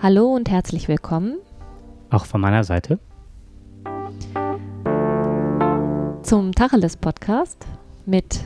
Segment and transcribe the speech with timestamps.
[0.00, 1.38] Hallo und herzlich willkommen
[2.10, 2.98] Auch von meiner Seite.
[6.22, 7.66] zum Tacheles Podcast
[8.04, 8.40] mit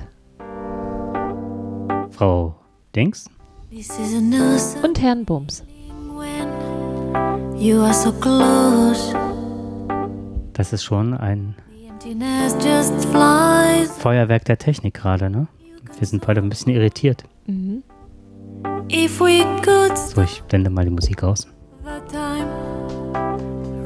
[2.11, 2.55] Frau
[2.95, 3.29] Dings.
[4.83, 5.65] Und Herrn Bums.
[6.15, 9.15] when you are so close.
[10.53, 11.57] Das ist schon ein.
[13.99, 15.47] Feuerwerk der Technik gerade, ne?
[15.99, 17.25] Wir sind beide ein bisschen irritiert.
[17.47, 17.83] Mhm.
[18.95, 21.49] If we could So, ich blende mal die Musik aus,
[21.83, 22.47] the time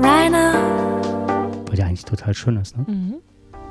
[0.00, 2.84] right now, weil die eigentlich total schön ist, ne?
[2.88, 3.14] Mhm.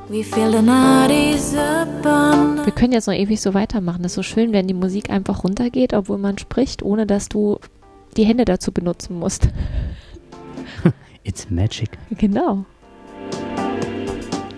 [0.08, 2.64] we feel the night is upon.
[2.66, 4.06] Wir können jetzt noch ewig so weitermachen.
[4.06, 7.60] Es ist so schön, wenn die Musik einfach runtergeht, obwohl man spricht, ohne dass du
[8.16, 9.50] die Hände dazu benutzen musst.
[11.24, 11.90] It's magic.
[12.12, 12.64] Genau.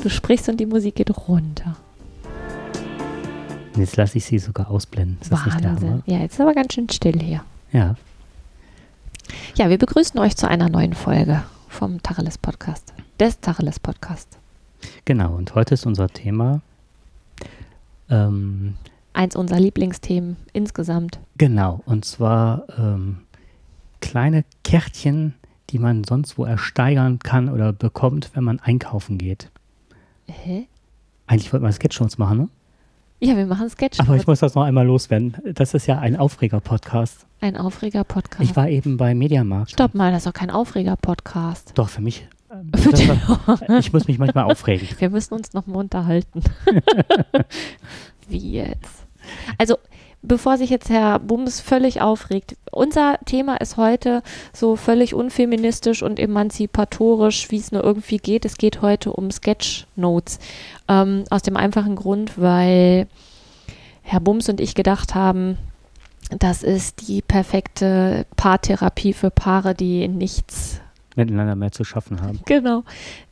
[0.03, 1.75] Du sprichst und die Musik geht runter.
[3.77, 5.20] Und jetzt lasse ich sie sogar ausblenden.
[5.22, 6.02] Ist Wahnsinn.
[6.08, 7.44] Ja, jetzt ist aber ganz schön still hier.
[7.72, 7.95] Ja.
[9.53, 12.92] Ja, wir begrüßen euch zu einer neuen Folge vom Tacheles Podcast.
[13.20, 14.39] Des Tacheles Podcast.
[15.05, 15.36] Genau.
[15.36, 16.61] Und heute ist unser Thema.
[18.09, 18.78] Ähm,
[19.14, 21.20] Eins unserer Lieblingsthemen insgesamt.
[21.38, 21.81] genau.
[21.86, 23.20] Und zwar ähm,
[24.02, 25.36] kleine Kärtchen,
[25.70, 29.52] die man sonst wo ersteigern kann oder bekommt, wenn man einkaufen geht.
[30.25, 30.67] Hä?
[31.28, 32.50] Eigentlich wollte man Sketchnotes machen, ne?
[33.20, 34.00] Ja, wir machen Sketch.
[34.00, 35.36] Aber ich muss das noch einmal loswerden.
[35.44, 37.26] Das ist ja ein Aufreger-Podcast.
[37.42, 38.44] Ein Aufreger-Podcast.
[38.48, 39.72] Ich war eben bei Mediamarkt.
[39.72, 41.72] Stopp mal, das ist doch kein Aufreger-Podcast.
[41.76, 42.28] Doch, für mich.
[42.52, 42.92] ähm, Für
[43.48, 44.88] war- ich muss mich manchmal aufregen.
[45.00, 46.44] Wir müssen uns noch mal unterhalten.
[48.30, 49.08] Wie jetzt?
[49.58, 49.78] Also,
[50.28, 54.22] bevor sich jetzt Herr Bums völlig aufregt, unser Thema ist heute
[54.53, 58.45] so völlig unfeministisch und emanzipatorisch, wie es nur irgendwie geht.
[58.45, 60.39] Es geht heute um Sketchnotes.
[60.88, 63.08] Ähm, aus dem einfachen Grund, weil
[64.02, 65.58] Herr Bums und ich gedacht haben,
[66.39, 70.81] das ist die perfekte Paartherapie für Paare, die nichts
[71.16, 72.42] Miteinander mehr zu schaffen haben.
[72.45, 72.83] Genau.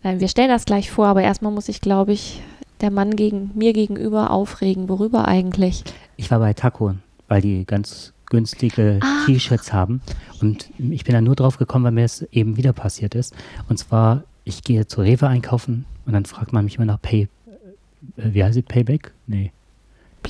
[0.01, 2.41] Nein, wir stellen das gleich vor, aber erstmal muss ich, glaube ich,
[2.81, 4.89] der Mann gegen mir gegenüber aufregen.
[4.89, 5.83] Worüber eigentlich?
[6.17, 6.95] Ich war bei Taco,
[7.27, 9.25] weil die ganz günstige Ah.
[9.25, 10.01] T-Shirts haben.
[10.41, 13.35] Und ich bin da nur drauf gekommen, weil mir es eben wieder passiert ist.
[13.69, 17.27] Und zwar, ich gehe zu Rewe einkaufen und dann fragt man mich immer nach Pay.
[18.17, 18.63] Äh, wie heißt es?
[18.63, 19.11] Payback?
[19.27, 19.51] Nee.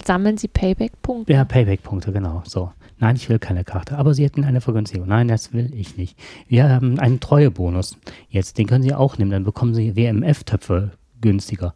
[0.05, 1.31] Sammeln Sie Payback-Punkte?
[1.31, 2.43] Ja, Payback-Punkte, genau.
[2.45, 2.71] So.
[2.99, 3.97] Nein, ich will keine Karte.
[3.97, 5.07] Aber Sie hätten eine Vergünstigung.
[5.07, 6.17] Nein, das will ich nicht.
[6.47, 7.97] Wir haben einen Treuebonus.
[8.29, 9.31] Jetzt, den können Sie auch nehmen.
[9.31, 10.91] Dann bekommen Sie WMF-Töpfe
[11.21, 11.73] günstiger.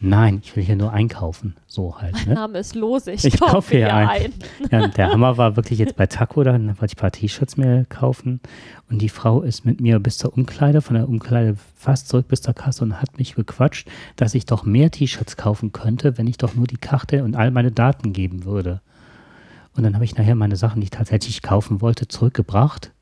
[0.00, 1.56] Nein, ich will hier nur einkaufen.
[1.66, 2.12] So halt.
[2.14, 2.34] Mein Ne?
[2.34, 4.08] Name ist Lose, ich, Ich kaufe kaufe hier ein.
[4.08, 4.32] ein.
[4.70, 7.84] Ja, der Hammer war wirklich jetzt bei Taco, dann wollte ich ein paar T-Shirts mir
[7.88, 8.40] kaufen.
[8.88, 12.42] Und die Frau ist mit mir bis zur Umkleide, von der Umkleide fast zurück bis
[12.42, 16.38] zur Kasse und hat mich gequatscht, dass ich doch mehr T-Shirts kaufen könnte, wenn ich
[16.38, 18.80] doch nur die Karte und all meine Daten geben würde.
[19.76, 22.92] Und dann habe ich nachher meine Sachen, die ich tatsächlich kaufen wollte, zurückgebracht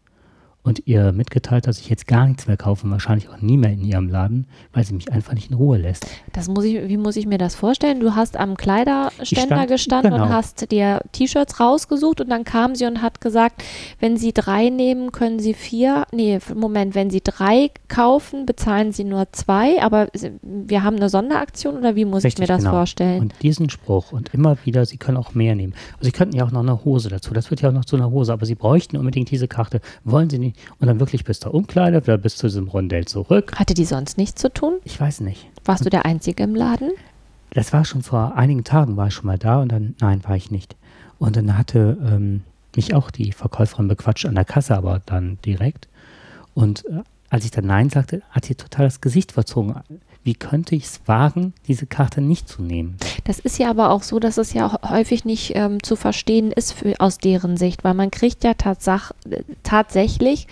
[0.66, 3.70] und ihr mitgeteilt, dass ich jetzt gar nichts mehr kaufe, und wahrscheinlich auch nie mehr
[3.70, 6.06] in ihrem Laden, weil sie mich einfach nicht in Ruhe lässt.
[6.32, 8.00] Das muss ich, wie muss ich mir das vorstellen?
[8.00, 10.32] Du hast am Kleiderständer stand- gestanden und genau.
[10.32, 13.62] hast dir T-Shirts rausgesucht und dann kam sie und hat gesagt,
[14.00, 19.04] wenn Sie drei nehmen, können Sie vier, nee, Moment, wenn Sie drei kaufen, bezahlen Sie
[19.04, 20.08] nur zwei, aber
[20.42, 22.72] wir haben eine Sonderaktion oder wie muss ich mir Richtig, das genau.
[22.72, 23.20] vorstellen?
[23.20, 25.74] Und diesen Spruch und immer wieder, Sie können auch mehr nehmen.
[25.98, 27.32] Und Sie könnten ja auch noch eine Hose dazu.
[27.32, 29.80] Das wird ja auch noch zu einer Hose, aber Sie bräuchten unbedingt diese Karte.
[30.02, 30.55] Wollen Sie nicht?
[30.78, 33.52] Und dann wirklich bis zur Umkleide oder bis zu diesem Rondell zurück.
[33.56, 34.78] Hatte die sonst nichts zu tun?
[34.84, 35.48] Ich weiß nicht.
[35.64, 36.90] Warst du der Einzige im Laden?
[37.50, 40.36] Das war schon vor einigen Tagen, war ich schon mal da und dann, nein, war
[40.36, 40.76] ich nicht.
[41.18, 42.42] Und dann hatte ähm,
[42.74, 45.88] mich auch die Verkäuferin bequatscht an der Kasse, aber dann direkt.
[46.54, 49.74] Und äh, als ich dann Nein sagte, hat sie total das Gesicht verzogen.
[50.26, 52.96] Wie könnte ich es wagen, diese Karte nicht zu nehmen?
[53.22, 56.72] Das ist ja aber auch so, dass es ja häufig nicht ähm, zu verstehen ist
[56.72, 60.48] für, aus deren Sicht, weil man kriegt ja äh, tatsächlich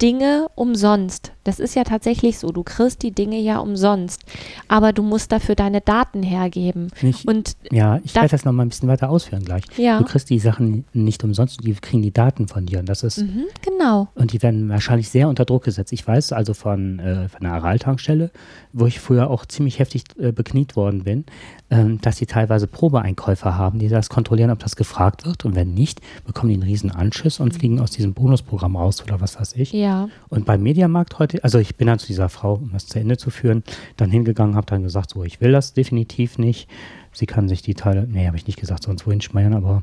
[0.00, 1.32] Dinge umsonst.
[1.44, 2.52] Das ist ja tatsächlich so.
[2.52, 4.20] Du kriegst die Dinge ja umsonst,
[4.68, 6.88] aber du musst dafür deine Daten hergeben.
[7.00, 9.64] Nicht, Und Ja, ich Darf- werde das noch mal ein bisschen weiter ausführen gleich.
[9.76, 12.80] ja, Du kriegst die Sachen nicht umsonst, die kriegen die Daten von dir.
[12.80, 14.08] Und das ist, mhm, genau.
[14.14, 15.92] und die werden wahrscheinlich sehr unter Druck gesetzt.
[15.92, 18.30] Ich weiß also von, äh, von einer Aral-Tankstelle,
[18.74, 21.24] wo ich früher auch ziemlich heftig äh, bekniet worden bin,
[21.70, 25.44] ähm, dass die teilweise Probeeinkäufer haben, die das kontrollieren, ob das gefragt wird.
[25.46, 29.20] Und wenn nicht, bekommen die einen riesen Anschiss und fliegen aus diesem Bonusprogramm raus oder
[29.22, 29.72] was weiß ich.
[29.72, 29.87] Ja,
[30.28, 33.16] Und beim Mediamarkt heute, also ich bin dann zu dieser Frau, um das zu Ende
[33.16, 33.62] zu führen,
[33.96, 36.68] dann hingegangen, habe dann gesagt, so, ich will das definitiv nicht.
[37.12, 39.82] Sie kann sich die Teile, nee, habe ich nicht gesagt, sonst wohin schmeiern, aber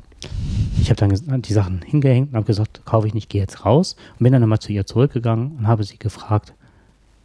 [0.80, 3.96] ich habe dann die Sachen hingehängt und habe gesagt, kaufe ich nicht, gehe jetzt raus
[4.18, 6.54] und bin dann nochmal zu ihr zurückgegangen und habe sie gefragt,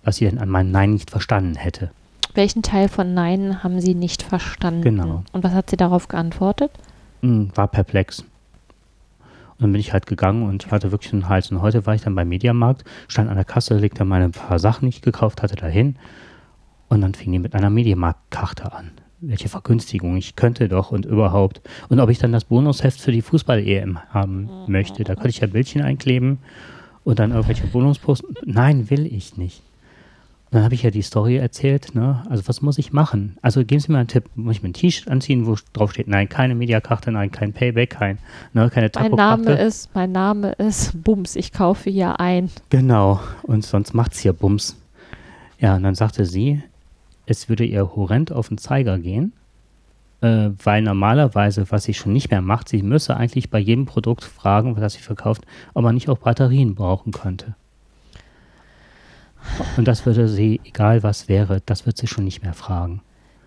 [0.04, 1.92] was sie denn an meinem Nein nicht verstanden hätte.
[2.34, 4.82] welchen Teil von Nein haben Sie nicht verstanden?
[4.82, 5.24] Genau.
[5.32, 6.72] Und was hat sie darauf geantwortet?
[7.22, 8.24] Hm, war perplex.
[9.62, 11.52] Dann bin ich halt gegangen und hatte wirklich einen Hals.
[11.52, 14.86] Und heute war ich dann beim Mediamarkt, stand an der Kasse, legte meine paar Sachen,
[14.86, 15.98] die ich gekauft hatte, dahin.
[16.90, 18.92] Und dann fing die mit einer Mediamarkt-Karte an.
[19.22, 21.62] Welche Vergünstigung ich könnte doch und überhaupt.
[21.90, 25.04] Und ob ich dann das Bonusheft für die Fußball-EM haben möchte.
[25.04, 26.40] Da könnte ich ja Bildchen einkleben
[27.04, 28.36] und dann irgendwelche Bonusposten.
[28.46, 29.62] Nein, will ich nicht.
[30.52, 32.24] Dann habe ich ja die Story erzählt, ne?
[32.30, 33.38] Also was muss ich machen?
[33.42, 34.26] Also geben Sie mir einen Tipp.
[34.36, 37.92] Muss ich mir ein T-Shirt anziehen, wo drauf steht, nein, keine Mediakarte, nein, kein Payback,
[37.92, 38.18] kein,
[38.52, 39.12] ne, keine Mein.
[39.12, 42.50] Name ist, mein Name ist Bums, ich kaufe hier ein.
[42.70, 43.22] Genau.
[43.44, 44.76] Und sonst macht's hier Bums.
[45.58, 46.62] Ja, und dann sagte sie,
[47.26, 49.32] es würde ihr horrend auf den Zeiger gehen,
[50.20, 54.26] äh, weil normalerweise, was sie schon nicht mehr macht, sie müsse eigentlich bei jedem Produkt
[54.26, 55.44] fragen, das sie verkauft,
[55.74, 57.56] ob man nicht auch Batterien brauchen könnte.
[59.78, 63.02] Und das würde sie, egal was wäre, das wird sie schon nicht mehr fragen.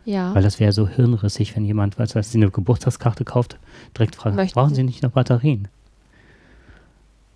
[0.04, 0.34] Ja.
[0.34, 3.58] Weil das wäre so hirnrissig, wenn jemand, was weiß, sie eine Geburtstagskarte kauft,
[3.96, 5.68] direkt fragt, Möchten brauchen Sie- nicht noch Batterien?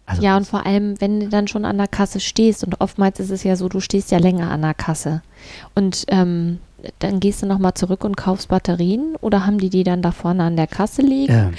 [0.06, 3.20] Also Ja, und vor allem, wenn du dann schon an der Kasse stehst, und oftmals
[3.20, 5.22] ist es ja so, du stehst ja länger an der Kasse.
[5.74, 6.58] Und ähm,
[7.00, 10.44] dann gehst du nochmal zurück und kaufst Batterien oder haben die die dann da vorne
[10.44, 11.32] an der Kasse liegen?
[11.32, 11.54] ähm,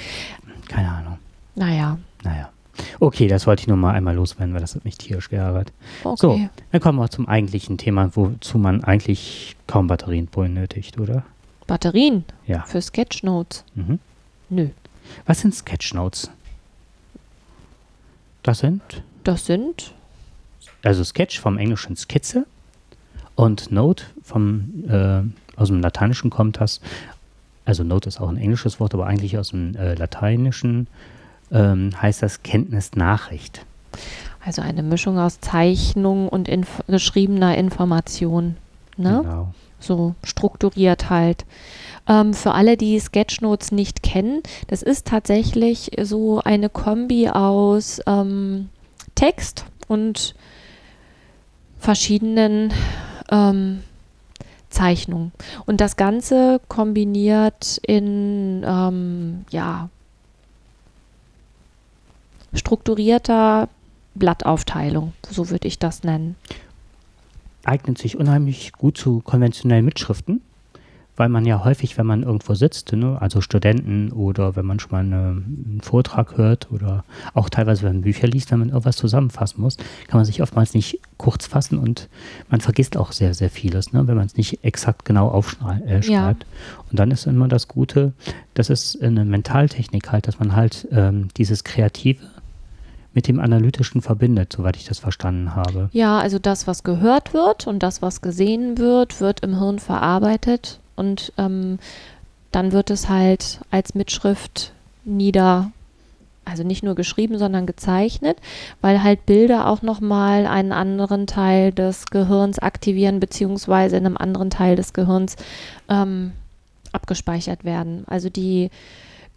[0.68, 1.18] keine Ahnung.
[1.56, 2.50] Naja, Naja.
[2.99, 5.71] Okay, das wollte ich nur mal einmal loswerden, weil das hat mich tierisch geärgert.
[6.03, 6.17] okay.
[6.19, 11.23] So, dann kommen wir zum eigentlichen Thema, wozu man eigentlich kaum Batterien benötigt, oder?
[11.67, 12.63] Batterien Ja.
[12.63, 13.63] für Sketchnotes?
[13.75, 13.99] Mhm.
[14.49, 14.69] Nö.
[15.25, 16.29] Was sind Sketchnotes?
[18.43, 18.81] Das sind,
[19.23, 19.93] Das sind,
[20.83, 22.45] also Sketch vom englischen Skizze
[23.35, 25.21] und Note vom, äh,
[25.59, 26.79] aus dem Lateinischen kommt das,
[27.65, 30.87] also Note ist auch ein englisches Wort, aber eigentlich aus dem äh, Lateinischen
[31.51, 33.66] ähm, heißt das Kenntnisnachricht.
[34.44, 38.56] also eine Mischung aus Zeichnung und inf geschriebener Information.
[38.98, 39.22] Ne?
[39.24, 39.54] Genau.
[39.80, 41.46] so strukturiert halt.
[42.07, 48.69] Ähm, für alle, die Sketchnotes nicht kennen, das ist tatsächlich so eine Kombi aus ähm,
[49.16, 50.36] Text und
[51.80, 52.74] verschiedenen
[53.31, 53.84] ähm,
[54.69, 55.31] Zeichnungen.
[55.66, 59.90] Und das Ganze kombiniert in, ähm, ja,
[62.54, 63.69] strukturierter
[64.16, 66.36] Blattaufteilung, so würde ich das nennen.
[67.66, 70.42] eignet sich unheimlich gut zu konventionellen Mitschriften,
[71.18, 74.92] weil man ja häufig, wenn man irgendwo sitzt, ne, also Studenten oder wenn man schon
[74.92, 77.04] mal eine, einen Vortrag hört oder
[77.34, 79.75] auch teilweise, wenn man Bücher liest, wenn man irgendwas zusammenfassen muss,
[80.07, 82.07] kann man sich oftmals nicht kurz fassen und
[82.50, 85.86] man vergisst auch sehr, sehr vieles, ne, wenn man es nicht exakt genau aufschreibt.
[85.86, 86.30] Äh, Ja.
[86.30, 88.13] Und dann ist immer das Gute,
[88.54, 92.25] das ist eine Mentaltechnik halt, dass man halt ähm, dieses Kreative
[93.19, 95.89] mit dem Analytischen verbindet, soweit ich das verstanden habe.
[95.92, 100.80] Ja, also das, was gehört wird und das, was gesehen wird, wird im Hirn verarbeitet
[100.95, 101.80] und ähm,
[102.54, 104.71] dann wird es halt als Mitschrift
[105.04, 105.74] nieder,
[106.45, 108.38] also nicht nur geschrieben, sondern gezeichnet,
[108.80, 114.50] weil halt Bilder auch nochmal einen anderen Teil des Gehirns aktivieren, beziehungsweise in einem anderen
[114.50, 115.36] Teil des Gehirns
[115.89, 116.31] ähm,
[116.94, 118.06] abgespeichert werden.
[118.07, 118.69] Also die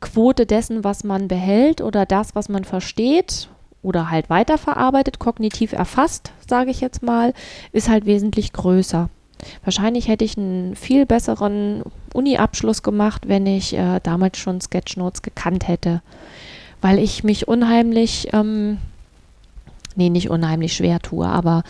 [0.01, 3.49] Quote dessen, was man behält oder das, was man versteht
[3.83, 7.35] oder halt weiterverarbeitet, kognitiv erfasst, sage ich jetzt mal,
[7.73, 9.09] ist halt wesentlich größer.
[9.65, 11.83] Wahrscheinlich hätte ich einen viel besseren
[12.15, 16.01] Uni-Abschluss gemacht, wenn ich äh, damals schon Sketchnotes gekannt hätte,
[16.81, 18.79] weil ich mich unheimlich, ähm,
[19.97, 21.65] nee, nicht unheimlich schwer tue, aber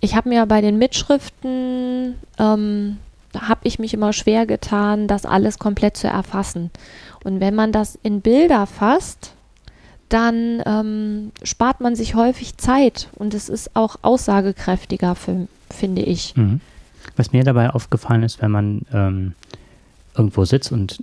[0.00, 2.98] ich habe mir bei den Mitschriften, ähm,
[3.36, 6.70] habe ich mich immer schwer getan, das alles komplett zu erfassen.
[7.24, 9.34] Und wenn man das in Bilder fasst,
[10.08, 16.36] dann ähm, spart man sich häufig Zeit und es ist auch aussagekräftiger, für, finde ich.
[16.36, 16.60] Mhm.
[17.16, 19.34] Was mir dabei aufgefallen ist, wenn man ähm,
[20.16, 21.02] irgendwo sitzt und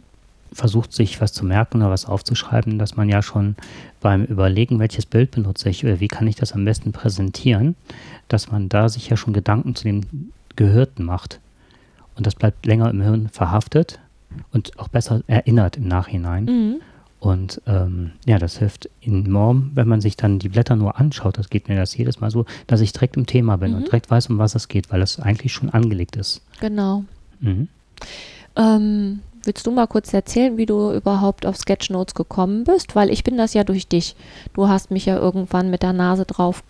[0.53, 3.55] versucht, sich was zu merken oder was aufzuschreiben, dass man ja schon
[3.99, 7.75] beim Überlegen, welches Bild benutze ich oder wie kann ich das am besten präsentieren,
[8.29, 11.39] dass man da sich ja schon Gedanken zu dem Gehörten macht.
[12.15, 13.99] Und das bleibt länger im Hirn verhaftet
[14.53, 16.45] und auch besser erinnert im Nachhinein.
[16.45, 16.75] Mhm.
[17.25, 21.39] Und ähm, ja, das hilft enorm, wenn man sich dann die Blätter nur anschaut.
[21.39, 23.77] Das geht mir das jedes Mal so, dass ich direkt im Thema bin Mhm.
[23.77, 26.41] und direkt weiß, um was es geht, weil das eigentlich schon angelegt ist.
[26.61, 27.03] Genau.
[27.39, 27.67] Mhm.
[28.55, 32.95] Ähm, willst du mal kurz erzählen, wie du überhaupt auf Sketchnotes gekommen bist?
[32.95, 34.15] Weil ich bin das ja durch dich.
[34.53, 36.63] Du hast mich ja irgendwann mit der Nase drauf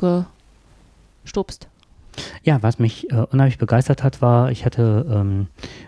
[1.23, 1.67] gestupst.
[2.43, 5.47] Ja, was mich äh, unheimlich begeistert hat, war, ich hatte ähm,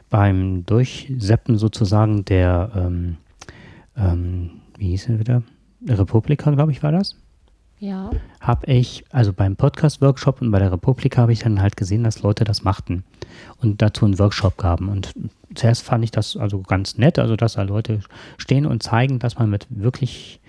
[0.10, 3.16] beim Durchseppen sozusagen der, ähm,
[3.98, 5.44] ähm, wie hieß er wieder?
[5.88, 7.16] Republika, glaube ich, war das.
[7.80, 8.10] Ja.
[8.40, 12.24] habe ich, also beim Podcast-Workshop und bei der Republik habe ich dann halt gesehen, dass
[12.24, 13.04] Leute das machten
[13.62, 14.90] und dazu einen Workshop gaben.
[14.90, 15.14] Und
[15.54, 18.00] zuerst fand ich das also ganz nett, also dass da Leute
[18.38, 20.40] stehen und zeigen, dass man mit wirklich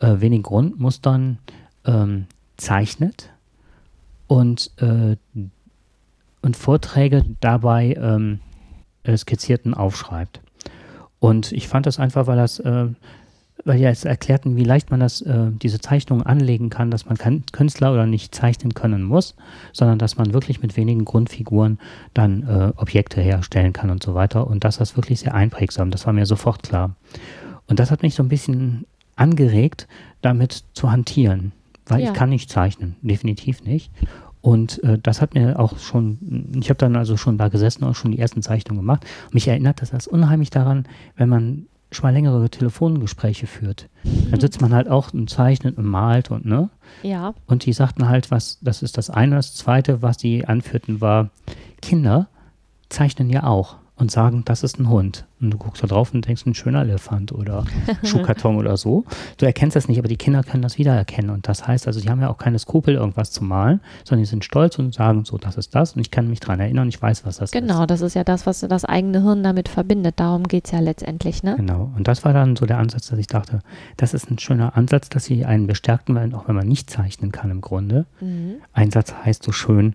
[0.00, 1.38] äh, wenig Grundmustern
[1.84, 3.30] ähm, zeichnet
[4.26, 5.16] und, äh,
[6.42, 8.40] und Vorträge dabei ähm,
[9.04, 10.40] äh, skizzierten aufschreibt.
[11.22, 12.86] Und ich fand das einfach, weil das äh,
[13.64, 17.16] weil ja es erklärten, wie leicht man das, äh, diese Zeichnung anlegen kann, dass man
[17.16, 19.36] kein Künstler oder nicht zeichnen können muss,
[19.72, 21.78] sondern dass man wirklich mit wenigen Grundfiguren
[22.12, 24.48] dann äh, Objekte herstellen kann und so weiter.
[24.48, 25.92] Und das ist wirklich sehr einprägsam.
[25.92, 26.96] Das war mir sofort klar.
[27.68, 29.86] Und das hat mich so ein bisschen angeregt,
[30.22, 31.52] damit zu hantieren,
[31.86, 32.08] weil Ja.
[32.08, 33.92] ich kann nicht zeichnen, definitiv nicht.
[34.42, 37.94] Und äh, das hat mir auch schon, ich habe dann also schon da gesessen und
[37.94, 39.06] schon die ersten Zeichnungen gemacht.
[39.30, 43.88] Mich erinnert das das unheimlich daran, wenn man schon mal längere Telefongespräche führt.
[44.30, 46.70] Dann sitzt man halt auch und zeichnet und malt und ne.
[47.02, 47.34] Ja.
[47.46, 49.36] Und die sagten halt, was, das ist das eine.
[49.36, 51.30] Das zweite, was die anführten, war,
[51.80, 52.28] Kinder
[52.88, 55.24] zeichnen ja auch und sagen, das ist ein Hund.
[55.40, 57.64] Und du guckst da drauf und denkst, ein schöner Elefant oder
[58.02, 59.04] Schuhkarton oder so.
[59.38, 61.30] Du erkennst das nicht, aber die Kinder können das wiedererkennen.
[61.30, 64.28] Und das heißt also, die haben ja auch keine Skrupel, irgendwas zu malen, sondern die
[64.28, 65.94] sind stolz und sagen, so, das ist das.
[65.94, 67.52] Und ich kann mich daran erinnern, ich weiß, was das ist.
[67.52, 70.18] Genau, das ist ja das, was das eigene Hirn damit verbindet.
[70.18, 71.54] Darum geht es ja letztendlich, ne?
[71.56, 71.92] Genau.
[71.96, 73.60] Und das war dann so der Ansatz, dass ich dachte,
[73.96, 77.30] das ist ein schöner Ansatz, dass sie einen bestärkten werden, auch wenn man nicht zeichnen
[77.30, 78.06] kann im Grunde.
[78.20, 78.56] Mhm.
[78.72, 79.94] Ein Satz heißt so schön,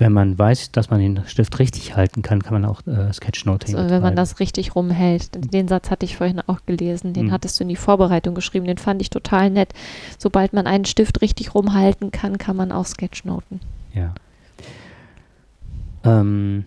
[0.00, 3.76] wenn man weiß, dass man den Stift richtig halten kann, kann man auch äh, Sketchnoting
[3.76, 5.28] So, wenn man das richtig rumhält.
[5.52, 7.12] Den Satz hatte ich vorhin auch gelesen.
[7.12, 7.32] Den Mhm.
[7.32, 8.64] hattest du in die Vorbereitung geschrieben.
[8.66, 9.74] Den fand ich total nett.
[10.16, 13.60] Sobald man einen Stift richtig rumhalten kann, kann man auch Sketchnoten.
[13.92, 14.14] Ja.
[16.04, 16.64] Ähm,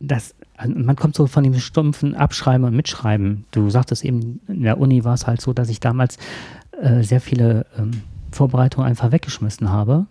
[0.00, 3.44] das, also man kommt so von dem stumpfen Abschreiben und Mitschreiben.
[3.50, 6.16] Du sagtest eben, in der Uni war es halt so, dass ich damals
[6.80, 8.00] äh, sehr viele ähm,
[8.32, 10.06] Vorbereitungen einfach weggeschmissen habe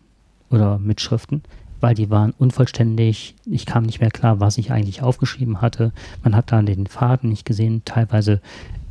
[0.49, 1.43] oder Mitschriften,
[1.79, 3.35] weil die waren unvollständig.
[3.45, 5.91] Ich kam nicht mehr klar, was ich eigentlich aufgeschrieben hatte.
[6.23, 7.83] Man hat da den Faden nicht gesehen.
[7.85, 8.41] Teilweise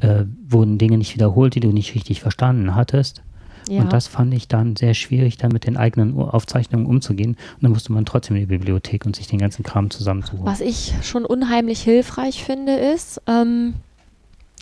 [0.01, 3.23] äh, wurden Dinge nicht wiederholt, die du nicht richtig verstanden hattest.
[3.69, 3.83] Ja.
[3.83, 7.33] Und das fand ich dann sehr schwierig, dann mit den eigenen Aufzeichnungen umzugehen.
[7.33, 10.45] Und dann musste man trotzdem in die Bibliothek und sich den ganzen Kram zusammensuchen.
[10.45, 13.75] Was ich schon unheimlich hilfreich finde, ist, ähm,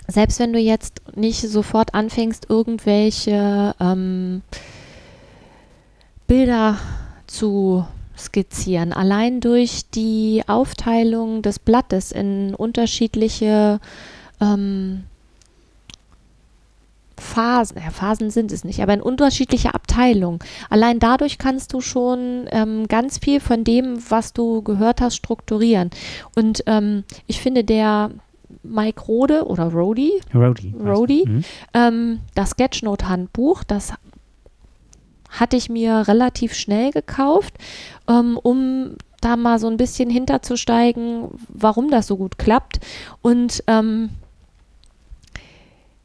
[0.08, 4.42] selbst wenn du jetzt nicht sofort anfängst, irgendwelche ähm,
[6.26, 6.78] Bilder
[7.26, 7.86] zu
[8.18, 13.78] skizzieren, allein durch die Aufteilung des Blattes in unterschiedliche
[14.40, 15.04] ähm,
[17.18, 20.38] Phasen, ja, Phasen sind es nicht, aber in unterschiedliche Abteilungen.
[20.68, 25.90] Allein dadurch kannst du schon ähm, ganz viel von dem, was du gehört hast, strukturieren.
[26.34, 28.10] Und ähm, ich finde, der
[28.62, 30.88] Mike Rode oder Rody, du?
[30.88, 31.24] Rody?
[31.26, 31.44] Mhm.
[31.74, 33.92] ähm, das Sketchnote-Handbuch, das
[35.40, 37.54] hatte ich mir relativ schnell gekauft,
[38.08, 42.80] ähm, um da mal so ein bisschen hinterzusteigen, warum das so gut klappt.
[43.22, 44.10] Und ähm,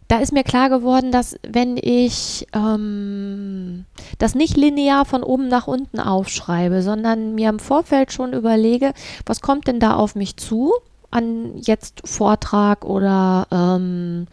[0.07, 3.85] da ist mir klar geworden, dass wenn ich ähm,
[4.17, 8.93] das nicht linear von oben nach unten aufschreibe, sondern mir im Vorfeld schon überlege,
[9.25, 10.73] was kommt denn da auf mich zu
[11.11, 14.27] an jetzt Vortrag oder ähm,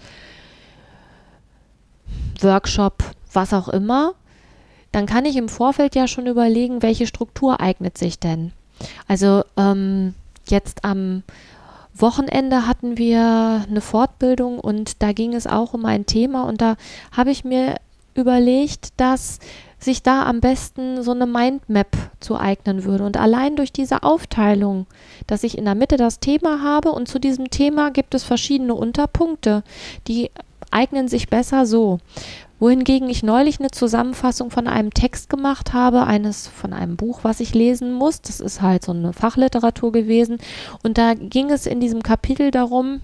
[2.40, 4.14] Workshop, was auch immer,
[4.92, 8.52] dann kann ich im Vorfeld ja schon überlegen, welche Struktur eignet sich denn.
[9.06, 10.14] Also ähm,
[10.48, 11.22] jetzt am
[11.94, 16.76] Wochenende hatten wir eine Fortbildung und da ging es auch um ein Thema und da
[17.16, 17.76] habe ich mir
[18.14, 19.38] überlegt, dass
[19.80, 23.04] sich da am besten so eine Mindmap zu eignen würde.
[23.04, 24.86] Und allein durch diese Aufteilung,
[25.26, 28.74] dass ich in der Mitte das Thema habe und zu diesem Thema gibt es verschiedene
[28.74, 29.62] Unterpunkte,
[30.08, 30.30] die
[30.70, 32.00] eignen sich besser so.
[32.60, 37.40] Wohingegen ich neulich eine Zusammenfassung von einem Text gemacht habe, eines von einem Buch, was
[37.40, 38.20] ich lesen muss.
[38.20, 40.38] Das ist halt so eine Fachliteratur gewesen.
[40.82, 43.00] Und da ging es in diesem Kapitel darum,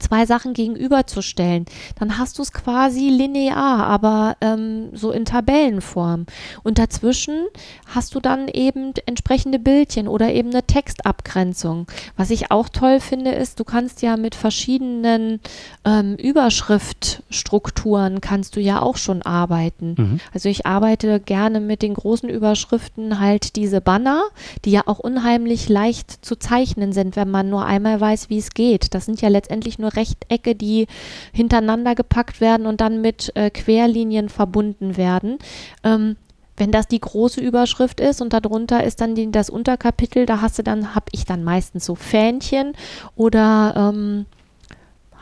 [0.00, 1.66] zwei Sachen gegenüberzustellen.
[1.98, 6.26] Dann hast du es quasi linear, aber ähm, so in Tabellenform.
[6.62, 7.46] Und dazwischen
[7.86, 11.86] hast du dann eben entsprechende Bildchen oder eben eine Textabgrenzung.
[12.16, 15.40] Was ich auch toll finde, ist, du kannst ja mit verschiedenen
[15.84, 19.94] ähm, Überschriftstrukturen kannst du ja auch schon arbeiten.
[19.96, 20.20] Mhm.
[20.32, 24.24] Also ich arbeite gerne mit den großen Überschriften halt diese Banner,
[24.64, 28.50] die ja auch unheimlich leicht zu zeichnen sind, wenn man nur einmal weiß, wie es
[28.50, 28.94] geht.
[28.94, 30.86] Das sind ja letztendlich nur Rechtecke, die
[31.32, 35.38] hintereinander gepackt werden und dann mit äh, Querlinien verbunden werden.
[35.84, 36.16] Ähm,
[36.56, 40.58] wenn das die große Überschrift ist und darunter ist dann die, das Unterkapitel, da hast
[40.58, 42.74] du dann, habe ich dann meistens so Fähnchen
[43.16, 44.26] oder ähm,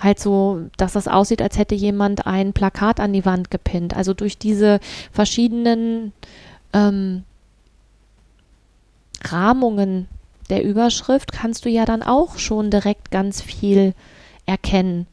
[0.01, 3.97] halt so, dass das aussieht, als hätte jemand ein Plakat an die Wand gepinnt.
[3.97, 4.81] Also durch diese
[5.13, 6.13] verschiedenen
[6.73, 7.25] ähm,
[9.25, 10.09] Rahmungen
[10.51, 13.95] der Überschrift kannst du ja dann auch schon direkt ganz viel
[14.49, 15.07] erkennen.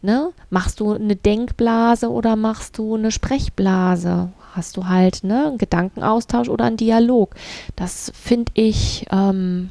[0.00, 0.30] Ne?
[0.50, 4.30] Machst du eine Denkblase oder machst du eine Sprechblase?
[4.52, 7.34] Hast du halt ne, einen Gedankenaustausch oder einen Dialog?
[7.76, 9.06] Das finde ich.
[9.10, 9.70] Ähm,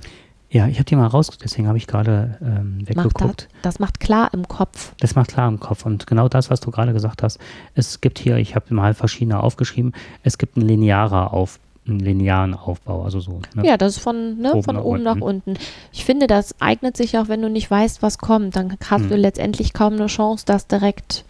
[0.50, 3.50] ja, ich habe die mal raus, deswegen habe ich gerade ähm, weggeguckt.
[3.62, 4.94] Das, das, macht klar im Kopf.
[5.00, 5.86] Das macht klar im Kopf.
[5.86, 7.40] Und genau das, was du gerade gesagt hast,
[7.74, 9.94] es gibt hier, ich habe mal verschiedene aufgeschrieben,
[10.24, 13.40] es gibt einen linearer Aufbau einen linearen Aufbau, also so.
[13.56, 13.66] Ne?
[13.66, 15.04] Ja, das ist von, ne, oben von nach oben unten.
[15.04, 15.54] nach unten.
[15.92, 19.10] Ich finde, das eignet sich auch, wenn du nicht weißt, was kommt, dann hast hm.
[19.10, 21.26] du letztendlich kaum eine Chance, das direkt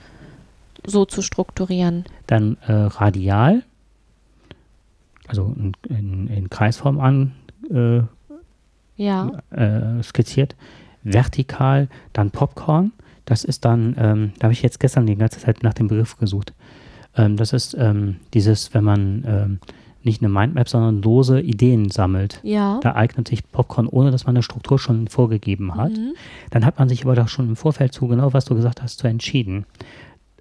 [0.85, 2.05] so zu strukturieren.
[2.27, 3.63] Dann äh, radial,
[5.27, 7.33] also in, in, in Kreisform an
[7.69, 8.01] äh,
[8.95, 9.31] ja.
[9.51, 10.55] äh, skizziert,
[11.03, 12.91] vertikal, dann Popcorn.
[13.25, 16.17] Das ist dann, ähm, da habe ich jetzt gestern die ganze Zeit nach dem Begriff
[16.17, 16.53] gesucht.
[17.15, 19.59] Ähm, das ist ähm, dieses, wenn man ähm,
[20.07, 22.39] nicht eine Mindmap, sondern lose Ideen sammelt.
[22.41, 22.79] Ja.
[22.81, 25.91] Da eignet sich Popcorn, ohne dass man eine Struktur schon vorgegeben hat.
[25.91, 26.13] Mhm.
[26.49, 28.97] Dann hat man sich aber doch schon im Vorfeld zu, genau was du gesagt hast,
[28.97, 29.65] zu entschieden.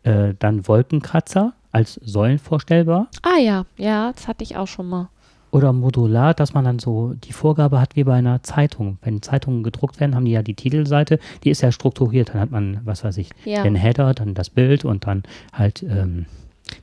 [0.04, 3.08] Äh, dann Wolkenkratzer als Säulen vorstellbar.
[3.22, 5.10] Ah ja, ja, das hatte ich auch schon mal.
[5.50, 8.98] Oder modular, dass man dann so die Vorgabe hat wie bei einer Zeitung.
[9.02, 12.30] Wenn Zeitungen gedruckt werden, haben die ja die Titelseite, die ist ja strukturiert.
[12.30, 13.62] Dann hat man, was weiß ich, ja.
[13.62, 16.26] den Header, dann das Bild und dann halt ähm,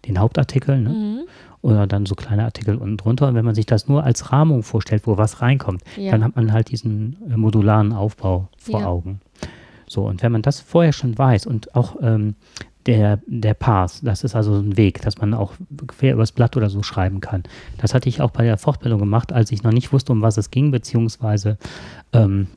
[0.07, 0.79] den Hauptartikel.
[0.79, 0.89] Ne?
[0.89, 1.19] Mhm
[1.63, 3.27] oder dann so kleine Artikel unten drunter.
[3.29, 6.12] Und wenn man sich das nur als Rahmung vorstellt, wo was reinkommt, ja.
[6.12, 8.86] dann hat man halt diesen äh, modularen Aufbau vor ja.
[8.86, 9.22] Augen.
[9.88, 12.36] So, und wenn man das vorher schon weiß und auch ähm,
[12.86, 15.53] der, der Pass, das ist also ein Weg, dass man auch
[15.88, 17.43] quer übers Blatt oder so schreiben kann.
[17.77, 20.36] Das hatte ich auch bei der Fortbildung gemacht, als ich noch nicht wusste, um was
[20.36, 21.58] es ging, beziehungsweise
[22.12, 22.48] ähm,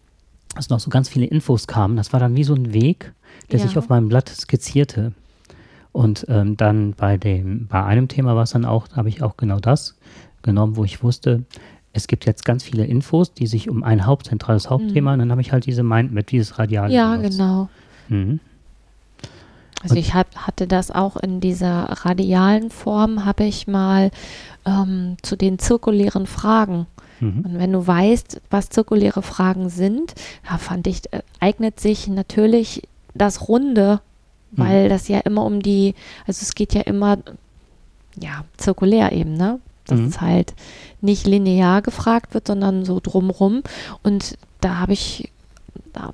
[0.59, 1.97] es noch so ganz viele Infos kamen.
[1.97, 3.13] Das war dann wie so ein Weg,
[3.53, 3.67] der ja.
[3.67, 5.13] sich auf meinem Blatt skizzierte.
[5.97, 9.39] Und ähm, dann bei dem, bei einem Thema war es dann auch, habe ich auch
[9.39, 9.97] genau das
[10.43, 11.45] genommen, wo ich wusste,
[11.95, 15.15] es gibt jetzt ganz viele Infos, die sich um ein hauptzentrales Hauptthema, mhm.
[15.15, 16.93] und dann habe ich halt diese Mindmap, dieses Radial.
[16.93, 17.39] Ja, benutzt.
[17.39, 17.71] genau.
[18.09, 18.41] Mhm.
[19.83, 24.11] Also und ich hab, hatte das auch in dieser radialen Form, habe ich mal
[24.67, 26.87] ähm, zu den zirkulären Fragen.
[27.21, 27.41] Mhm.
[27.41, 30.15] Und wenn du weißt, was zirkuläre Fragen sind,
[30.47, 32.83] da fand ich, äh, eignet sich natürlich
[33.15, 34.03] das Runde
[34.53, 34.89] weil mhm.
[34.89, 35.95] das ja immer um die,
[36.27, 37.19] also es geht ja immer,
[38.19, 39.61] ja, zirkulär eben, ne?
[39.87, 40.07] Dass mhm.
[40.07, 40.55] es halt
[41.01, 43.63] nicht linear gefragt wird, sondern so drumrum.
[44.03, 45.31] Und da habe ich,
[45.93, 46.13] da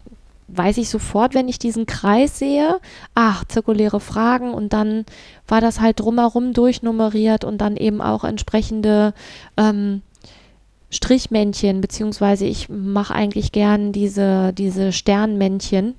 [0.48, 2.78] weiß ich sofort, wenn ich diesen Kreis sehe,
[3.14, 5.06] ach, zirkuläre Fragen und dann
[5.48, 9.14] war das halt drumherum durchnummeriert und dann eben auch entsprechende
[9.56, 10.02] ähm,
[10.90, 15.94] Strichmännchen, beziehungsweise ich mache eigentlich gern diese, diese Sternmännchen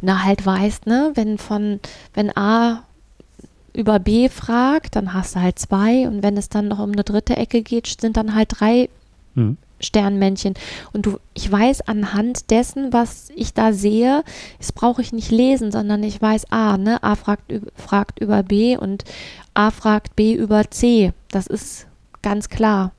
[0.00, 1.80] na halt weißt, ne, wenn von,
[2.14, 2.84] wenn A
[3.72, 7.04] über B fragt, dann hast du halt zwei und wenn es dann noch um eine
[7.04, 8.88] dritte Ecke geht, sind dann halt drei
[9.34, 9.58] mhm.
[9.80, 10.54] Sternmännchen.
[10.92, 14.24] Und du, ich weiß anhand dessen, was ich da sehe,
[14.58, 18.76] das brauche ich nicht lesen, sondern ich weiß, A, ne, A fragt, fragt über B
[18.76, 19.04] und
[19.54, 21.12] A fragt B über C.
[21.30, 21.86] Das ist
[22.22, 22.92] ganz klar.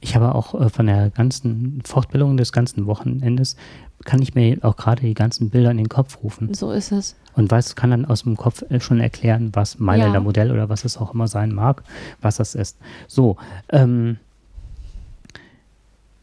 [0.00, 3.56] Ich habe auch äh, von der ganzen Fortbildung des ganzen Wochenendes
[4.04, 6.54] kann ich mir auch gerade die ganzen Bilder in den Kopf rufen.
[6.54, 7.16] So ist es.
[7.34, 10.20] Und weiß, kann dann aus dem Kopf äh, schon erklären, was Mailänder ja.
[10.20, 11.82] Modell oder was es auch immer sein mag,
[12.20, 12.78] was das ist.
[13.06, 13.36] So,
[13.68, 14.16] ähm,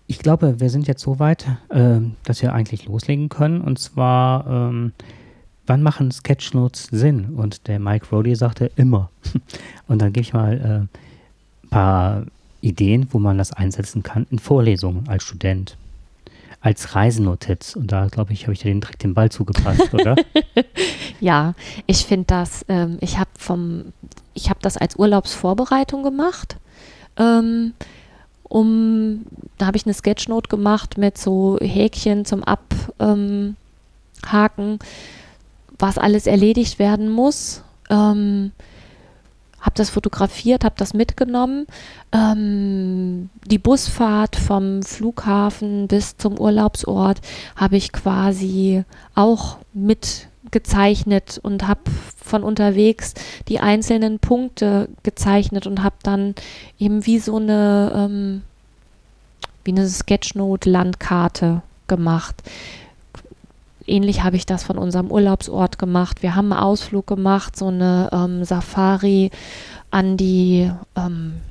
[0.08, 3.62] ich glaube, wir sind jetzt so weit, äh, dass wir eigentlich loslegen können.
[3.62, 4.94] Und zwar, ähm,
[5.66, 7.36] wann machen Sketchnotes Sinn?
[7.36, 9.10] Und der Mike Rowley sagte immer.
[9.88, 10.90] Und dann gebe ich mal ein
[11.66, 12.24] äh, paar
[12.62, 15.78] Ideen, wo man das einsetzen kann in Vorlesungen als Student
[16.68, 17.78] als Reisenotiz.
[17.78, 20.18] Und da, glaube ich, habe ich dir direkt den Ball zugepasst, oder?
[21.22, 21.54] ja,
[21.86, 23.94] ich finde das, ähm, ich habe vom,
[24.34, 26.58] ich habe das als Urlaubsvorbereitung gemacht.
[27.16, 27.72] Ähm,
[28.44, 29.26] um,
[29.58, 33.56] da habe ich eine Sketchnote gemacht mit so Häkchen zum Abhaken,
[34.60, 34.80] ähm,
[35.80, 37.64] was alles erledigt werden muss.
[37.90, 38.52] Ähm,
[39.80, 41.68] das fotografiert, habe das mitgenommen.
[42.12, 47.22] Ähm, die Busfahrt vom Flughafen bis zum Urlaubsort
[47.56, 48.84] habe ich quasi
[49.16, 51.82] auch mitgezeichnet und habe
[52.24, 53.14] von unterwegs
[53.48, 56.36] die einzelnen Punkte gezeichnet und habe dann
[56.80, 58.42] eben wie so eine ähm,
[59.64, 62.44] wie eine Sketchnote-Landkarte gemacht
[63.88, 66.22] ähnlich habe ich das von unserem Urlaubsort gemacht.
[66.22, 69.32] Wir haben einen Ausflug gemacht, so eine ähm, Safari
[69.90, 71.42] an die ähm,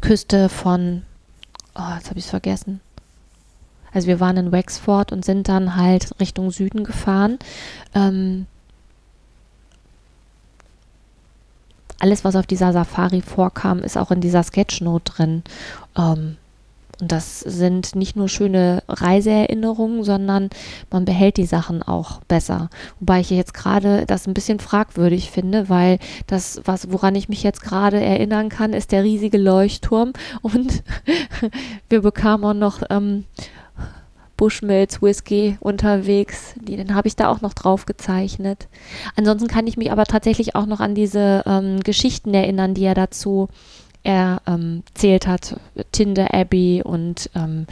[0.00, 1.02] Küste von,
[1.74, 2.80] oh, jetzt habe ich es vergessen.
[3.92, 7.38] Also wir waren in Wexford und sind dann halt Richtung Süden gefahren.
[7.94, 8.46] Ähm,
[11.98, 15.42] alles, was auf dieser Safari vorkam, ist auch in dieser Sketchnote drin.
[15.96, 16.36] Ähm,
[17.00, 20.48] und das sind nicht nur schöne Reiseerinnerungen, sondern
[20.90, 22.70] man behält die Sachen auch besser.
[23.00, 27.42] Wobei ich jetzt gerade das ein bisschen fragwürdig finde, weil das, was, woran ich mich
[27.42, 30.12] jetzt gerade erinnern kann, ist der riesige Leuchtturm.
[30.42, 30.82] Und
[31.88, 33.24] wir bekamen auch noch ähm,
[34.36, 36.54] Bushmills Whisky unterwegs.
[36.56, 38.68] Den habe ich da auch noch drauf gezeichnet.
[39.16, 42.94] Ansonsten kann ich mich aber tatsächlich auch noch an diese ähm, Geschichten erinnern, die er
[42.94, 43.48] dazu
[44.06, 45.56] er ähm, zählt hat,
[45.90, 47.66] Tinder Abbey und ähm,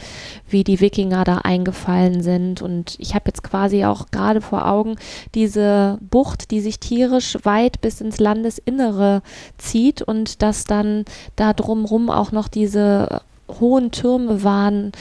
[0.49, 2.61] wie die Wikinger da eingefallen sind.
[2.61, 4.97] Und ich habe jetzt quasi auch gerade vor Augen
[5.33, 9.21] diese Bucht, die sich tierisch weit bis ins Landesinnere
[9.57, 11.05] zieht und dass dann
[11.37, 14.91] da drumrum auch noch diese hohen Türme waren,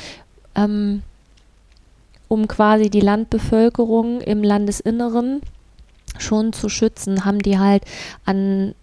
[0.54, 1.02] ähm,
[2.28, 5.40] um quasi die Landbevölkerung im Landesinneren
[6.16, 7.82] schon zu schützen, haben die halt
[8.24, 8.76] an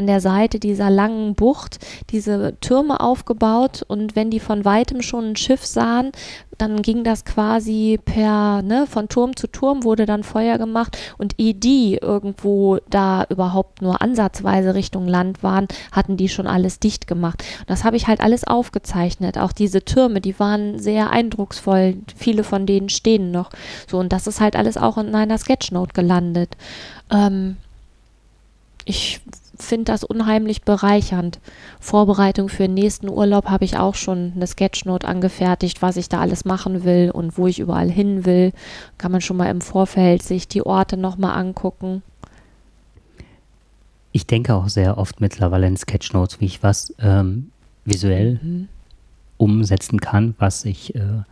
[0.00, 5.32] an der Seite dieser langen Bucht diese Türme aufgebaut und wenn die von weitem schon
[5.32, 6.12] ein Schiff sahen,
[6.56, 11.34] dann ging das quasi per, ne, von Turm zu Turm wurde dann Feuer gemacht und
[11.38, 17.06] ehe die irgendwo da überhaupt nur ansatzweise Richtung Land waren, hatten die schon alles dicht
[17.06, 17.44] gemacht.
[17.66, 19.36] Das habe ich halt alles aufgezeichnet.
[19.36, 21.96] Auch diese Türme, die waren sehr eindrucksvoll.
[22.16, 23.50] Viele von denen stehen noch.
[23.86, 26.56] So, und das ist halt alles auch in einer Sketchnote gelandet.
[27.10, 27.56] Ähm,
[28.84, 29.20] ich
[29.58, 31.40] finde das unheimlich bereichernd.
[31.80, 36.20] Vorbereitung für den nächsten Urlaub habe ich auch schon eine Sketchnote angefertigt, was ich da
[36.20, 38.52] alles machen will und wo ich überall hin will.
[38.98, 42.02] Kann man schon mal im Vorfeld sich die Orte nochmal angucken.
[44.12, 47.50] Ich denke auch sehr oft mittlerweile in Sketchnotes, wie ich was ähm,
[47.84, 48.68] visuell mhm.
[49.36, 51.22] umsetzen kann, was ich äh,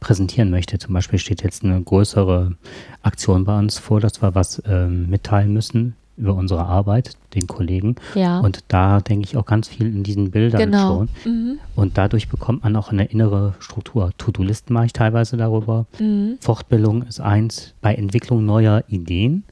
[0.00, 0.78] präsentieren möchte.
[0.78, 2.56] Zum Beispiel steht jetzt eine größere
[3.02, 7.96] Aktion bei uns vor, dass wir was ähm, mitteilen müssen über unsere Arbeit, den Kollegen.
[8.14, 8.40] Ja.
[8.40, 10.88] Und da denke ich auch ganz viel in diesen Bildern genau.
[10.88, 11.08] schon.
[11.24, 11.58] Mhm.
[11.76, 14.10] Und dadurch bekommt man auch eine innere Struktur.
[14.18, 15.86] To-Do-Listen mache ich teilweise darüber.
[15.98, 16.38] Mhm.
[16.40, 17.74] Fortbildung ist eins.
[17.80, 19.44] Bei Entwicklung neuer Ideen,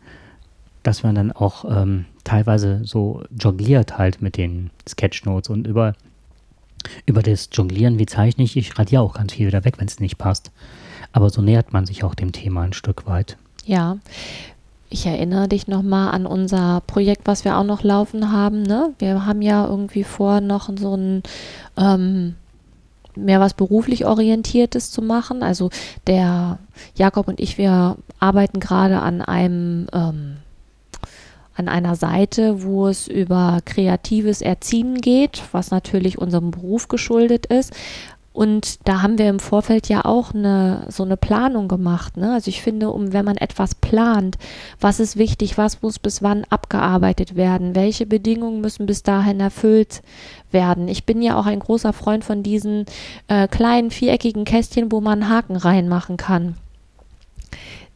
[0.82, 5.94] dass man dann auch ähm, teilweise so jongliert halt mit den Sketchnotes und über,
[7.06, 10.00] über das Jonglieren, wie zeichne ich, ich radiere auch ganz viel wieder weg, wenn es
[10.00, 10.50] nicht passt.
[11.12, 13.36] Aber so nähert man sich auch dem Thema ein Stück weit.
[13.64, 13.98] Ja,
[14.88, 18.62] ich erinnere dich nochmal an unser Projekt, was wir auch noch laufen haben.
[18.62, 18.94] Ne?
[18.98, 21.22] Wir haben ja irgendwie vor, noch so ein
[21.76, 22.36] ähm,
[23.16, 25.42] mehr was beruflich orientiertes zu machen.
[25.42, 25.70] Also
[26.06, 26.58] der
[26.94, 30.36] Jakob und ich, wir arbeiten gerade an einem ähm,
[31.56, 37.72] an einer Seite, wo es über kreatives Erziehen geht, was natürlich unserem Beruf geschuldet ist.
[38.36, 42.18] Und da haben wir im Vorfeld ja auch eine, so eine Planung gemacht.
[42.18, 42.34] Ne?
[42.34, 44.36] Also ich finde, um wenn man etwas plant,
[44.78, 50.02] was ist wichtig, was muss bis wann abgearbeitet werden, welche Bedingungen müssen bis dahin erfüllt
[50.50, 50.86] werden.
[50.86, 52.84] Ich bin ja auch ein großer Freund von diesen
[53.28, 56.56] äh, kleinen viereckigen Kästchen, wo man Haken reinmachen kann.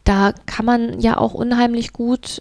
[0.04, 2.40] Da kann man ja auch unheimlich gut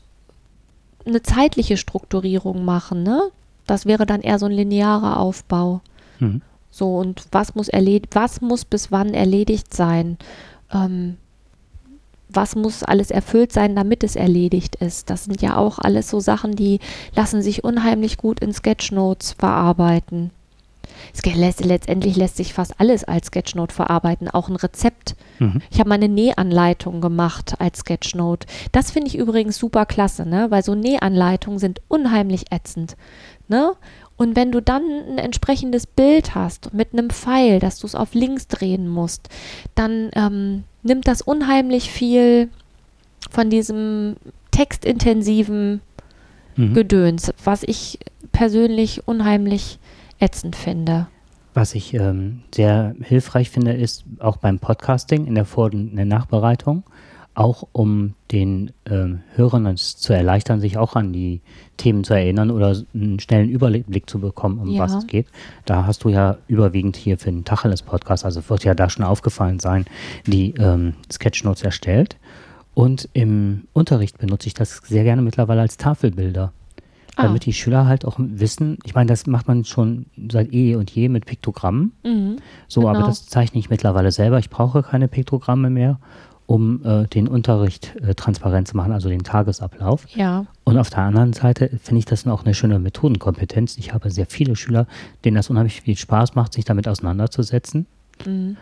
[1.06, 3.04] eine zeitliche Strukturierung machen.
[3.04, 3.24] Ne?
[3.68, 5.82] Das wäre dann eher so ein linearer Aufbau.
[6.20, 6.44] Mhm.
[6.71, 10.17] So, und was muss erledigt, was muss bis wann erledigt sein?
[10.71, 11.17] Ähm,
[12.29, 15.10] was muss alles erfüllt sein, damit es erledigt ist?
[15.10, 16.79] Das sind ja auch alles so Sachen, die
[17.15, 20.32] lassen sich unheimlich gut in Sketchnotes verarbeiten.
[21.25, 25.15] Lässt, letztendlich lässt sich fast alles als Sketchnote verarbeiten, auch ein Rezept.
[25.39, 25.62] Mhm.
[25.71, 28.47] Ich habe meine Nähanleitung gemacht als Sketchnote.
[28.71, 30.47] Das finde ich übrigens super klasse, ne?
[30.49, 32.95] weil so Nähanleitungen sind unheimlich ätzend.
[33.47, 33.73] Ne?
[34.19, 38.13] Und wenn du dann ein entsprechendes Bild hast mit einem Pfeil, dass du es auf
[38.13, 39.29] links drehen musst,
[39.75, 42.49] dann ähm, nimmt das unheimlich viel
[43.32, 44.17] von diesem
[44.51, 45.79] textintensiven
[46.58, 46.73] mhm.
[46.73, 47.97] Gedöns, was ich
[48.34, 49.79] persönlich unheimlich
[50.19, 51.08] ätzend finde.
[51.53, 55.95] Was ich ähm, sehr hilfreich finde, ist auch beim Podcasting in der Vor- und in
[55.95, 56.84] der Nachbereitung,
[57.39, 61.39] auch um den ähm, Hörern es zu erleichtern, sich auch an die
[61.78, 64.82] Themen zu erinnern oder einen schnellen Überblick zu bekommen, um ja.
[64.82, 65.28] was es geht.
[65.65, 69.60] Da hast du ja überwiegend hier für den Tacheles-Podcast, also wird ja da schon aufgefallen
[69.60, 69.86] sein,
[70.28, 72.17] die ähm, Sketchnotes erstellt.
[72.73, 76.52] Und im Unterricht benutze ich das sehr gerne mittlerweile als Tafelbilder.
[77.15, 77.23] Ah.
[77.23, 80.91] Damit die Schüler halt auch wissen, ich meine, das macht man schon seit eh und
[80.91, 81.93] je mit Piktogrammen.
[82.04, 82.36] Mhm,
[82.67, 82.93] so, genau.
[82.95, 84.39] aber das zeichne ich mittlerweile selber.
[84.39, 85.99] Ich brauche keine Piktogramme mehr
[86.50, 90.08] um äh, den Unterricht äh, transparent zu machen, also den Tagesablauf.
[90.16, 90.48] Ja.
[90.64, 93.78] Und auf der anderen Seite finde ich das auch eine schöne Methodenkompetenz.
[93.78, 94.88] Ich habe sehr viele Schüler,
[95.24, 97.86] denen das unheimlich viel Spaß macht, sich damit auseinanderzusetzen.
[98.26, 98.58] Mhm.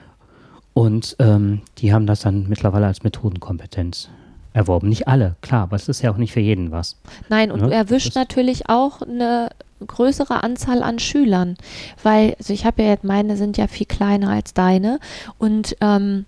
[0.73, 4.09] Und ähm, die haben das dann mittlerweile als Methodenkompetenz
[4.51, 4.89] erworben.
[4.89, 6.97] Nicht alle, klar, aber es ist ja auch nicht für jeden was.
[7.29, 7.67] Nein, und Ne?
[7.67, 9.47] du erwischt natürlich auch eine
[9.87, 11.55] größere Anzahl an Schülern,
[12.03, 14.99] weil, also ich habe ja jetzt, meine sind ja viel kleiner als deine
[15.37, 16.25] und ähm,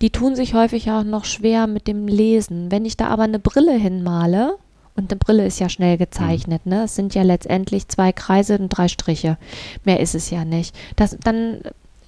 [0.00, 2.70] die tun sich häufig auch noch schwer mit dem Lesen.
[2.70, 4.56] Wenn ich da aber eine Brille hinmale,
[4.96, 6.84] und eine Brille ist ja schnell gezeichnet, ne?
[6.84, 9.36] Es sind ja letztendlich zwei Kreise und drei Striche.
[9.84, 10.74] Mehr ist es ja nicht.
[10.96, 11.60] Das, dann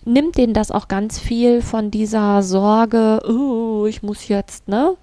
[0.07, 4.97] nimmt denen das auch ganz viel von dieser Sorge, oh, ich muss jetzt, ne?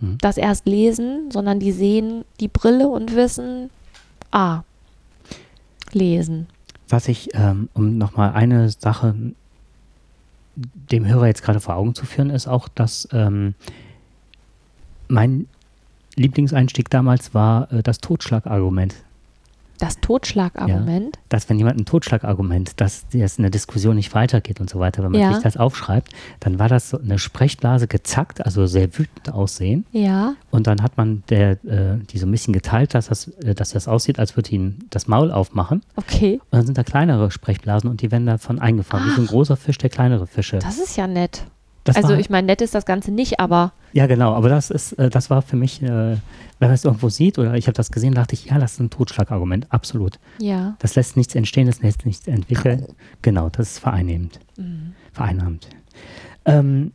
[0.00, 0.18] Mhm.
[0.20, 3.70] Das erst lesen, sondern die sehen die Brille und wissen,
[4.30, 4.62] ah,
[5.92, 6.48] lesen.
[6.90, 9.14] Was ich, ähm, um nochmal eine Sache
[10.56, 13.54] dem Hörer jetzt gerade vor Augen zu führen, ist auch, dass ähm,
[15.08, 15.46] mein
[16.16, 18.94] Lieblingseinstieg damals war äh, das Totschlagargument.
[19.78, 21.18] Das Totschlagargument.
[21.28, 25.12] Dass wenn jemand ein Totschlagargument, dass jetzt eine Diskussion nicht weitergeht und so weiter, wenn
[25.12, 25.32] man Ja.
[25.34, 29.86] sich das aufschreibt, dann war das so eine Sprechblase gezackt, also sehr wütend aussehen.
[29.92, 30.34] Ja.
[30.50, 33.70] Und dann hat man der, äh, die so ein bisschen geteilt, dass das, äh, dass
[33.70, 35.82] das aussieht, als würde ihn das Maul aufmachen.
[35.96, 36.34] Okay.
[36.50, 39.06] Und dann sind da kleinere Sprechblasen und die werden davon eingefangen.
[39.10, 40.58] Wie so ein großer Fisch, der kleinere Fische.
[40.58, 41.44] Das ist ja nett.
[41.84, 44.70] Das also war, ich meine, nett ist das Ganze nicht, aber ja, genau, aber das
[44.70, 46.18] ist, äh, das war für mich, äh, wenn
[46.58, 48.90] man es irgendwo sieht oder ich habe das gesehen, dachte ich, ja, das ist ein
[48.90, 50.18] Totschlagargument, absolut.
[50.40, 50.76] ja.
[50.80, 52.86] Das lässt nichts entstehen, das lässt nichts entwickeln.
[53.22, 54.40] Genau, das ist vereinnehmend.
[54.56, 54.94] Mhm.
[55.12, 55.68] Vereinnahmend.
[56.44, 56.92] Ähm,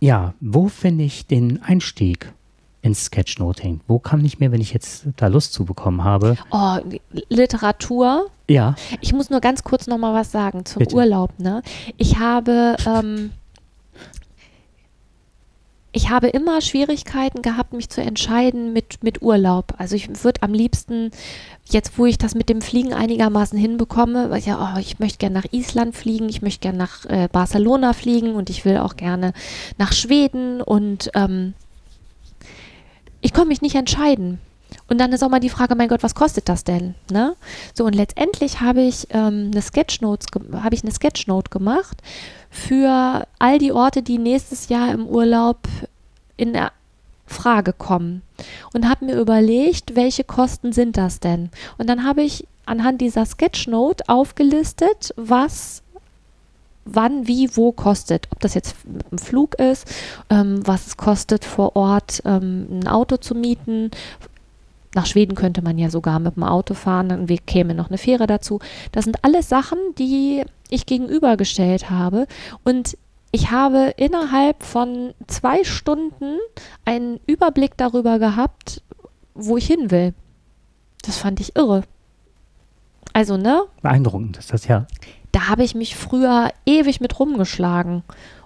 [0.00, 2.32] ja, wo finde ich den Einstieg
[2.82, 3.80] ins Sketchnoting?
[3.86, 6.36] Wo kann ich mir, wenn ich jetzt da Lust zu bekommen habe?
[6.50, 6.78] Oh,
[7.28, 8.30] Literatur.
[8.48, 10.96] Ja, Ich muss nur ganz kurz noch mal was sagen zum Bitte.
[10.96, 11.38] Urlaub.
[11.38, 11.62] Ne?
[11.98, 13.30] Ich habe ähm,
[15.92, 19.74] ich habe immer Schwierigkeiten gehabt, mich zu entscheiden mit, mit Urlaub.
[19.78, 21.10] Also ich würde am liebsten,
[21.68, 25.34] jetzt wo ich das mit dem Fliegen einigermaßen hinbekomme, weil ja, oh, ich möchte gerne
[25.34, 29.32] nach Island fliegen, ich möchte gerne nach äh, Barcelona fliegen und ich will auch gerne
[29.78, 31.54] nach Schweden und ähm,
[33.20, 34.38] ich konnte mich nicht entscheiden.
[34.88, 36.94] Und dann ist auch mal die Frage, mein Gott, was kostet das denn?
[37.10, 37.36] Ne?
[37.74, 42.02] So, und letztendlich habe ich, ähm, eine Sketchnotes habe ich eine Sketchnote gemacht
[42.50, 45.58] für all die Orte, die nächstes Jahr im Urlaub
[46.36, 46.72] in der
[47.26, 48.22] Frage kommen.
[48.72, 51.50] Und habe mir überlegt, welche Kosten sind das denn?
[51.78, 55.82] Und dann habe ich anhand dieser Sketchnote aufgelistet, was
[56.84, 58.28] wann, wie, wo kostet.
[58.32, 59.86] Ob das jetzt dem Flug ist,
[60.28, 63.90] ähm, was es kostet vor Ort, ähm, ein Auto zu mieten.
[64.94, 68.26] Nach Schweden könnte man ja sogar mit dem Auto fahren, dann käme noch eine Fähre
[68.26, 68.58] dazu.
[68.92, 72.26] Das sind alles Sachen, die ich gegenübergestellt habe.
[72.64, 72.96] Und
[73.30, 76.38] ich habe innerhalb von zwei Stunden
[76.84, 78.82] einen Überblick darüber gehabt,
[79.34, 80.14] wo ich hin will.
[81.02, 81.82] Das fand ich irre.
[83.12, 83.62] Also, ne?
[83.82, 84.86] beeindruckend ist das ja.
[85.32, 88.02] da habe ich mich früher ewig mit rumgeschlagen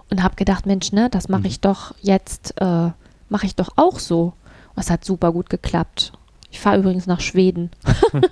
[0.09, 2.91] und habe gedacht, Mensch, ne, das mache ich doch jetzt, äh,
[3.29, 4.33] mache ich doch auch so.
[4.75, 6.13] Und es hat super gut geklappt.
[6.55, 7.69] Ich fahre übrigens nach Schweden.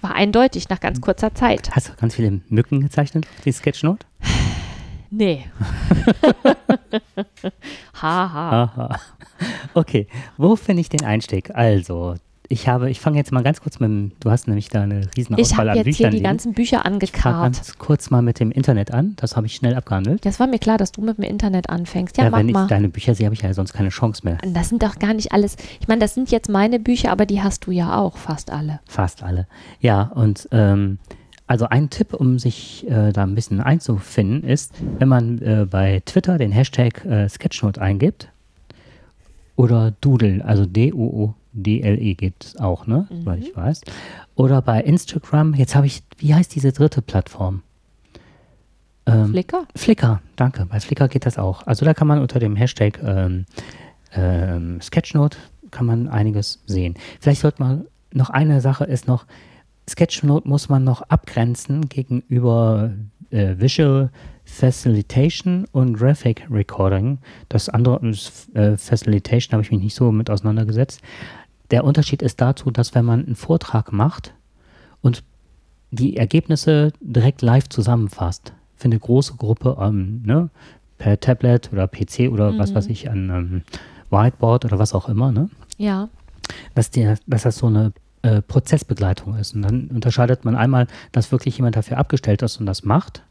[0.00, 1.70] War eindeutig nach ganz kurzer Zeit.
[1.72, 4.06] Hast du ganz viele Mücken gezeichnet, die Sketchnote?
[5.10, 5.44] Nee.
[8.00, 8.62] Haha.
[8.62, 8.98] Aha.
[9.74, 10.06] Okay,
[10.38, 11.54] wo finde ich den Einstieg?
[11.54, 12.14] Also,
[12.48, 15.02] ich habe, ich fange jetzt mal ganz kurz mit dem, du hast nämlich da eine
[15.16, 16.24] riesen Ich Auswahl habe an jetzt hier Büchern die liegen.
[16.28, 17.42] ganzen Bücher Ich angekarrt.
[17.54, 20.24] ganz kurz mal mit dem Internet an, das habe ich schnell abgehandelt.
[20.26, 22.16] Das war mir klar, dass du mit dem Internet anfängst.
[22.18, 22.66] Ja, Ja, mach wenn ich mal.
[22.66, 24.38] deine Bücher sehe, habe ich ja sonst keine Chance mehr.
[24.46, 25.56] Das sind doch gar nicht alles.
[25.80, 28.80] Ich meine, das sind jetzt meine Bücher, aber die hast du ja auch, fast alle.
[28.86, 29.46] Fast alle.
[29.80, 30.98] Ja, und ähm,
[31.46, 36.02] also ein Tipp, um sich äh, da ein bisschen einzufinden, ist, wenn man äh, bei
[36.04, 38.28] Twitter den Hashtag äh, Sketchnote eingibt
[39.56, 40.66] oder Doodle, also
[41.52, 43.06] D-O-O-D-L-E gibt es auch, ne?
[43.24, 43.82] Weil ich weiß.
[44.34, 47.62] Oder bei Instagram, jetzt habe ich, wie heißt diese dritte Plattform?
[49.06, 49.66] Ähm, Flickr?
[49.74, 50.66] Flickr, danke.
[50.66, 51.66] Bei Flickr geht das auch.
[51.66, 53.46] Also da kann man unter dem Hashtag ähm,
[54.14, 55.38] ähm, Sketchnote
[55.70, 56.94] kann man einiges sehen.
[57.20, 59.26] Vielleicht sollte man noch eine Sache ist noch,
[59.88, 62.92] Sketchnote muss man noch abgrenzen gegenüber
[63.30, 64.10] äh, Visual
[64.44, 67.18] Facilitation und Graphic Recording.
[67.48, 71.00] Das andere das, äh, Facilitation habe ich mich nicht so mit auseinandergesetzt.
[71.72, 74.34] Der Unterschied ist dazu, dass wenn man einen Vortrag macht
[75.00, 75.24] und
[75.90, 80.50] die Ergebnisse direkt live zusammenfasst für eine große Gruppe ähm, ne,
[80.98, 83.62] per Tablet oder PC oder was weiß ich an ähm,
[84.10, 86.08] Whiteboard oder was auch immer, ne, Ja.
[86.74, 89.54] dass, der, dass das so eine äh, Prozessbegleitung ist.
[89.54, 93.22] Und dann unterscheidet man einmal, dass wirklich jemand dafür abgestellt ist und das macht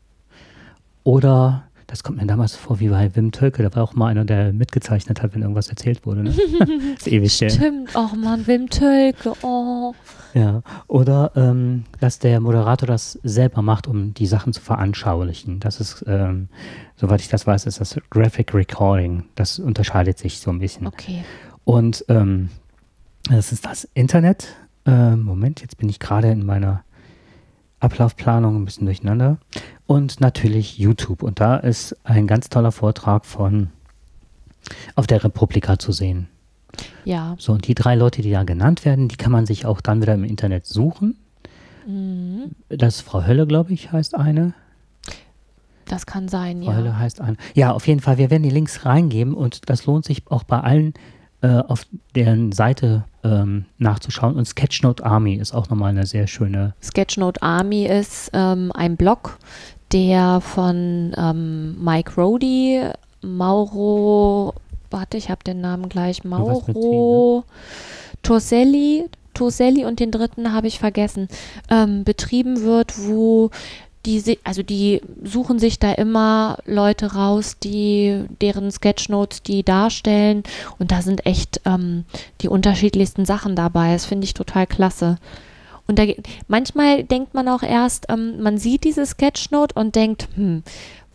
[1.03, 3.63] oder Das kommt mir damals vor wie bei Wim Tölke.
[3.63, 6.23] Da war auch mal einer, der mitgezeichnet hat, wenn irgendwas erzählt wurde.
[6.23, 6.29] Ne?
[6.97, 7.49] ist ewig her.
[7.49, 9.93] Stimmt, oh Mann, Wim Tölke, oh.
[10.33, 15.59] Ja, oder ähm, dass der Moderator das selber macht, um die Sachen zu veranschaulichen.
[15.59, 16.47] Das ist, ähm,
[16.95, 19.25] soweit ich das weiß, ist das Graphic Recording.
[19.35, 20.87] Das unterscheidet sich so ein bisschen.
[20.87, 21.25] Okay.
[21.65, 22.47] Und ähm,
[23.29, 24.47] das ist das Internet.
[24.85, 26.85] Ähm, Moment, jetzt bin ich gerade in meiner
[27.81, 29.37] Ablaufplanung ein bisschen durcheinander.
[29.87, 31.23] Und natürlich YouTube.
[31.23, 33.69] Und da ist ein ganz toller Vortrag von
[34.95, 36.27] auf der Republika zu sehen.
[37.03, 37.35] Ja.
[37.37, 40.01] So, und die drei Leute, die da genannt werden, die kann man sich auch dann
[40.01, 41.17] wieder im Internet suchen.
[41.85, 42.51] Mhm.
[42.69, 44.53] Das ist Frau Hölle, glaube ich, heißt eine.
[45.85, 46.77] Das kann sein, Frau ja.
[46.77, 47.35] Hölle heißt eine.
[47.53, 50.59] Ja, auf jeden Fall, wir werden die Links reingeben und das lohnt sich auch bei
[50.61, 50.93] allen
[51.41, 54.35] äh, auf deren Seite ähm, nachzuschauen.
[54.35, 56.73] Und Sketchnote Army ist auch nochmal eine sehr schöne.
[56.81, 59.37] Sketchnote Army ist ähm, ein Blog,
[59.91, 62.83] der von ähm, Mike Rody,
[63.21, 64.53] Mauro,
[64.89, 67.43] warte, ich habe den Namen gleich, Mauro
[68.23, 71.27] Torselli, Torselli und den dritten habe ich vergessen,
[71.69, 73.49] ähm, betrieben wird, wo
[74.05, 80.43] die, also die suchen sich da immer Leute raus, die deren Sketchnotes die darstellen
[80.79, 82.05] und da sind echt ähm,
[82.41, 83.93] die unterschiedlichsten Sachen dabei.
[83.93, 85.17] Das finde ich total klasse.
[85.87, 86.05] Und da,
[86.47, 90.63] manchmal denkt man auch erst, ähm, man sieht diese Sketchnote und denkt, hm,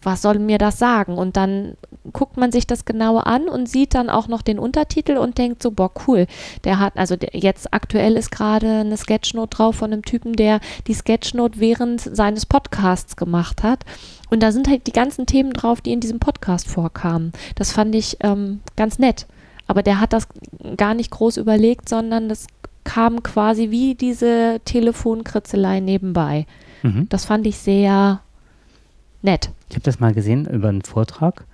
[0.02, 1.18] was soll mir das sagen?
[1.18, 1.76] Und dann
[2.12, 5.62] guckt man sich das genauer an und sieht dann auch noch den Untertitel und denkt
[5.62, 6.26] so, boah, cool.
[6.64, 10.60] Der hat, also der, jetzt aktuell ist gerade eine Sketchnote drauf von einem Typen, der
[10.86, 13.84] die Sketchnote während seines Podcasts gemacht hat.
[14.30, 17.32] Und da sind halt die ganzen Themen drauf, die in diesem Podcast vorkamen.
[17.54, 19.26] Das fand ich ähm, ganz nett.
[19.66, 20.28] Aber der hat das
[20.76, 22.46] gar nicht groß überlegt, sondern das
[22.84, 26.46] kam quasi wie diese Telefonkritzelei nebenbei.
[26.82, 27.08] Mhm.
[27.08, 28.20] Das fand ich sehr
[29.22, 29.50] nett.
[29.68, 31.44] Ich habe das mal gesehen über einen Vortrag.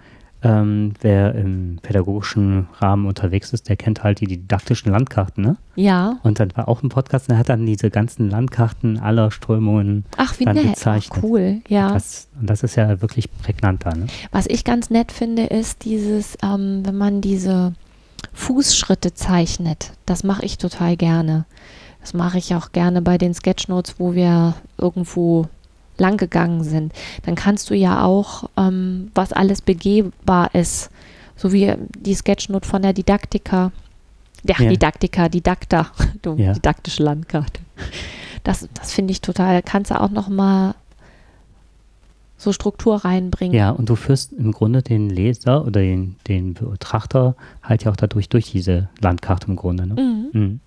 [0.44, 5.56] Ähm, wer im pädagogischen Rahmen unterwegs ist, der kennt halt die didaktischen Landkarten, ne?
[5.76, 6.18] Ja.
[6.24, 10.04] Und dann war auch ein Podcast, der hat dann diese ganzen Landkarten aller Strömungen.
[10.16, 10.64] Ach, wie Dann nett.
[10.66, 11.22] Ach, gezeichnet.
[11.22, 11.60] cool.
[11.68, 11.92] Ja.
[11.92, 14.06] Das, und das ist ja wirklich prägnant da, ne?
[14.32, 17.74] Was ich ganz nett finde, ist dieses, ähm, wenn man diese
[18.32, 19.92] Fußschritte zeichnet.
[20.06, 21.44] Das mache ich total gerne.
[22.00, 25.46] Das mache ich auch gerne bei den Sketchnotes, wo wir irgendwo
[26.02, 26.92] lang gegangen sind.
[27.24, 30.90] Dann kannst du ja auch, ähm, was alles begehbar ist,
[31.36, 33.72] so wie die Sketchnote von der Didaktika.
[34.44, 34.68] Der Ja.
[34.68, 35.86] Didaktika, Didakta,
[36.22, 36.52] du Ja.
[36.52, 37.60] didaktische Landkarte.
[38.44, 40.74] Das, das finde ich total, kannst du auch noch mal
[42.36, 43.54] so Struktur reinbringen.
[43.54, 47.96] Ja, und du führst im Grunde den Leser oder den, den Betrachter halt ja auch
[47.96, 49.94] dadurch durch diese Landkarte im Grunde, ne?
[49.94, 50.28] Mhm.
[50.40, 50.60] Mhm.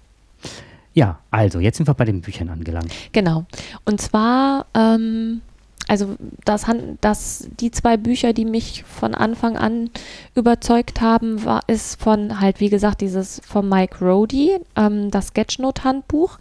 [0.96, 2.92] Ja, also, jetzt sind wir bei den Büchern angelangt.
[3.12, 3.46] Genau.
[3.84, 5.42] Und zwar, ähm,
[5.90, 6.66] also das,
[7.02, 9.90] das, die zwei Bücher, die mich von Anfang an
[10.36, 16.40] überzeugt haben, war, ist von halt, wie gesagt, dieses von Mike Rody, ähm, das Sketchnote-Handbuch.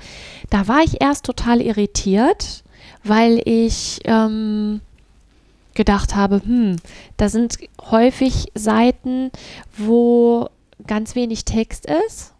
[0.50, 2.62] Da war ich erst total irritiert,
[3.02, 4.82] weil ich ähm,
[5.74, 6.76] gedacht habe, hm,
[7.16, 7.58] da sind
[7.90, 9.32] häufig Seiten,
[9.76, 10.48] wo
[10.86, 12.33] ganz wenig Text ist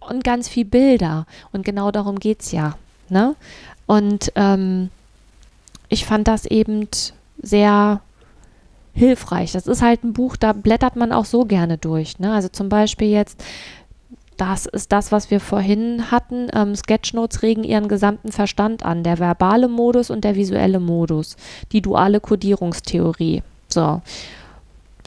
[0.00, 1.26] und ganz viel Bilder.
[1.52, 2.76] Und genau darum geht es ja.
[3.08, 3.36] Ne?
[3.86, 4.90] Und ähm,
[5.88, 6.88] ich fand das eben
[7.42, 8.00] sehr
[8.94, 9.52] hilfreich.
[9.52, 12.18] Das ist halt ein Buch, da blättert man auch so gerne durch.
[12.18, 12.32] Ne?
[12.32, 13.42] Also zum Beispiel jetzt,
[14.36, 16.48] das ist das, was wir vorhin hatten.
[16.54, 19.04] Ähm, Sketchnotes regen ihren gesamten Verstand an.
[19.04, 21.36] Der verbale Modus und der visuelle Modus.
[21.72, 23.42] Die duale Kodierungstheorie.
[23.68, 24.00] So.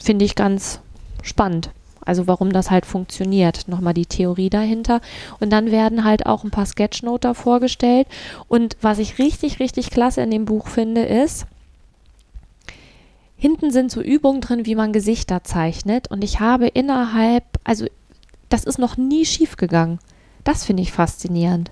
[0.00, 0.80] Finde ich ganz
[1.22, 1.70] spannend.
[2.04, 3.68] Also warum das halt funktioniert.
[3.68, 5.00] Nochmal die Theorie dahinter.
[5.40, 8.06] Und dann werden halt auch ein paar Sketchnoter vorgestellt.
[8.48, 11.46] Und was ich richtig, richtig klasse in dem Buch finde, ist,
[13.36, 16.10] hinten sind so Übungen drin, wie man Gesichter zeichnet.
[16.10, 17.86] Und ich habe innerhalb, also
[18.48, 19.98] das ist noch nie schief gegangen.
[20.44, 21.70] Das finde ich faszinierend.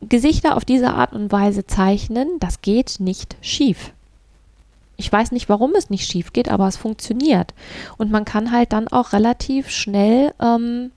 [0.00, 3.92] Gesichter auf diese Art und Weise zeichnen, das geht nicht schief.
[5.00, 7.54] Ich weiß nicht, warum es nicht schief geht, aber es funktioniert.
[7.96, 10.90] Und man kann halt dann auch relativ schnell ähm,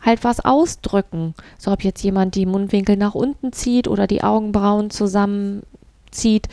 [0.00, 1.34] halt was ausdrücken.
[1.58, 6.48] So ob jetzt jemand die Mundwinkel nach unten zieht oder die Augenbrauen zusammenzieht.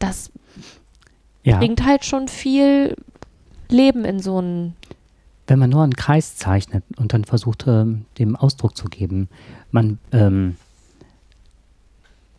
[0.00, 0.30] Das
[1.44, 2.96] Ja, bringt halt schon viel
[3.68, 4.74] Leben in so einen.
[5.46, 9.28] wenn man nur einen Kreis zeichnet und dann versucht, ähm, dem Ausdruck zu geben,
[9.70, 10.56] man, ähm,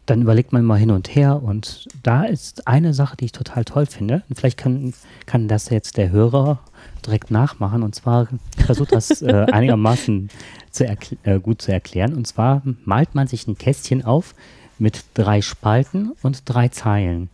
[0.08, 3.66] dann überlegt man mal hin und her und da ist eine Sache, die ich total
[3.66, 4.24] toll finde.
[4.30, 4.93] Und vielleicht kann,
[5.26, 6.60] kann das jetzt der Hörer
[7.05, 8.28] direkt nachmachen und zwar
[8.58, 10.30] versucht das äh, einigermaßen
[10.72, 10.86] zu
[11.24, 12.14] äh, gut zu erklären.
[12.14, 14.34] Und zwar malt man sich ein Kästchen auf
[14.80, 17.30] mit drei Spalten und drei Zeilen.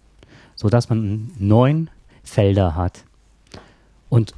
[0.55, 1.89] sodass man neun
[2.24, 3.03] Felder hat.
[4.09, 4.34] Und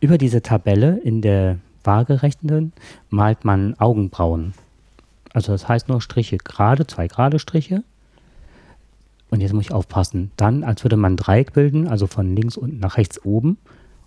[0.00, 2.72] über diese Tabelle in der waagerechten
[3.10, 4.54] malt man Augenbrauen.
[5.34, 7.82] Also das heißt nur Striche gerade, zwei gerade Striche.
[9.30, 10.30] Und jetzt muss ich aufpassen.
[10.36, 13.58] Dann, als würde man ein Dreieck bilden, also von links unten nach rechts oben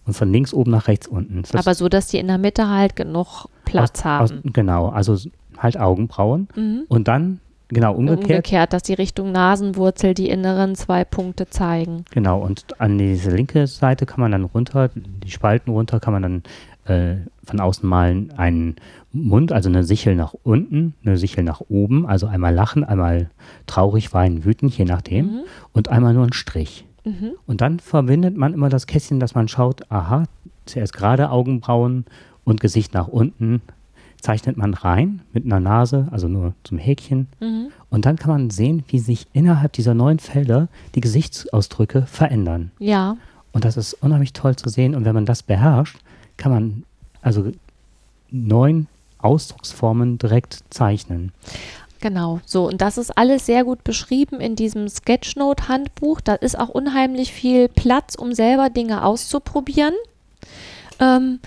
[0.06, 1.42] und von links oben nach rechts unten.
[1.42, 4.24] Das Aber so, dass die in der Mitte halt genug Platz aus, haben.
[4.24, 5.18] Aus, genau, also
[5.58, 6.48] halt Augenbrauen.
[6.56, 6.84] Mhm.
[6.88, 8.30] Und dann, genau, umgekehrt.
[8.30, 12.06] Umgekehrt, dass die Richtung Nasenwurzel die inneren zwei Punkte zeigen.
[12.12, 16.22] Genau, und an diese linke Seite kann man dann runter, die Spalten runter, kann man
[16.24, 16.44] dann
[16.86, 18.78] äh, von außen malen einen
[19.24, 23.30] Mund, also eine Sichel nach unten, eine Sichel nach oben, also einmal lachen, einmal
[23.68, 25.40] traurig, weinen, wütend, je nachdem, Mhm.
[25.74, 26.86] und einmal nur ein Strich.
[27.06, 27.32] Mhm.
[27.46, 30.24] Und dann verbindet man immer das Kästchen, dass man schaut, aha,
[30.66, 32.06] zuerst gerade Augenbrauen
[32.44, 33.62] und Gesicht nach unten,
[34.20, 37.28] zeichnet man rein mit einer Nase, also nur zum Häkchen.
[37.40, 37.68] Mhm.
[37.90, 42.72] Und dann kann man sehen, wie sich innerhalb dieser neuen Felder die Gesichtsausdrücke verändern.
[42.80, 43.16] Ja,
[43.54, 44.94] Und das ist unheimlich toll zu sehen.
[44.96, 45.98] Und wenn man das beherrscht,
[46.36, 46.84] kann man
[47.22, 47.52] also
[48.30, 48.88] neun
[49.20, 51.32] Ausdrucksformen direkt zeichnen.
[52.00, 56.22] Genau, so und das ist alles sehr gut beschrieben in diesem Sketchnote-Handbuch.
[56.22, 59.96] Da ist auch unheimlich viel Platz, um selber Dinge auszuprobieren.
[61.00, 61.40] Ähm,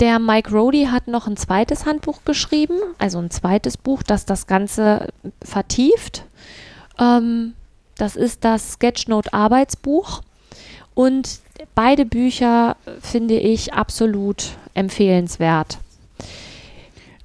[0.00, 4.46] der Mike Rody hat noch ein zweites Handbuch geschrieben, also ein zweites Buch, das das
[4.46, 5.08] Ganze
[5.42, 6.24] vertieft.
[6.98, 7.54] Ähm,
[7.96, 10.22] das ist das Sketchnote-Arbeitsbuch.
[10.94, 11.38] Und
[11.74, 15.78] beide Bücher finde ich absolut empfehlenswert.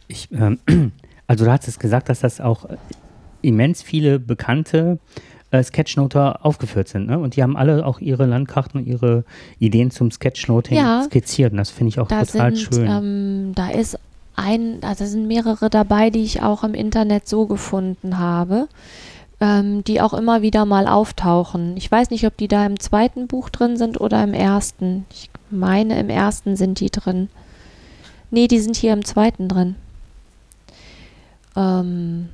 [0.07, 0.59] Ich, ähm,
[1.27, 2.77] also du hast es gesagt, dass das auch äh,
[3.41, 4.99] immens viele bekannte
[5.51, 7.07] äh, Sketchnoter aufgeführt sind.
[7.07, 7.19] Ne?
[7.19, 9.23] Und die haben alle auch ihre Landkarten und ihre
[9.59, 11.03] Ideen zum Sketchnoting Ja.
[11.03, 11.51] skizziert.
[11.51, 12.87] Und das finde ich auch Da total sind, schön.
[12.89, 13.97] ähm, da ist
[14.35, 18.67] ein, also sind mehrere dabei, die ich auch im Internet so gefunden habe,
[19.39, 21.75] ähm, die auch immer wieder mal auftauchen.
[21.77, 25.05] Ich weiß nicht, ob die da im zweiten Buch drin sind oder im ersten.
[25.11, 27.29] Ich meine, im ersten sind die drin.
[28.31, 29.75] Nee, die sind hier im zweiten drin.
[31.57, 32.29] Ähm,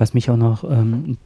[0.00, 1.18] Was mich auch noch ähm,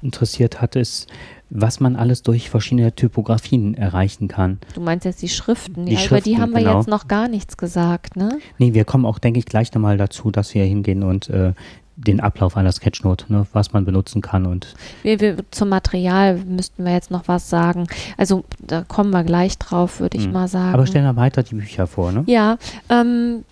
[0.00, 1.08] interessiert hat, ist,
[1.50, 4.60] was man alles durch verschiedene Typografien erreichen kann.
[4.74, 6.78] du meinst jetzt die Schriften, Die ja, über die Schriften, haben wir genau.
[6.78, 8.38] jetzt noch gar nichts gesagt, ne?
[8.56, 11.52] Nee, wir kommen auch, denke ich, gleich nochmal dazu, dass wir hingehen und äh,
[11.96, 16.84] den Ablauf einer Sketchnote, ne, was man benutzen kann und Wir, wir, zum Material müssten
[16.84, 17.86] wir jetzt noch was sagen.
[18.16, 20.32] Also da kommen wir gleich drauf, würde ich Mhm.
[20.32, 20.74] mal sagen.
[20.74, 22.24] aber stellen wir weiter die Bücher vor, ne?
[22.26, 23.44] Ja, ähm,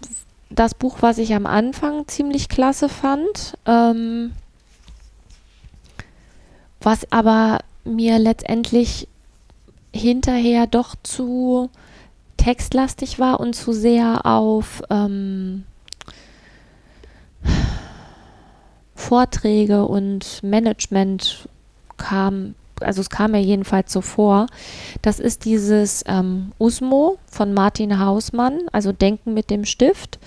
[0.50, 4.32] das Buch, was ich am Anfang ziemlich klasse fand, ähm,
[6.80, 9.08] was aber mir letztendlich
[9.94, 11.70] hinterher doch zu
[12.38, 15.64] textlastig war und zu sehr auf ähm,
[19.02, 21.48] Vorträge und Management
[21.96, 24.46] kam, also es kam mir jedenfalls so vor.
[25.02, 30.18] Das ist dieses ähm, Usmo von Martin Hausmann, also Denken mit dem Stift.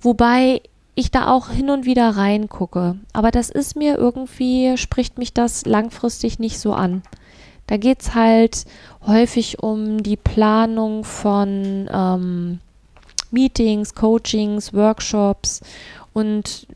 [0.00, 0.62] Wobei
[0.94, 2.96] ich da auch hin und wieder reingucke.
[3.12, 7.02] Aber das ist mir irgendwie, spricht mich das langfristig nicht so an.
[7.66, 8.66] Da geht es halt
[9.06, 12.60] häufig um die Planung von ähm,
[13.30, 15.60] Meetings, Coachings, Workshops
[16.12, 16.66] und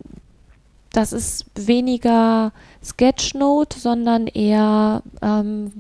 [0.97, 5.73] das ist weniger Sketchnote, sondern eher, ähm,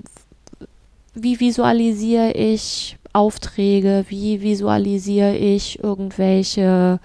[1.14, 6.98] wie visualisiere ich Aufträge, wie visualisiere ich irgendwelche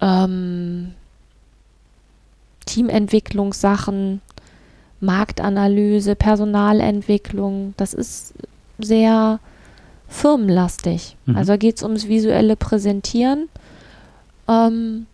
[0.00, 0.94] ähm,
[2.64, 4.20] Teamentwicklungssachen,
[5.00, 7.74] Marktanalyse, Personalentwicklung.
[7.76, 8.34] Das ist
[8.78, 9.40] sehr
[10.06, 11.16] firmenlastig.
[11.26, 11.36] Mhm.
[11.36, 13.48] Also geht es ums visuelle Präsentieren.
[14.46, 15.06] Ähm,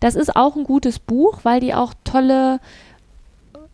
[0.00, 2.60] das ist auch ein gutes Buch, weil die auch tolle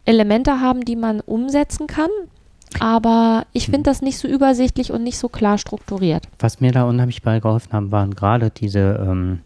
[0.05, 2.11] Elemente haben, die man umsetzen kann.
[2.81, 6.29] Aber ich finde das nicht so übersichtlich und nicht so klar strukturiert.
[6.39, 9.41] Was mir da unheimlich bei geholfen haben, waren gerade diese, ähm,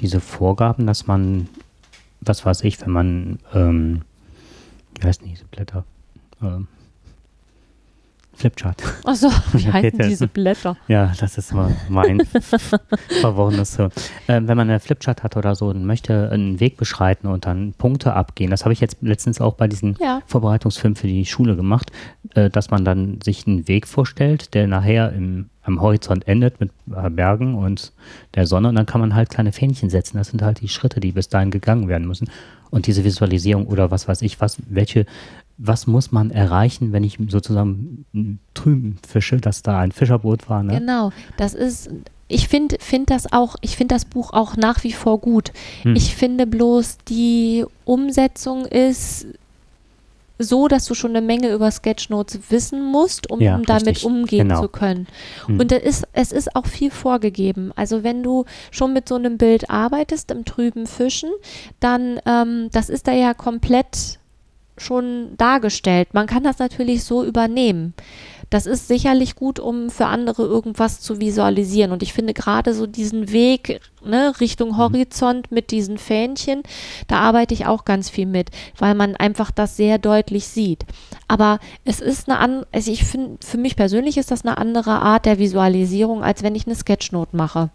[0.00, 1.48] diese Vorgaben, dass man,
[2.20, 4.02] was weiß ich, wenn man, ähm,
[4.98, 5.84] wie heißen diese Blätter?
[6.40, 6.68] Ähm,
[8.42, 8.82] Flipchart.
[9.04, 10.76] Achso, wie Ja, heißen diese Blätter?
[10.88, 12.20] Ja, das ist immer mein
[13.20, 13.92] verworrenes Hirn.
[14.26, 17.72] Ähm, wenn man eine Flipchart hat oder so und möchte einen Weg beschreiten und dann
[17.72, 20.22] Punkte abgehen, das habe ich jetzt letztens auch bei diesen Ja.
[20.26, 21.92] Vorbereitungsfilm für die Schule gemacht,
[22.34, 26.70] äh, dass man dann sich einen Weg vorstellt, der nachher im, am Horizont endet mit
[26.92, 27.92] äh, Bergen und
[28.34, 30.16] der Sonne und dann kann man halt kleine Fähnchen setzen.
[30.18, 32.28] Das sind halt die Schritte, die bis dahin gegangen werden müssen.
[32.70, 35.04] Und diese Visualisierung oder was weiß ich, was, welche,
[35.64, 38.04] was muss man erreichen, wenn ich sozusagen
[38.54, 40.78] drüben fische, dass da ein Fischerboot war, ne?
[40.78, 41.88] Genau, das ist,
[42.28, 45.52] ich finde find das auch, ich finde das Buch auch nach wie vor gut.
[45.82, 45.94] Hm.
[45.94, 49.26] Ich finde bloß, die Umsetzung ist
[50.38, 54.04] so, dass du schon eine Menge über Sketchnotes wissen musst, um Ja, damit richtig.
[54.04, 54.62] umgehen Genau.
[54.62, 55.06] zu können.
[55.46, 55.60] Hm.
[55.60, 57.70] Und es ist, es ist auch viel vorgegeben.
[57.76, 61.30] Also wenn du schon mit so einem Bild arbeitest, im trüben Fischen,
[61.78, 64.18] dann, ähm, das ist da ja komplett
[64.78, 66.08] schon dargestellt.
[66.12, 67.94] Man kann das natürlich so übernehmen.
[68.50, 71.90] Das ist sicherlich gut, um für andere irgendwas zu visualisieren.
[71.90, 76.62] Und ich finde gerade so diesen Weg ne, Richtung Horizont mit diesen Fähnchen,
[77.08, 80.84] da arbeite ich auch ganz viel mit, weil man einfach das sehr deutlich sieht.
[81.28, 85.00] Aber es ist eine an, also ich finde, für mich persönlich ist das eine andere
[85.00, 87.70] Art der Visualisierung, als wenn ich eine Sketchnote mache.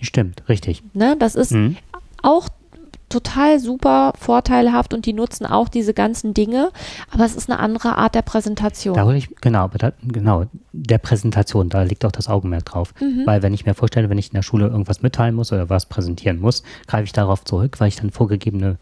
[0.00, 0.82] Stimmt, richtig.
[0.92, 1.16] Ne?
[1.20, 1.76] Das ist Mhm.
[2.20, 2.48] auch
[3.14, 6.70] total super vorteilhaft und die nutzen auch diese ganzen Dinge,
[7.12, 8.96] aber es ist eine andere Art der Präsentation.
[8.96, 12.92] Da ich, genau, da, genau, der Präsentation, da liegt auch das Augenmerk drauf.
[13.00, 13.22] Mhm.
[13.24, 15.86] Weil wenn ich mir vorstelle, wenn ich in der Schule irgendwas mitteilen muss oder was
[15.86, 18.78] präsentieren muss, greife ich darauf zurück, weil ich dann vorgegebene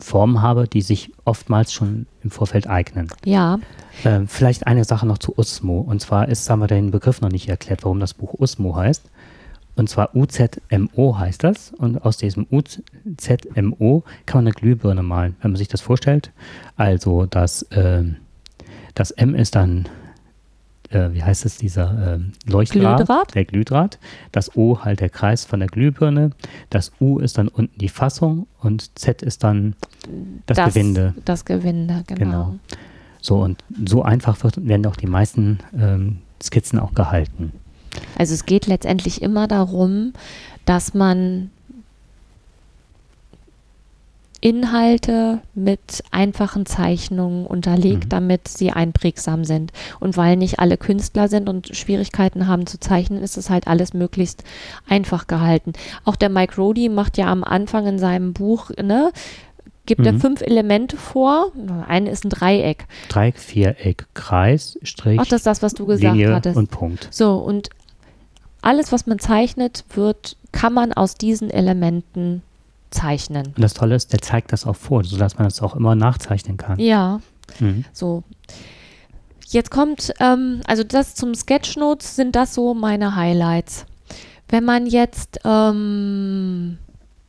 [0.00, 3.08] Formen habe, die sich oftmals schon im Vorfeld eignen.
[3.24, 3.58] Ja,
[4.04, 5.80] Ähm, vielleicht eine Sache noch zu Usmo.
[5.80, 9.02] Und zwar ist, haben wir den Begriff noch nicht erklärt, warum das Buch Usmo heißt.
[9.78, 11.72] Und zwar UZMO heißt das.
[11.72, 16.32] Und aus diesem UZMO kann man eine Glühbirne malen, wenn man sich das vorstellt.
[16.76, 18.16] Also das, ähm,
[18.94, 19.88] das M ist dann,
[20.90, 23.34] äh, wie heißt es, dieser ähm, Leuchtdraht, Glühdraht?
[23.36, 23.98] der Glühdraht.
[24.32, 26.32] Das O halt der Kreis von der Glühbirne.
[26.70, 29.76] Das U ist dann unten die Fassung und Z ist dann
[30.46, 31.14] das, Gewinde.
[31.24, 32.18] Das Gewinde, genau.
[32.18, 32.54] Genau.
[33.20, 37.52] So und so einfach wird, werden auch die meisten ähm, Skizzen auch gehalten.
[38.16, 40.12] Also es geht letztendlich immer darum,
[40.64, 41.50] dass man
[44.40, 48.08] Inhalte mit einfachen Zeichnungen unterlegt, Mhm.
[48.08, 49.72] damit sie einprägsam sind.
[49.98, 53.94] Und weil nicht alle Künstler sind und Schwierigkeiten haben zu zeichnen, ist es halt alles
[53.94, 54.44] möglichst
[54.88, 55.72] einfach gehalten.
[56.04, 59.10] Auch der Mike Rody macht ja am Anfang in seinem Buch, ne,
[59.86, 60.20] gibt er Mhm.
[60.20, 61.50] fünf Elemente vor.
[61.88, 62.86] Eine ist ein Dreieck.
[63.08, 66.56] Dreieck, Viereck, Kreis, Strich, Ach, das ist das, was du gesagt Linie hattest.
[66.56, 67.08] und Punkt.
[67.10, 67.70] So, und
[68.62, 72.42] alles, was man zeichnet, wird, kann man aus diesen Elementen
[72.90, 73.48] zeichnen.
[73.48, 76.56] Und das Tolle ist, der zeigt das auch vor, sodass man das auch immer nachzeichnen
[76.56, 76.78] kann.
[76.78, 77.20] Ja,
[77.60, 77.84] Mhm.
[77.92, 78.22] so.
[79.50, 83.86] Jetzt kommt, ähm, also das zum Sketchnotes sind das so meine Highlights.
[84.50, 86.76] Wenn man jetzt ähm,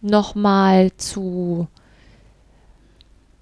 [0.02, 1.68] nochmal zu,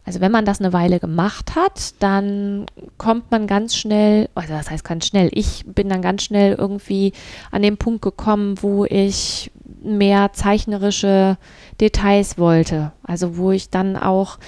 [0.07, 2.65] also wenn man das eine Weile gemacht hat, dann
[2.97, 7.11] kommt man ganz schnell, also das heißt ganz schnell, ich bin dann ganz schnell irgendwie
[7.51, 9.51] an den Punkt gekommen, wo ich
[9.83, 11.37] mehr zeichnerische
[11.81, 12.93] Details wollte.
[13.03, 14.39] Also wo ich dann auch,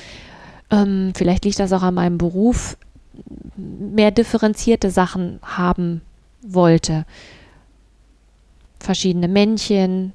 [0.72, 2.78] ähm, vielleicht liegt das auch an meinem Beruf,
[3.58, 6.00] mehr differenzierte Sachen haben
[6.42, 7.06] wollte.
[8.80, 10.14] Verschiedene Männchen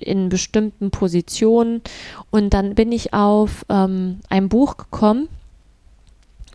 [0.00, 1.82] in bestimmten Positionen.
[2.30, 5.28] Und dann bin ich auf ähm, ein Buch gekommen,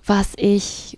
[0.05, 0.97] was ich,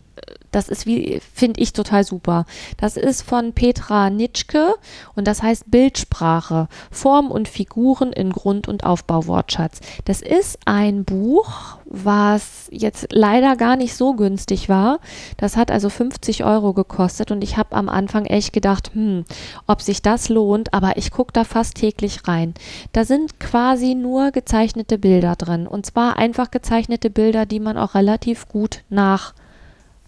[0.56, 2.46] das ist wie, finde ich total super.
[2.78, 4.76] Das ist von Petra Nitschke
[5.14, 9.82] und das heißt Bildsprache, Form und Figuren in Grund- und Aufbauwortschatz.
[10.06, 15.00] Das ist ein Buch, was jetzt leider gar nicht so günstig war.
[15.38, 19.26] Das hat also 50 Euro gekostet und ich habe am Anfang echt gedacht, hm,
[19.68, 22.54] ob sich das lohnt, aber ich gucke da fast täglich rein.
[22.94, 27.94] Da sind quasi nur gezeichnete Bilder drin und zwar einfach gezeichnete Bilder, die man auch
[27.94, 28.84] relativ gut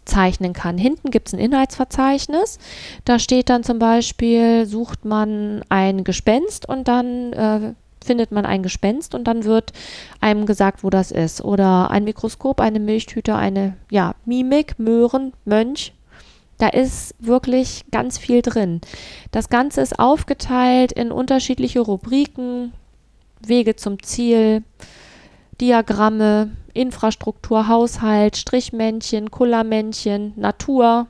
[0.07, 0.77] nachzeichnen kann.
[0.77, 2.59] Hinten gibt es ein Inhaltsverzeichnis.
[3.05, 8.63] Da steht dann zum Beispiel, sucht man ein Gespenst und dann äh, findet man ein
[8.63, 9.73] Gespenst und dann wird
[10.21, 11.43] einem gesagt, wo das ist.
[11.43, 15.93] Oder ein Mikroskop, eine Milchtüte, eine ja, Mimik, Möhren, Mönch.
[16.57, 18.81] Da ist wirklich ganz viel drin.
[19.31, 22.73] Das Ganze ist aufgeteilt in unterschiedliche Rubriken,
[23.45, 24.63] Wege zum Ziel,
[25.61, 31.07] Diagramme, Infrastruktur, Haushalt, Strichmännchen, Kullermännchen, Natur.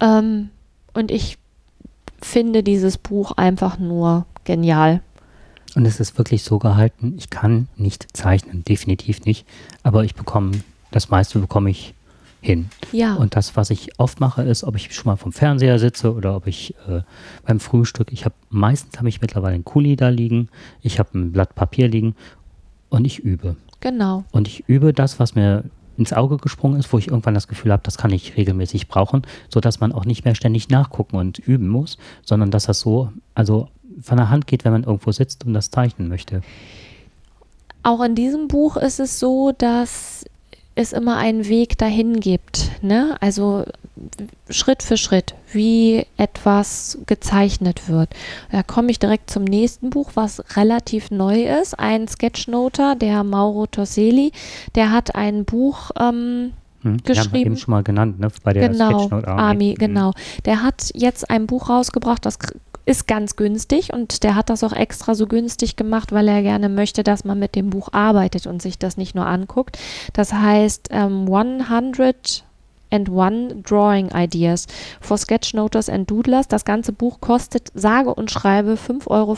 [0.00, 0.50] Ähm,
[0.94, 1.38] und ich
[2.20, 5.00] finde dieses Buch einfach nur genial.
[5.74, 9.46] Und es ist wirklich so gehalten, ich kann nicht zeichnen, definitiv nicht,
[9.82, 10.52] aber ich bekomme,
[10.90, 11.94] das meiste bekomme ich
[12.40, 12.70] hin.
[12.92, 13.14] Ja.
[13.14, 16.34] Und das, was ich oft mache, ist, ob ich schon mal vom Fernseher sitze oder
[16.36, 17.02] ob ich äh,
[17.44, 20.48] beim Frühstück, ich habe, meistens habe ich mittlerweile einen Kuli da liegen,
[20.80, 22.14] ich habe ein Blatt Papier liegen
[22.88, 23.56] und ich übe.
[23.86, 24.24] Genau.
[24.32, 25.62] Und ich übe das, was mir
[25.96, 29.22] ins Auge gesprungen ist, wo ich irgendwann das Gefühl habe, das kann ich regelmäßig brauchen,
[29.48, 33.68] sodass man auch nicht mehr ständig nachgucken und üben muss, sondern dass das so, also
[34.02, 36.40] von der Hand geht, wenn man irgendwo sitzt und das zeichnen möchte.
[37.84, 40.24] Auch in diesem Buch ist es so, dass
[40.74, 42.82] es immer einen Weg dahin gibt.
[42.82, 43.16] Ne?
[43.20, 43.66] Also
[44.50, 48.10] Schritt für Schritt, wie etwas gezeichnet wird.
[48.52, 51.78] Da komme ich direkt zum nächsten Buch, was relativ neu ist.
[51.78, 54.32] Ein Sketchnoter, der Mauro Torseli,
[54.74, 57.36] der hat ein Buch ähm, Hm, Die haben wir geschrieben.
[57.46, 58.28] eben schon mal genannt, ne?
[58.44, 59.40] Bei der genau, Sketchnote Army.
[59.42, 59.78] Army, Mhm.
[59.78, 60.12] genau.
[60.44, 62.38] Der hat jetzt ein Buch rausgebracht, das
[62.84, 66.68] ist ganz günstig und der hat das auch extra so günstig gemacht, weil er gerne
[66.68, 69.78] möchte, dass man mit dem Buch arbeitet und sich das nicht nur anguckt.
[70.12, 72.44] Das heißt ähm, 100
[72.90, 74.66] and One Drawing Ideas
[75.00, 76.48] for Sketchnoters and Doodlers.
[76.48, 79.36] Das ganze Buch kostet sage und schreibe 5,95 Euro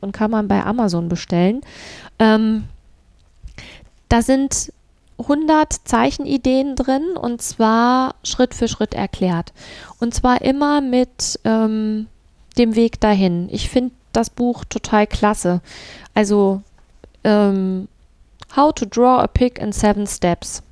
[0.00, 1.60] und kann man bei Amazon bestellen.
[2.18, 2.64] Ähm,
[4.08, 4.72] da sind
[5.18, 9.52] 100 Zeichenideen drin und zwar Schritt für Schritt erklärt.
[9.98, 12.06] Und zwar immer mit ähm,
[12.58, 13.48] dem Weg dahin.
[13.50, 15.60] Ich finde das Buch total klasse.
[16.14, 16.62] Also
[17.24, 17.88] ähm,
[18.54, 20.62] How to Draw a Pig in Seven Steps.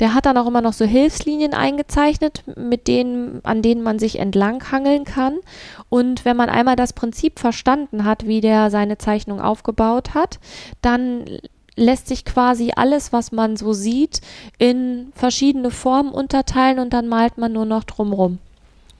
[0.00, 4.18] Der hat dann auch immer noch so Hilfslinien eingezeichnet, mit denen, an denen man sich
[4.18, 5.38] entlanghangeln kann.
[5.90, 10.40] Und wenn man einmal das Prinzip verstanden hat, wie der seine Zeichnung aufgebaut hat,
[10.80, 11.26] dann
[11.76, 14.20] lässt sich quasi alles, was man so sieht,
[14.58, 18.38] in verschiedene Formen unterteilen und dann malt man nur noch drumrum.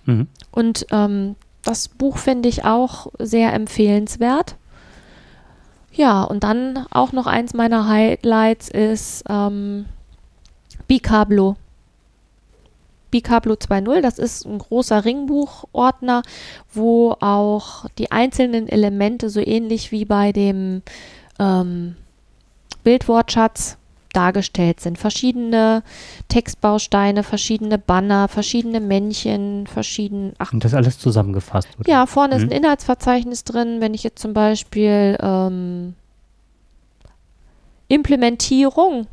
[0.06, 0.28] Mhm.
[0.52, 4.56] Und ähm, das Buch finde ich auch sehr empfehlenswert.
[5.92, 9.86] Ja, und dann auch noch eins meiner Highlights ist ähm,
[10.90, 11.54] Bicablo.
[13.12, 16.22] Bicablo 2.0, das ist ein großer Ringbuchordner,
[16.74, 20.82] wo auch die einzelnen Elemente so ähnlich wie bei dem
[21.38, 21.94] ähm,
[22.82, 23.76] Bildwortschatz
[24.12, 24.98] dargestellt sind.
[24.98, 25.84] Verschiedene
[26.26, 30.32] Textbausteine, verschiedene Banner, verschiedene Männchen, verschieden.
[30.38, 31.88] Ach, Und das alles zusammengefasst, oder?
[31.88, 32.48] ja, vorne ist Mhm.
[32.50, 33.80] ein Inhaltsverzeichnis drin.
[33.80, 35.94] Wenn ich jetzt zum Beispiel ähm,
[37.86, 39.06] Implementierung,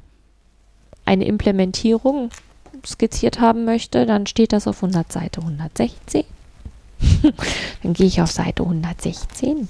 [1.07, 2.29] eine Implementierung
[2.85, 6.23] skizziert haben möchte, dann steht das auf 100 Seite 116.
[7.83, 9.67] dann gehe ich auf Seite 116.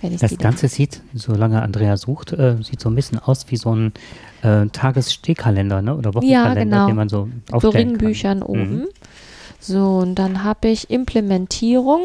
[0.00, 3.56] Wenn ich Das Ganze sieht, solange Andrea sucht, äh, sieht so ein bisschen aus wie
[3.56, 3.92] so ein
[4.42, 5.96] äh, Tagesstehkalender, ne?
[5.96, 6.86] Oder Wochenkalender, genau.
[6.86, 8.48] den man so so aufstellen Ringbüchern kann.
[8.48, 8.76] oben.
[8.76, 8.88] Mhm.
[9.58, 12.00] So, und dann habe ich Implementierung.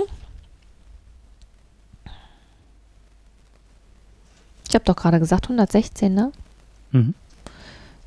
[4.68, 6.32] Ich habe doch gerade gesagt 116, ne?
[6.92, 7.14] Mhm.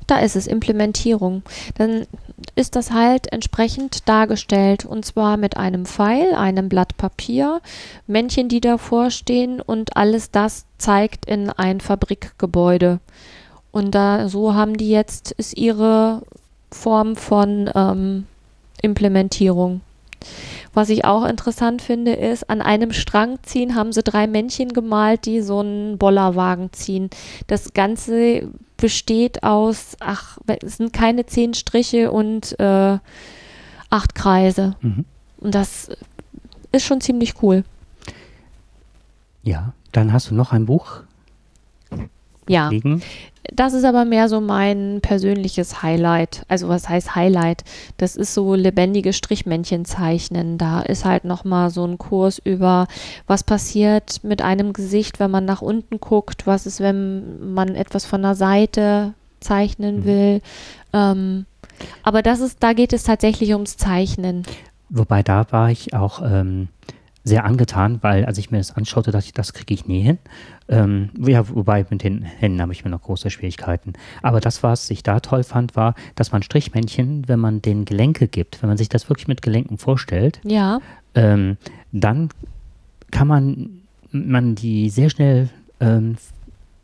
[0.09, 1.43] Da ist es, Implementierung.
[1.77, 2.07] Dann
[2.55, 7.61] ist das halt entsprechend dargestellt und zwar mit einem Pfeil, einem Blatt Papier,
[8.07, 12.99] Männchen, die davor stehen und alles das zeigt in ein Fabrikgebäude.
[13.71, 16.23] Und da so haben die jetzt, ist ihre
[16.71, 18.25] Form von ähm,
[18.81, 19.81] Implementierung.
[20.73, 25.27] Was ich auch interessant finde, ist, an einem Strang ziehen haben sie drei Männchen gemalt,
[25.27, 27.11] die so einen Bollerwagen ziehen.
[27.45, 28.49] Das Ganze
[28.79, 32.97] besteht aus, ach, es sind keine zehn Striche und äh,
[33.89, 34.75] acht Kreise.
[34.81, 35.05] Mhm.
[35.37, 35.89] Und das
[36.71, 37.63] ist schon ziemlich cool.
[39.43, 41.01] Ja, dann hast du noch ein Buch
[42.47, 43.01] Ja, liegen.
[43.53, 46.43] Das ist aber mehr so mein persönliches Highlight.
[46.47, 47.63] Also was heißt Highlight?
[47.97, 50.57] Das ist so lebendige Strichmännchen zeichnen.
[50.57, 52.87] Da ist halt noch mal so ein Kurs über,
[53.27, 56.47] was passiert mit einem Gesicht, wenn man nach unten guckt.
[56.47, 60.05] Was ist, wenn man etwas von der Seite zeichnen Mhm.
[60.05, 60.41] will.
[60.93, 61.45] Ähm,
[62.03, 64.43] aber das ist, da geht es tatsächlich ums Zeichnen.
[64.89, 66.67] Wobei da war ich auch ähm,
[67.29, 70.17] sehr angetan, weil als ich mir das anschaute, dachte ich, das kriege ich nie hin.
[70.67, 73.93] Ähm, ja, wobei mit den Händen habe ich mir noch große Schwierigkeiten.
[74.21, 78.27] Aber das, was ich da toll fand, war, dass man Strichmännchen, wenn man den Gelenke
[78.27, 80.79] gibt, wenn man sich das wirklich mit Gelenken vorstellt, Ja,
[81.15, 81.57] ähm,
[81.91, 82.29] dann
[83.11, 85.49] kann man, man die sehr schnell
[85.79, 86.17] ähm,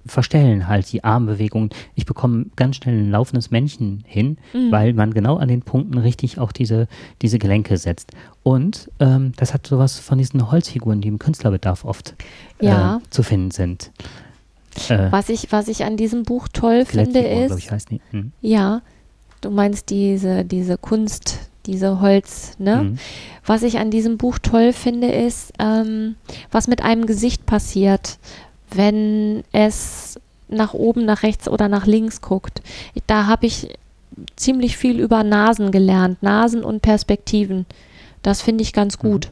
[0.06, 1.70] verstellen, halt die Armbewegungen.
[1.95, 4.72] Ich bekomme ganz schnell ein laufendes Männchen hin, Mhm.
[4.72, 6.88] weil man genau an den Punkten richtig auch diese,
[7.22, 8.12] diese Gelenke setzt.
[8.43, 12.14] Und ähm, das hat sowas von diesen Holzfiguren, die im Künstlerbedarf oft
[12.62, 12.97] Ja.
[12.97, 13.91] äh, zu finden sind.
[14.89, 18.01] Äh, was ich, was ich an diesem Buch toll finde, ist, ich, heißen die.
[18.18, 18.32] Hm.
[18.41, 18.82] Ja,
[19.41, 22.84] du meinst diese, diese Kunst, diese Holz, ne?
[22.84, 22.97] Mhm.
[23.45, 26.16] Was ich an diesem Buch toll finde, ist, ähm,
[26.51, 28.18] was mit einem Gesicht passiert,
[28.74, 32.61] wenn es nach oben, nach rechts oder nach links guckt.
[33.07, 33.70] Da habe ich
[34.36, 37.66] ziemlich viel über Nasen gelernt, Nasen und Perspektiven.
[38.22, 39.32] Das finde ich ganz gut.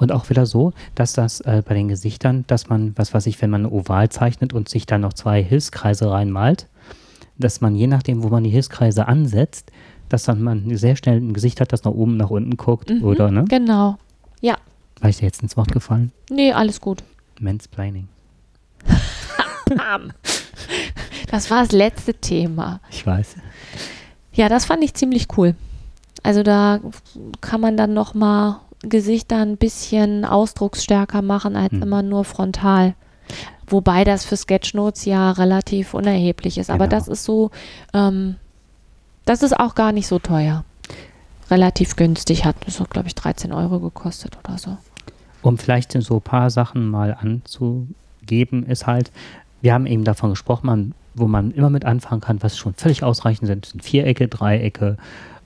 [0.00, 3.40] Und auch wieder so, dass das äh, bei den Gesichtern, dass man, was weiß ich,
[3.40, 6.66] wenn man Oval zeichnet und sich dann noch zwei Hilfskreise reinmalt,
[7.38, 9.70] dass man je nachdem, wo man die Hilfskreise ansetzt,
[10.08, 13.04] dass dann man sehr schnell ein Gesicht hat, das nach oben, nach unten guckt, Mhm,
[13.04, 13.44] oder, ne?
[13.48, 13.96] Genau.
[14.40, 14.56] Ja,
[15.00, 16.10] War ich dir jetzt ins Wort gefallen?
[16.30, 17.02] nee, alles gut.
[17.38, 18.08] Mansplaining.
[21.30, 22.80] Das war das letzte Thema.
[22.90, 23.36] Ich weiß.
[24.32, 25.54] Ja, das fand ich ziemlich cool.
[26.22, 26.80] Also da
[27.40, 31.82] kann man dann noch mal Gesichter ein bisschen ausdrucksstärker machen als Hm.
[31.82, 32.94] immer nur frontal.
[33.66, 36.70] Wobei das für Sketchnotes ja relativ unerheblich ist.
[36.70, 36.98] Aber Genau.
[36.98, 37.50] das ist so,
[37.94, 38.36] ähm,
[39.24, 40.64] das ist auch gar nicht so teuer.
[41.50, 42.44] Relativ günstig.
[42.44, 44.76] Hat so, glaube ich, 13 Euro gekostet oder so.
[45.42, 47.16] Um vielleicht so ein paar Sachen mal
[48.30, 49.10] anzugeben, ist halt,
[49.62, 53.02] wir haben eben davon gesprochen, man, wo man immer mit anfangen kann, was schon völlig
[53.02, 54.96] ausreichend sind, sind Vierecke, Dreiecke,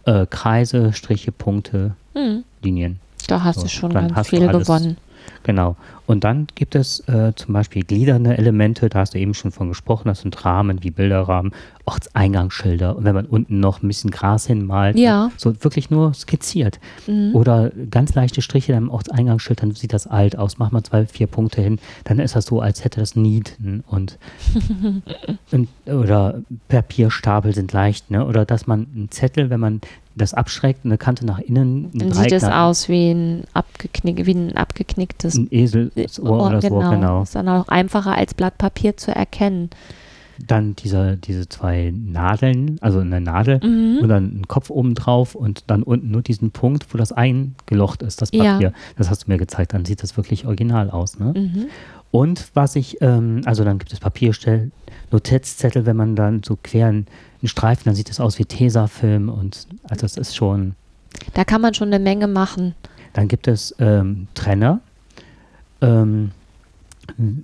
[0.05, 3.01] äh, Kreise, Striche, Punkte, Hm, Linien.
[3.26, 4.97] da hast So, du schon ganz viel gewonnen.
[5.45, 5.77] Genau.
[6.07, 9.69] Und dann gibt es äh, zum Beispiel gliedernde Elemente, da hast du eben schon von
[9.69, 11.53] gesprochen, das sind Rahmen wie Bilderrahmen,
[11.87, 12.97] Ortseingangsschilder.
[12.97, 15.31] Und wenn man unten noch ein bisschen Gras hinmalt, Ja.
[15.37, 16.79] so wirklich nur skizziert.
[17.07, 17.35] Mhm.
[17.35, 20.59] Oder ganz leichte Striche am Ortseingangsschild, dann sieht das alt aus.
[20.59, 24.19] Mach mal zwei, vier Punkte hin, dann ist das so, als hätte das Nieten und,
[25.53, 28.25] und oder Papierstapel sind leicht, ne?
[28.27, 29.81] Oder dass man einen Zettel, wenn man
[30.17, 34.57] das abschreckt, eine Kante nach innen, Dann sieht es aus wie ein, abgeknick, wie ein
[34.57, 37.23] abgeknicktes ein Eselsohr oder so, genau.
[37.23, 39.71] Ist dann auch einfacher als Blatt Papier zu erkennen.
[40.45, 43.99] Dann diese, diese zwei Nadeln, also eine Nadel Mhm.
[44.03, 48.03] und dann ein Kopf oben drauf und dann unten nur diesen Punkt, wo das eingelocht
[48.03, 48.55] ist, das Ja.
[48.55, 48.73] Papier.
[48.97, 51.21] Das hast du mir gezeigt, dann sieht das wirklich original aus.
[51.21, 51.35] Ne?
[51.37, 51.67] Mhm.
[52.15, 54.71] Und was ich, ähm, also dann gibt es Papierstell,
[55.11, 57.07] Notizzettel, wenn man dann so quer einen
[57.43, 60.77] Streifen, dann sieht das aus wie Tesafilm und also das ist schon.
[61.33, 62.77] Da kann man schon eine Menge machen.
[63.15, 64.79] Dann gibt es ähm, Trenner,
[65.81, 66.31] ähm,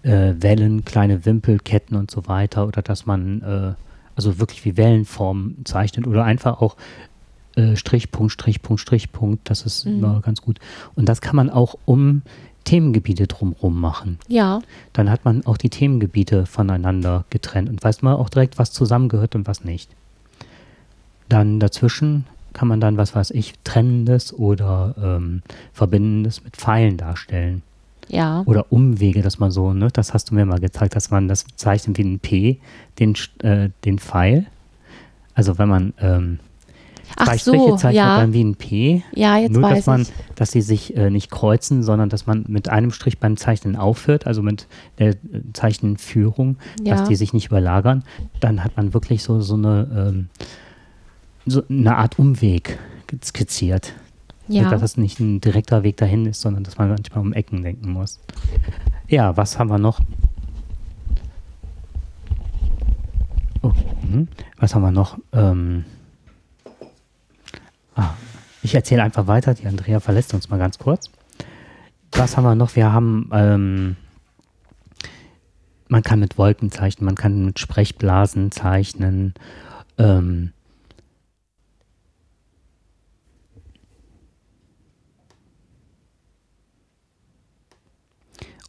[0.05, 3.75] äh, Wellen, kleine Wimpelketten und so weiter oder dass man äh,
[4.15, 6.77] also wirklich wie Wellenformen zeichnet oder einfach auch
[7.57, 9.99] äh, Strichpunkt, Strichpunkt, Strichpunkt, das ist Mhm.
[9.99, 10.61] immer ganz gut.
[10.95, 12.23] Und das kann man auch um
[12.65, 14.19] Themengebiete drumherum machen.
[14.29, 14.61] Ja,
[14.93, 19.35] Dann hat man auch die Themengebiete voneinander getrennt und weiß man auch direkt, was zusammengehört
[19.35, 19.91] und was nicht.
[21.29, 25.43] Dann dazwischen kann man dann, was weiß ich, Trennendes oder ähm,
[25.73, 27.63] Verbindendes mit Pfeilen darstellen.
[28.09, 28.43] ja.
[28.47, 31.45] Oder Umwege, dass man so, ne, das hast du mir mal gezeigt, dass man das
[31.55, 32.59] zeichnet wie ein P,
[32.99, 34.47] den, äh, den Pfeil.
[35.35, 36.41] Also wenn man ähm,
[37.17, 38.19] Ach zwei so, zeichnet, ja.
[38.19, 39.03] dann wie ein P.
[39.15, 40.13] Ja, jetzt Nur, weiß dass man, ich.
[40.37, 44.27] dass sie sich äh, nicht kreuzen, sondern dass man mit einem Strich beim Zeichnen aufhört,
[44.27, 44.67] also mit
[44.99, 45.17] der äh,
[45.53, 46.97] Zeichenführung, Ja.
[46.97, 48.05] dass die sich nicht überlagern.
[48.41, 50.29] Dann hat man wirklich so, so eine, ähm,
[51.47, 52.79] so eine Art Umweg
[53.25, 53.95] skizziert.
[54.49, 54.69] Ja.
[54.69, 57.93] Dass das nicht ein direkter Weg dahin ist, sondern dass man manchmal um Ecken denken
[57.93, 58.19] muss.
[59.09, 60.01] Ja, was haben wir noch?
[63.63, 64.27] Oh, mhm.
[64.59, 65.19] was haben wir noch?
[65.33, 65.85] Ähm,
[68.01, 68.15] ah,
[68.63, 69.55] ich erzähle einfach weiter.
[69.55, 71.11] Die Andrea verlässt uns mal ganz kurz.
[72.13, 72.77] Was haben wir noch?
[72.77, 73.97] Wir haben, ähm,
[75.89, 79.35] man kann mit Wolken zeichnen, man kann mit Sprechblasen zeichnen.
[79.99, 80.53] Ähm,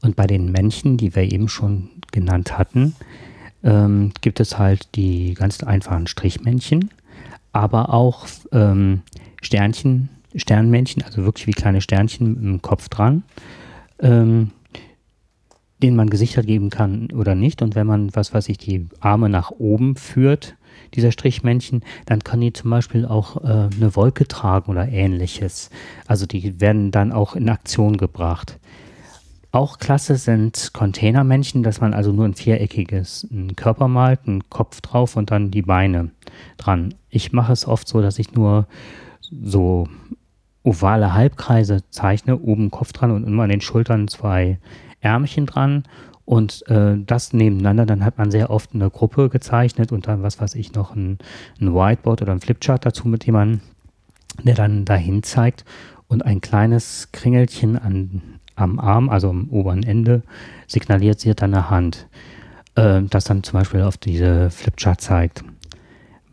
[0.02, 2.96] Und bei den Männchen, die wir eben schon genannt hatten,
[3.64, 6.90] ähm, gibt es halt die ganz einfachen Strichmännchen,
[7.54, 9.04] aber auch ähm,
[9.42, 13.24] Sternchen, Sternmännchen, also wirklich wie kleine Sternchen im Kopf dran,
[14.00, 14.52] ähm,
[15.82, 17.62] denen man Gesichter geben kann oder nicht.
[17.62, 20.56] Und wenn man, was weiß ich, die Arme nach oben führt,
[20.94, 25.70] dieser Strichmännchen, dann können die zum Beispiel auch äh, eine Wolke tragen oder ähnliches.
[26.06, 28.60] Also die werden dann auch in Aktion gebracht.
[29.54, 34.80] Auch klasse sind Containermännchen, dass man also nur ein viereckiges einen Körper malt, einen Kopf
[34.80, 36.12] drauf und dann die Beine
[36.58, 36.94] dran.
[37.10, 38.66] Ich mache es oft so, dass ich nur
[39.32, 39.88] so
[40.64, 44.60] ovale Halbkreise zeichne, oben Kopf dran und immer an den Schultern zwei
[45.00, 45.84] Ärmchen dran
[46.26, 50.40] und äh, das nebeneinander, dann hat man sehr oft eine Gruppe gezeichnet und dann, was
[50.40, 51.18] weiß ich, noch ein,
[51.60, 53.62] ein Whiteboard oder ein Flipchart dazu, mit dem man,
[54.44, 55.66] der dann dahin zeigt
[56.08, 58.22] und ein kleines Kringelchen an,
[58.56, 60.22] am Arm, also am oberen Ende,
[60.68, 62.08] signalisiert sie dann eine Hand,
[62.76, 65.44] äh, das dann zum Beispiel auf diese Flipchart zeigt.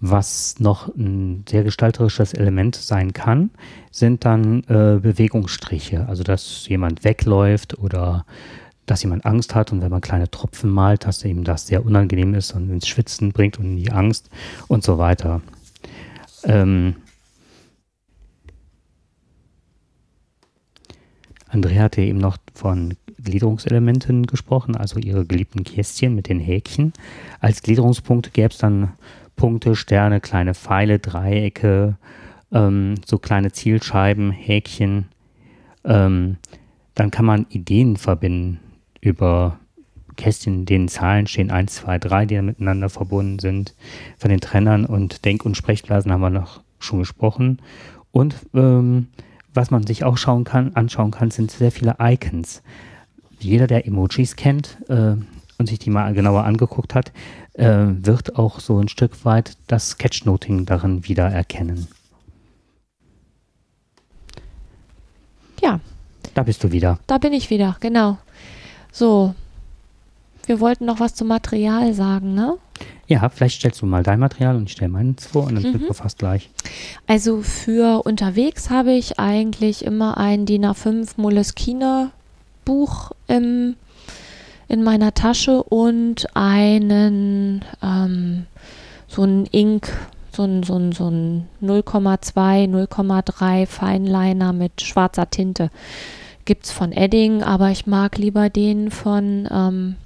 [0.00, 3.50] Was noch ein sehr gestalterisches Element sein kann,
[3.90, 6.06] sind dann äh, Bewegungsstriche.
[6.08, 8.24] Also, dass jemand wegläuft oder
[8.86, 12.34] dass jemand Angst hat und wenn man kleine Tropfen malt, dass eben das sehr unangenehm
[12.34, 14.30] ist und ins Schwitzen bringt und in die Angst
[14.66, 15.42] und so weiter.
[16.44, 16.96] Ähm
[21.48, 26.92] Andrea hatte eben noch von Gliederungselementen gesprochen, also ihre geliebten Kästchen mit den Häkchen.
[27.40, 28.92] Als Gliederungspunkte gäbe es dann
[29.38, 31.96] Punkte, Sterne, kleine Pfeile, Dreiecke,
[32.52, 35.06] ähm, so kleine Zielscheiben, Häkchen.
[35.84, 36.36] Ähm,
[36.94, 38.60] dann kann man Ideen verbinden
[39.00, 39.58] über
[40.16, 43.74] Kästchen, in denen Zahlen stehen, 1, 2, 3, die miteinander verbunden sind.
[44.18, 47.62] Von den Trennern und Denk- und Sprechblasen haben wir noch schon gesprochen.
[48.10, 49.08] Und ähm,
[49.54, 52.62] was man sich auch schauen kann, anschauen kann, sind sehr viele Icons.
[53.38, 55.14] Jeder, der Emojis kennt äh,
[55.58, 57.12] und sich die mal genauer angeguckt hat,
[57.58, 61.88] äh, wird auch so ein Stück weit das Sketchnoting darin wiedererkennen.
[65.62, 65.80] Ja,
[66.34, 66.98] Da bist du wieder.
[67.06, 68.18] da bin ich wieder, genau.
[68.92, 69.34] So,
[70.46, 72.56] wir wollten noch was zum Material sagen, ne?
[73.08, 75.72] Ja, vielleicht stellst du mal dein Material und ich stelle meins vor und dann Mhm.
[75.72, 76.50] sind wir fast gleich.
[77.06, 82.10] Also für unterwegs habe ich eigentlich immer ein DIN A5 Moleskine
[82.64, 83.76] Buch im,
[84.68, 88.46] in meiner Tasche und einen ähm,
[89.08, 89.90] so ein Ink,
[90.32, 95.70] so ein, so so ein 0,2, 0,3 Feinliner mit schwarzer Tinte.
[96.44, 99.96] Gibt's von Edding, aber ich mag lieber den von ähm,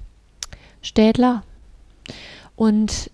[0.81, 1.43] Städler.
[2.55, 3.11] Und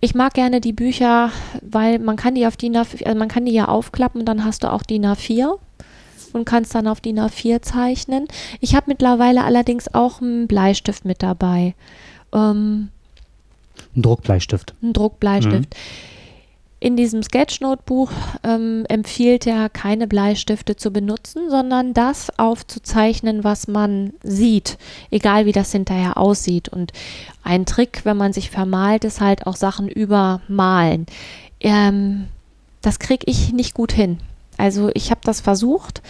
[0.00, 1.30] ich mag gerne die Bücher,
[1.62, 4.44] weil man kann die auf DIN A4, also man kann die ja aufklappen und dann
[4.44, 5.58] hast du auch DIN A4
[6.36, 8.28] und kannst dann auf DIN A4 zeichnen.
[8.60, 11.74] Ich habe mittlerweile allerdings auch einen Bleistift mit dabei.
[12.32, 12.90] Ähm,
[13.96, 14.74] Ein Druckbleistift.
[14.82, 15.74] einen Druckbleistift.
[16.78, 18.12] In diesem Sketchnote-Buch
[18.44, 24.76] ähm, empfiehlt er, keine Bleistifte zu benutzen, sondern das aufzuzeichnen, was man sieht,
[25.10, 26.68] egal wie das hinterher aussieht.
[26.68, 26.92] Und
[27.42, 31.06] ein Trick, wenn man sich vermalt, ist halt auch Sachen übermalen.
[31.60, 32.26] Ähm,
[32.82, 34.18] das kriege ich nicht gut hin.
[34.56, 36.02] Also ich habe das versucht.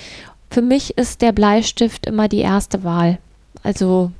[0.50, 3.18] Für mich ist der Bleistift immer die erste Wahl.
[3.62, 4.12] Also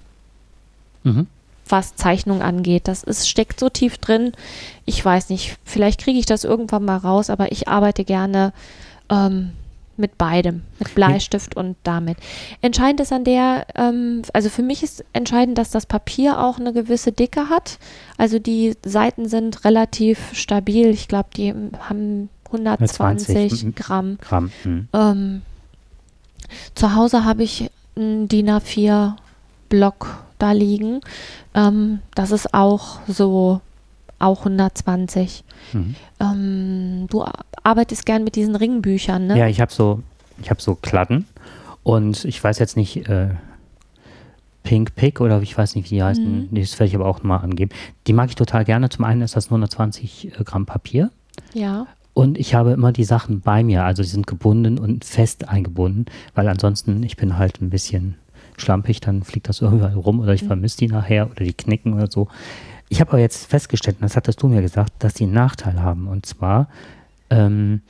[1.04, 1.28] Mhm.
[1.68, 2.88] was Zeichnung angeht.
[2.88, 4.32] Das ist, steckt so tief drin.
[4.84, 8.52] Ich weiß nicht, vielleicht kriege ich das irgendwann mal raus, aber ich arbeite gerne
[9.08, 9.52] ähm,
[9.96, 12.18] mit beidem, mit Bleistift und damit.
[12.60, 16.72] Entscheidend ist an der, ähm, also für mich ist entscheidend, dass das Papier auch eine
[16.72, 17.78] gewisse Dicke hat.
[18.18, 20.88] Also die Seiten sind relativ stabil.
[20.90, 21.54] Ich glaube, die
[21.88, 24.18] haben 120 120, Gramm.
[24.20, 24.50] Gramm.
[24.64, 24.88] Mhm.
[24.92, 25.42] Ähm,
[26.74, 29.14] zu Hause habe ich einen DIN A4
[29.68, 31.00] Block da liegen.
[31.54, 33.60] Ähm, das ist auch so,
[34.18, 35.44] auch 120.
[35.72, 35.94] Mhm.
[36.20, 37.24] Ähm, du
[37.62, 39.38] arbeitest gern mit diesen Ringbüchern, ne?
[39.38, 40.02] Ja, ich habe so,
[40.40, 41.26] ich habe so Kladden
[41.82, 43.30] und ich weiß jetzt nicht, äh,
[44.66, 46.48] Pink Pick oder ich weiß nicht, wie die heißen.
[46.50, 46.60] Mhm.
[46.60, 47.70] Das werde ich aber auch mal angeben.
[48.06, 48.88] Die mag ich total gerne.
[48.88, 51.10] Zum einen ist das nur 120 äh, Gramm Papier
[51.54, 51.86] Ja.
[52.16, 53.84] Und ich habe immer die Sachen bei mir.
[53.84, 58.14] Also sie sind gebunden und fest eingebunden, weil ansonsten, ich bin halt ein bisschen
[58.56, 60.46] schlampig, dann fliegt das überall rum oder ich Mhm.
[60.46, 62.28] vermisse die nachher oder die knicken oder so.
[62.88, 65.82] Ich habe aber jetzt festgestellt, und das hattest du mir gesagt, dass die einen Nachteil
[65.82, 66.08] haben.
[66.08, 66.68] Und zwar,
[67.28, 67.82] ähm,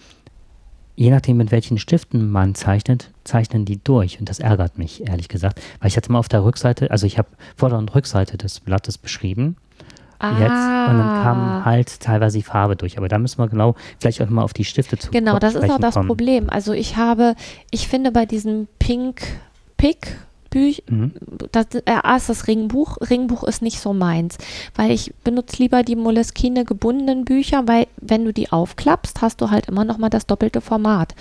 [0.97, 4.19] je nachdem, mit welchen Stiften man zeichnet, zeichnen die durch.
[4.19, 5.61] Und das ärgert mich, ehrlich gesagt.
[5.79, 8.99] Weil ich hatte mal auf der Rückseite, also ich habe Vorder- und Rückseite des Blattes
[8.99, 9.55] beschrieben.
[10.19, 10.51] Ah, Jetzt.
[10.51, 12.97] Und dann kam halt teilweise die Farbe durch.
[12.99, 15.71] Aber da müssen wir genau, vielleicht auch mal auf die Stifte zu Genau, das ist
[15.71, 16.07] auch das kommen.
[16.09, 16.49] Problem.
[16.51, 17.35] Also ich habe,
[17.71, 19.21] ich finde bei diesem Pink
[19.77, 20.17] Pick
[20.49, 21.13] Büch, Mhm.
[21.53, 22.97] das äh, ist das Ringbuch.
[23.11, 24.39] Ringbuch ist nicht so meins,
[24.75, 29.51] weil ich benutze lieber die Moleskine gebundenen Bücher, weil wenn du die aufklappst, hast du
[29.51, 31.15] halt immer noch mal das doppelte Format.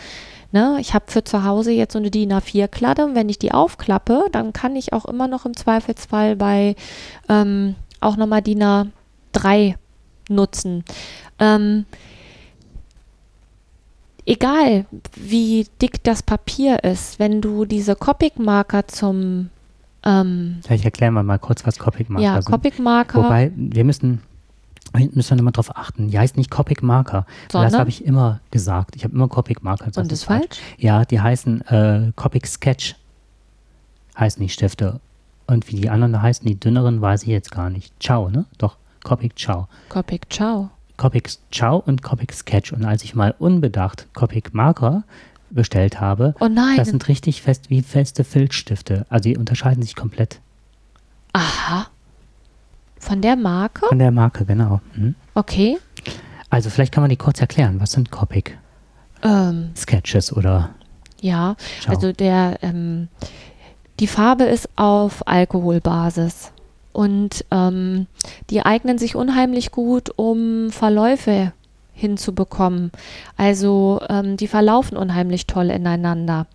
[0.52, 0.78] Ne?
[0.80, 4.26] Ich habe für zu Hause jetzt so eine DIN A4-Kladde und wenn ich die aufklappe,
[4.32, 6.76] dann kann ich auch immer noch im Zweifelsfall bei
[7.28, 7.76] ähm,
[8.06, 9.76] auch nochmal DIN A3
[10.30, 10.84] nutzen.
[11.40, 11.86] Ähm,
[14.26, 14.86] egal
[15.16, 19.50] wie dick das Papier ist, wenn du diese Copic-Marker zum
[20.04, 22.52] ähm, Vielleicht erklären wir mal kurz, was Copic Marker ja, sind.
[22.52, 24.22] Copic-Marker, Wobei, wir müssen,
[24.94, 26.10] müssen wir immer drauf achten.
[26.10, 27.26] Die heißt nicht Copic Marker.
[27.50, 28.96] Das habe ich immer gesagt.
[28.96, 30.06] Ich habe immer Copic Marker gesagt.
[30.06, 30.60] und ist falsch?
[30.78, 32.96] Ja, die heißen äh, Copic Sketch.
[34.18, 35.02] Heißen die Stifte.
[35.48, 37.94] Und wie die anderen heißen, die dünneren, weiß ich jetzt gar nicht.
[38.02, 38.46] Ciao, ne?
[38.58, 39.68] Doch, Copic Ciao.
[39.90, 40.70] Copic, ciao.
[40.98, 42.72] Copic Ciao und Copic Sketch.
[42.74, 45.04] Und als ich mal unbedacht Copic Marker
[45.52, 46.78] bestellt habe, Oh nein.
[46.78, 49.06] das sind richtig fest wie feste Filzstifte.
[49.10, 50.40] Also die unterscheiden sich komplett
[51.34, 51.88] Aha.
[52.98, 53.86] Von der Marke?
[53.88, 54.82] von der Marke, genau.
[54.96, 55.16] Mhm.
[55.36, 55.78] Okay.
[56.50, 57.80] Also vielleicht kann man die kurz erklären.
[57.80, 58.58] Was sind Copic
[59.22, 60.72] Ähm, Sketches oder
[61.22, 61.94] ja, Ciao?
[61.96, 63.10] also der, ähm,
[64.00, 66.52] die Farbe ist auf Alkoholbasis.
[66.92, 68.08] Und ähm,
[68.50, 71.52] die eignen sich unheimlich gut, um Verläufe
[71.94, 72.92] hinzubekommen.
[73.38, 76.46] Also ähm, die verlaufen unheimlich toll ineinander.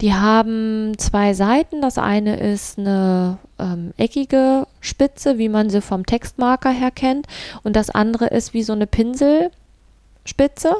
[0.00, 1.80] Die haben zwei Seiten.
[1.80, 7.26] Das eine ist eine ähm, eckige Spitze, wie man sie vom Textmarker her kennt.
[7.62, 10.74] Und das andere ist wie so eine Pinselspitze.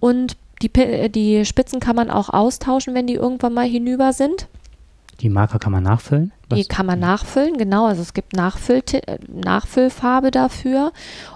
[0.00, 0.70] Und die,
[1.10, 4.48] die Spitzen kann man auch austauschen, wenn die irgendwann mal hinüber sind.
[5.20, 6.32] Die Marker kann man nachfüllen?
[6.56, 7.86] Die kann man nachfüllen, genau.
[7.86, 10.92] Also es gibt Nachfüll äh, Nachfüllfarbe dafür.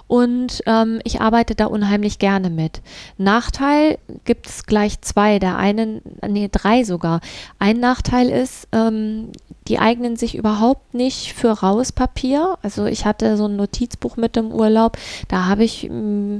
[0.07, 2.81] Und ähm, ich arbeite da unheimlich gerne mit.
[3.17, 5.39] Nachteil gibt es gleich zwei.
[5.39, 7.21] Der eine, nee, drei sogar.
[7.59, 9.31] Ein Nachteil ist, ähm,
[9.67, 12.57] die eignen sich überhaupt nicht für raues Papier.
[12.61, 14.97] Also ich hatte so ein Notizbuch mit im Urlaub.
[15.29, 15.89] Da habe ich,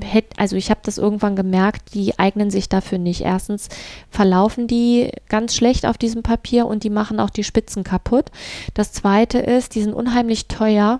[0.04, 3.22] hätt, also ich habe das irgendwann gemerkt, die eignen sich dafür nicht.
[3.22, 3.70] Erstens
[4.10, 8.26] verlaufen die ganz schlecht auf diesem Papier und die machen auch die Spitzen kaputt.
[8.74, 11.00] Das zweite ist, die sind unheimlich teuer.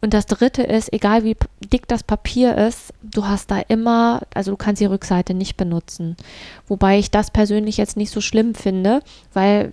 [0.00, 1.36] Und das dritte ist, egal wie
[1.72, 6.16] dick das Papier ist, du hast da immer, also du kannst die Rückseite nicht benutzen.
[6.68, 9.02] Wobei ich das persönlich jetzt nicht so schlimm finde,
[9.32, 9.72] weil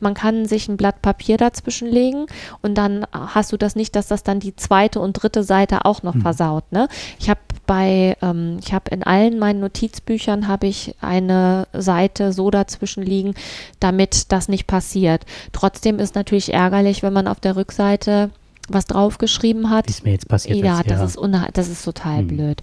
[0.00, 2.26] man kann sich ein Blatt Papier dazwischen legen
[2.62, 6.02] und dann hast du das nicht, dass das dann die zweite und dritte Seite auch
[6.02, 6.22] noch Mhm.
[6.22, 6.70] versaut.
[6.72, 6.88] Ne?
[7.18, 12.50] Ich habe bei, ähm, ich habe in allen meinen Notizbüchern habe ich eine Seite so
[12.50, 13.34] dazwischen liegen,
[13.80, 15.24] damit das nicht passiert.
[15.52, 18.30] Trotzdem ist natürlich ärgerlich, wenn man auf der Rückseite
[18.70, 19.88] was draufgeschrieben hat.
[19.88, 20.90] Es mir jetzt passiert Ja, ist.
[20.90, 21.18] das ist,
[21.54, 22.26] das ist total Hm.
[22.28, 22.62] blöd.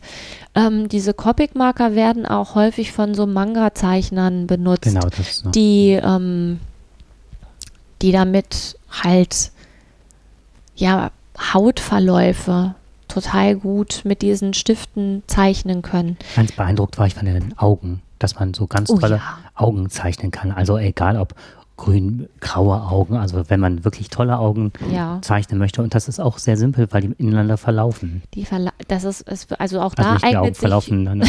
[0.53, 5.51] Ähm, diese Copic-Marker werden auch häufig von so Manga-Zeichnern benutzt, Genau, das ist noch.
[5.51, 6.59] die, ähm,
[8.01, 9.51] die damit halt
[10.75, 11.11] ja
[11.53, 12.75] Hautverläufe
[13.07, 16.17] total gut mit diesen Stiften zeichnen können.
[16.35, 19.37] Ganz beeindruckt war ich von den Augen, dass man so ganz Oh tolle ja.
[19.53, 20.51] Augen zeichnen kann.
[20.51, 21.35] Also egal ob
[21.77, 25.81] grün, graue Augen, also wenn man wirklich tolle Augen Ja, zeichnen möchte.
[25.81, 28.23] Und das ist auch sehr simpel, weil die ineinander verlaufen.
[28.33, 30.99] die Verla das ist, ist also auch Also da nicht die Augen eignet sich verlaufen
[31.01, 31.27] ineinander.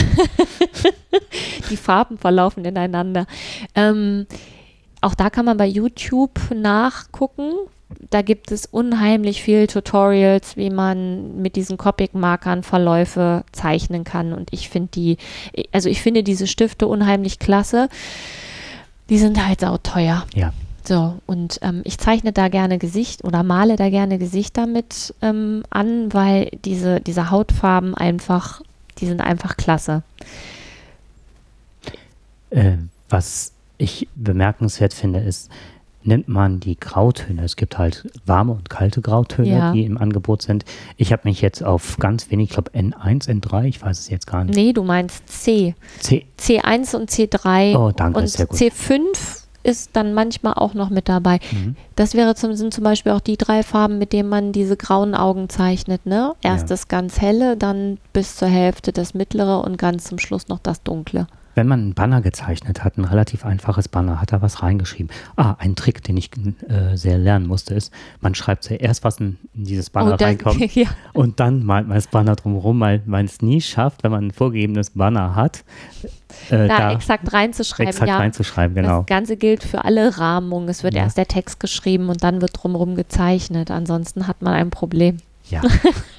[1.71, 3.27] die Farben verlaufen ineinander.
[3.75, 4.27] Ähm,
[5.07, 7.53] auch da kann man bei YouTube nachgucken.
[8.11, 14.33] Da gibt es unheimlich viel Tutorials, wie man mit diesen Copic-Markern Verläufe zeichnen kann.
[14.33, 15.19] Und ich finde die,
[15.71, 17.89] also ich finde diese Stifte unheimlich klasse.
[19.09, 20.27] Die sind halt sauteuer.
[20.35, 20.53] Ja.
[20.83, 25.63] So, und ähm, ich zeichne da gerne Gesicht oder male da gerne Gesichter mit ähm,
[25.71, 28.61] an, weil diese, diese Hautfarben einfach,
[28.99, 30.03] die sind einfach klasse.
[32.51, 32.79] Äh,
[33.09, 35.51] was ich bemerkenswert finde, ist,
[36.03, 39.73] nimmt man die Grautöne, es gibt halt warme und kalte Grautöne, Ja.
[39.73, 40.65] die im Angebot sind.
[40.97, 44.27] Ich habe mich jetzt auf ganz wenig, ich glaube N1, N3, ich weiß es jetzt
[44.29, 44.55] gar nicht.
[44.55, 45.75] Nee, du meinst C.
[45.99, 48.57] C, C1 und C3 Oh, danke, und sehr gut.
[48.57, 51.41] C5 ist dann manchmal auch noch mit dabei.
[51.51, 51.75] Mhm.
[51.97, 55.13] Das wäre zum, sind zum Beispiel auch die drei Farben, mit denen man diese grauen
[55.17, 56.07] Augen zeichnet.
[56.07, 56.35] Ne?
[56.41, 56.69] Erst Ja.
[56.69, 60.85] das ganz helle, dann bis zur Hälfte das mittlere und ganz zum Schluss noch das
[60.85, 61.27] dunkle.
[61.57, 65.11] Wenn man einen Banner gezeichnet hat, ein relativ einfaches Banner, hat er was reingeschrieben.
[65.37, 66.31] Ah, ein Trick, den ich
[66.69, 70.61] äh, sehr lernen musste, ist, man schreibt zuerst was in, dieses Banner Oh, da- reinkommt
[70.77, 70.87] ja.
[71.15, 74.31] und dann malt man das Banner drumherum, weil man es nie schafft, wenn man ein
[74.33, 75.65] vorgegebenes Banner hat,
[76.51, 77.89] äh, Da, da exakt reinzuschreiben.
[77.89, 78.19] exakt ja.
[78.19, 78.99] reinzuschreiben, genau.
[78.99, 80.69] Das Ganze gilt für alle Rahmungen.
[80.69, 81.05] Es wird Ja.
[81.05, 83.71] erst der Text geschrieben und dann wird drumherum gezeichnet.
[83.71, 85.17] Ansonsten hat man ein Problem.
[85.51, 85.63] Ja.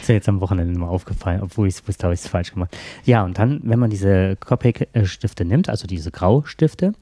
[0.00, 2.52] ist ja jetzt am Wochenende mal aufgefallen, obwohl ich es wusste, habe ich es falsch
[2.52, 2.76] gemacht.
[3.04, 6.92] Ja, und dann, wenn man diese Copic-Stifte nimmt, also diese Graustifte,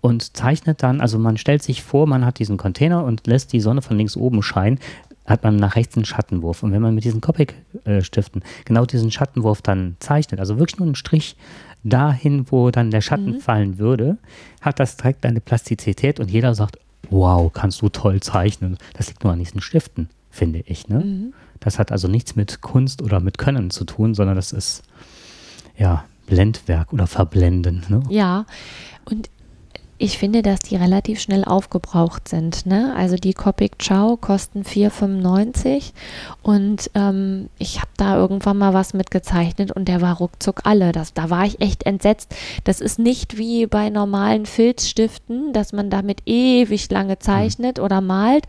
[0.00, 3.60] und zeichnet dann, also man stellt sich vor, man hat diesen Container und lässt die
[3.60, 4.80] Sonne von links oben scheinen,
[5.26, 6.62] hat man nach rechts einen Schattenwurf.
[6.62, 10.96] Und wenn man mit diesen Copic-Stiften genau diesen Schattenwurf dann zeichnet, also wirklich nur einen
[10.96, 11.36] Strich
[11.84, 14.18] dahin, wo dann der Schatten fallen würde,
[14.60, 16.78] hat das direkt eine Plastizität und jeder sagt,
[17.10, 18.78] wow, kannst du toll zeichnen.
[18.94, 20.88] Das liegt nur an diesen Stiften, finde ich.
[20.88, 20.98] Ne?
[20.98, 21.34] Mhm.
[21.60, 24.82] Das hat also nichts mit Kunst oder mit Können zu tun, sondern das ist
[25.78, 27.84] ja Blendwerk oder Verblenden.
[27.88, 28.02] Ne?
[28.08, 28.46] Ja,
[29.04, 29.30] und
[30.02, 32.66] ich finde, dass die relativ schnell aufgebraucht sind.
[32.66, 32.92] Ne?
[32.96, 35.92] Also die Copic Chow kosten 4,95
[36.42, 40.90] und ähm, ich habe da irgendwann mal was mitgezeichnet und der war ruckzuck alle.
[40.90, 42.34] Das, da war ich echt entsetzt.
[42.64, 48.46] Das ist nicht wie bei normalen Filzstiften, dass man damit ewig lange zeichnet oder malt,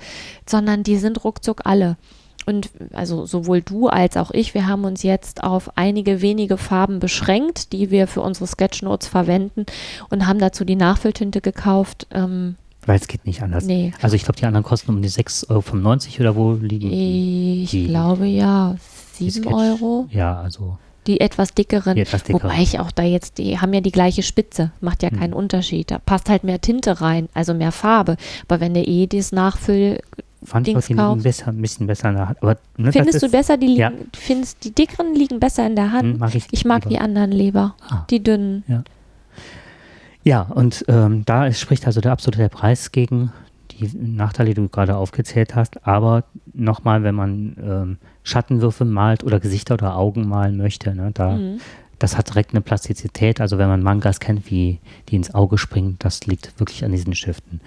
[0.47, 1.97] sondern die sind ruckzuck alle.
[2.45, 6.99] Und also sowohl du als auch ich, wir haben uns jetzt auf einige wenige Farben
[6.99, 9.65] beschränkt, die wir für unsere Sketchnotes verwenden
[10.09, 12.07] und haben dazu die Nachfülltinte gekauft.
[12.11, 13.63] Ähm, Weil es geht nicht anders.
[13.65, 17.63] nee, Also ich glaube, die anderen kosten um die 6,95 Euro oder wo liegen die?
[17.63, 18.75] ich die- glaube ja,
[19.19, 20.07] die 7 Sketch- Euro.
[20.11, 20.77] Ja, also
[21.07, 21.95] Die etwas dickeren.
[21.95, 22.43] die etwas dicker.
[22.43, 25.19] Wobei ich auch da jetzt, die haben ja die gleiche Spitze, macht ja Hm.
[25.19, 25.91] keinen Unterschied.
[25.91, 28.17] Da passt halt mehr Tinte rein, also mehr Farbe.
[28.47, 29.99] Aber wenn du eh das Nachfüll,
[30.45, 31.23] Fand ich Dings auch die liegen kaufst.
[31.23, 32.37] besser, ein bisschen besser in der Hand.
[32.41, 33.91] Aber ne, findest du ist- besser, die liegen, ja.
[34.15, 36.03] findest die dickeren liegen besser in der Hand?
[36.13, 36.89] Hm, mag ich, Ich mag lieber.
[36.89, 38.05] die anderen lieber, Ah.
[38.09, 38.63] die dünnen.
[40.23, 43.31] Ja, und ähm, da ist, spricht also der absolute Preis gegen
[43.71, 45.85] die Nachteile, die du gerade aufgezählt hast.
[45.85, 46.23] Aber
[46.53, 51.59] nochmal, wenn man ähm, Schattenwürfe malt oder Gesichter oder Augen malen möchte, ne, da, Mhm.
[52.03, 53.39] Das hat direkt eine Plastizität.
[53.39, 57.15] Also wenn man Mangas kennt, wie die ins Auge springen, das liegt wirklich an diesen
[57.15, 57.61] Stiften.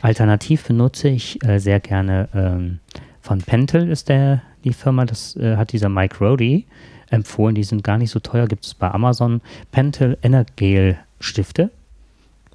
[0.00, 2.78] Alternativ benutze ich äh, sehr gerne ähm,
[3.20, 6.64] von Pentel ist der die Firma, das äh, hat dieser Mike Rody
[7.10, 7.54] empfohlen.
[7.54, 9.42] Die sind gar nicht so teuer, gibt es bei Amazon.
[9.72, 11.70] Pentel Energel Stifte.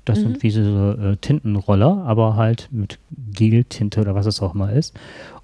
[0.06, 0.24] Das Mhm.
[0.24, 2.98] sind wie so äh, Tintenroller, aber halt mit
[3.32, 4.96] Geltinte oder was es auch immer ist.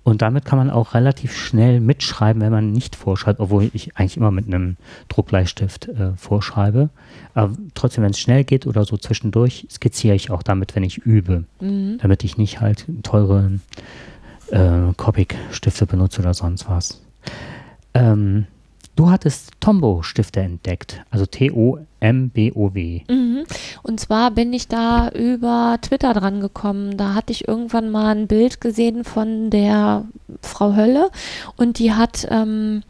[0.03, 4.17] Und damit kann man auch relativ schnell mitschreiben, wenn man nicht vorschreibt, obwohl ich eigentlich
[4.17, 4.75] immer mit einem
[5.07, 6.89] Druckbleistift äh, vorschreibe.
[7.33, 10.97] Aber trotzdem, wenn es schnell geht oder so zwischendurch, skizziere ich auch damit, wenn ich
[10.97, 11.99] übe, Mhm.
[12.01, 13.59] damit ich nicht halt teure
[14.51, 17.01] äh, Copic-Stifte benutze oder sonst was.
[17.93, 18.45] Ähm,
[18.95, 23.01] du hattest Tombow-Stifte entdeckt, also T-O-M-B-O-W.
[23.09, 23.43] Mhm.
[23.81, 26.97] Und zwar bin ich da über Twitter dran gekommen.
[26.97, 30.05] Da hatte ich irgendwann mal ein Bild gesehen von der
[30.41, 31.09] Frau Hölle
[31.57, 32.83] und die hat, ähm,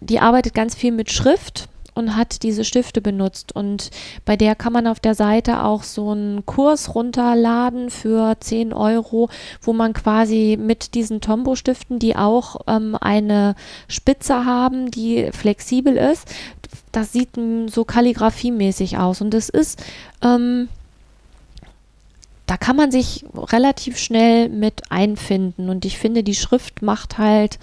[0.00, 3.56] die arbeitet ganz viel mit Schrift und hat diese Stifte benutzt.
[3.56, 3.90] Und
[4.24, 9.30] bei der kann man auf der Seite auch so einen Kurs runterladen für 10 Euro,
[9.62, 13.54] wo man quasi mit diesen Tombow-Stiften, die auch ähm, eine
[13.88, 16.28] Spitze haben, die flexibel ist,
[16.92, 17.30] das sieht
[17.66, 19.20] so kalligrafiemäßig aus.
[19.22, 19.82] Und das ist,
[20.22, 20.68] ähm,
[22.46, 25.70] da kann man sich relativ schnell mit einfinden.
[25.70, 27.58] Und ich finde, die Schrift macht halt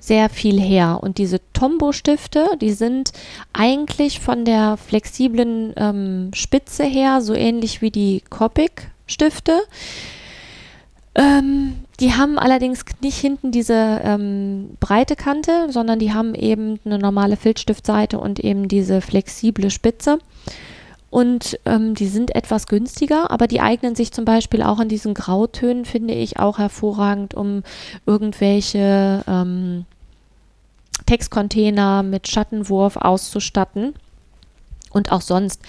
[0.00, 0.98] sehr viel her.
[1.02, 3.12] Und diese Tombow-Stifte, die sind
[3.52, 9.60] eigentlich von der flexiblen ähm, Spitze her so ähnlich wie die Copic-Stifte.
[11.14, 16.98] Ähm, die haben allerdings nicht hinten diese ähm, breite Kante, sondern die haben eben eine
[16.98, 20.18] normale Filzstiftseite und eben diese flexible Spitze.
[21.10, 25.12] Und ähm, die sind etwas günstiger, aber die eignen sich zum Beispiel auch in diesen
[25.14, 27.64] Grautönen, finde ich, auch hervorragend, um
[28.06, 29.86] irgendwelche ähm,
[31.06, 33.94] Textcontainer mit Schattenwurf auszustatten.
[34.90, 35.60] Und auch sonst,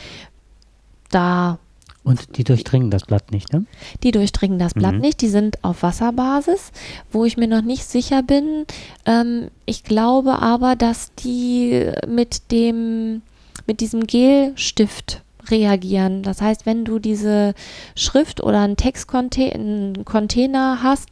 [1.10, 1.58] da
[2.04, 3.66] Und die durchdringen das Blatt nicht, ne?
[4.04, 5.02] die durchdringen das Blatt Mhm.
[5.02, 6.72] nicht, die sind auf Wasserbasis,
[7.12, 8.66] wo ich mir noch nicht sicher bin.
[9.08, 13.22] Ähm, ich glaube aber, dass die mit dem,
[13.68, 16.24] mit diesem Gelstift reagieren.
[16.24, 17.54] Das heißt, wenn du diese
[17.96, 21.10] Schrift oder einen Textcontainer hast,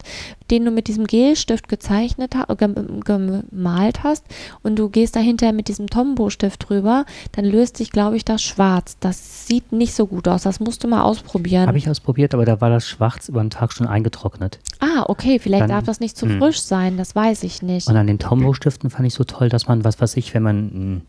[0.50, 4.24] den du mit diesem Gelstift gezeichnet hast, gem gemalt hast
[4.62, 8.96] und du gehst dahinter mit diesem Tombow-Stift drüber, dann löst sich, glaube ich, das schwarz.
[9.00, 10.42] Das sieht nicht so gut aus.
[10.42, 11.66] Das musst du mal ausprobieren.
[11.66, 14.58] Habe ich ausprobiert, aber da war das Schwarz über den Tag schon eingetrocknet.
[14.80, 16.38] Ah, okay, vielleicht Dann- darf das nicht zu Hm.
[16.38, 17.88] frisch sein, das weiß ich nicht.
[17.88, 20.56] Und an den Tombow-Stiften fand ich so toll, dass man, was weiß ich, wenn man
[20.56, 21.02] einen,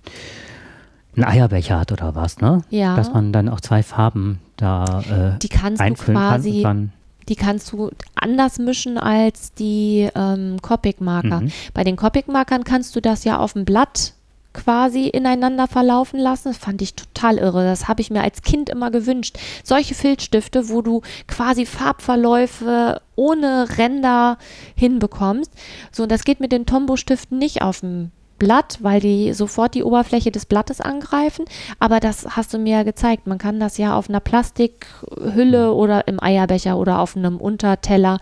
[1.15, 2.61] einen Eierbecher hat oder was, ne?
[2.69, 2.95] Ja.
[2.95, 6.29] Dass man dann auch zwei Farben da äh, Die kannst du einfüllen kann.
[6.29, 6.93] quasi, dann,
[7.27, 11.41] die kannst du anders mischen als die ähm, Copic-Marker.
[11.41, 11.51] Mhm.
[11.73, 14.13] Bei den Copic-Markern kannst du das ja auf dem Blatt
[14.53, 16.49] quasi ineinander verlaufen lassen.
[16.49, 17.63] Das fand ich total irre.
[17.63, 19.37] Das habe ich mir als Kind immer gewünscht.
[19.63, 24.37] Solche Filzstifte, wo du quasi Farbverläufe ohne Ränder
[24.75, 25.51] hinbekommst.
[25.91, 29.83] So, und das geht mit den Tombow-Stiften nicht auf dem Blatt, weil die sofort die
[29.83, 31.45] Oberfläche des Blattes angreifen.
[31.77, 33.27] Aber das hast du mir ja gezeigt.
[33.27, 38.19] Man kann das ja auf einer Plastikhülle oder im Eierbecher oder auf einem Unterteller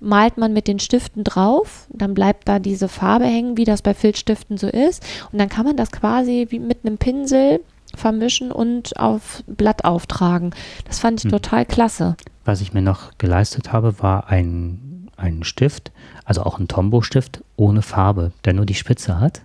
[0.00, 3.94] malt man mit den Stiften drauf, dann bleibt da diese Farbe hängen, wie das bei
[3.94, 5.00] Filzstiften so ist.
[5.30, 7.60] Und dann kann man das quasi wie mit einem Pinsel
[7.94, 10.50] vermischen und auf Blatt auftragen.
[10.88, 11.30] Das fand ich Hm.
[11.30, 12.16] total klasse.
[12.44, 15.92] was ich mir noch geleistet habe, war ein, ein Stift,
[16.32, 19.42] also auch ein Tombow-Stift ohne Farbe, der nur die Spitze hat.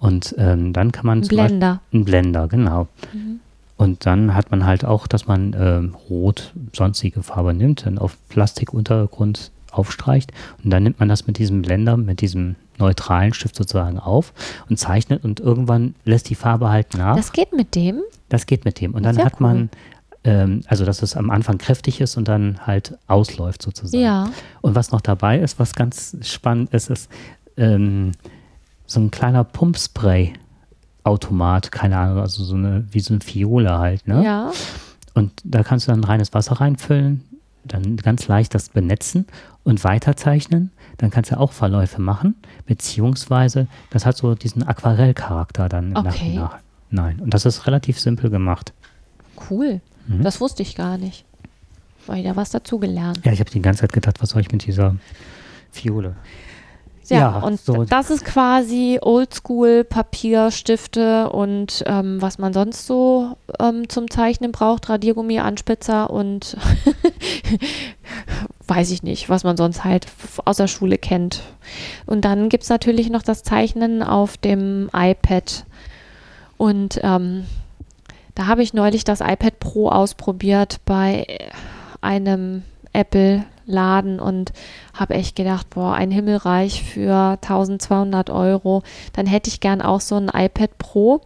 [0.00, 1.80] Und ähm, dann kann man Ein Blender.
[1.92, 2.88] Ein Blender, genau.
[3.12, 3.38] Mhm.
[3.76, 8.16] Und dann hat man halt auch, dass man ähm, rot, sonstige Farbe nimmt, dann auf
[8.28, 10.32] Plastikuntergrund aufstreicht
[10.64, 14.32] und dann nimmt man das mit diesem Blender, mit diesem neutralen Stift sozusagen auf
[14.68, 17.16] und zeichnet und irgendwann lässt die Farbe halt nach.
[17.16, 18.00] Das geht mit dem?
[18.30, 18.94] Das geht mit dem.
[18.94, 19.70] Und dann Sehr hat man,
[20.26, 24.02] ähm, also dass es am Anfang kräftig ist und dann halt ausläuft sozusagen.
[24.02, 24.28] Ja.
[24.60, 27.10] Und was noch dabei ist, was ganz spannend ist, ist
[27.56, 28.12] ähm,
[28.86, 29.44] so ein kleiner
[31.04, 34.22] Pumpspray-Automat, keine Ahnung, also so eine, wie so eine Fiole halt, ne?
[34.24, 34.50] Ja.
[35.14, 37.22] Und da kannst du dann reines Wasser reinfüllen,
[37.64, 39.26] dann ganz leicht das benetzen
[39.64, 40.70] und weiterzeichnen.
[40.98, 42.34] Dann kannst du auch Verläufe machen,
[42.66, 46.34] beziehungsweise das hat so diesen Aquarellcharakter dann im Okay.
[46.36, 46.58] Nach-
[46.90, 48.72] Nein, und das ist relativ simpel gemacht.
[49.50, 49.80] Cool.
[50.08, 50.22] Mhm.
[50.22, 51.24] Das wusste ich gar nicht.
[52.06, 53.20] War wieder was dazugelernt.
[53.24, 54.96] Ja, ich habe die ganze Zeit gedacht, was soll ich mit dieser
[55.72, 56.14] Fiole?
[57.08, 63.36] Ja, Ja, und so- das ist quasi Oldschool Papierstifte und ähm, was man sonst so
[63.60, 66.56] ähm, zum Zeichnen braucht, Radiergummi, Anspitzer und
[68.66, 70.06] weiß ich nicht, was man sonst halt
[70.44, 71.42] aus der Schule kennt.
[72.06, 75.64] Und dann gibt es natürlich noch das Zeichnen auf dem iPad
[76.56, 77.44] Und ähm,
[78.36, 81.26] da habe ich neulich das iPad Pro ausprobiert bei
[82.02, 84.52] einem Apple-Laden und
[84.92, 88.82] habe echt gedacht, boah, ein Himmelreich für 1200 Euro.
[89.14, 91.22] Dann hätte ich gern auch so ein iPad Pro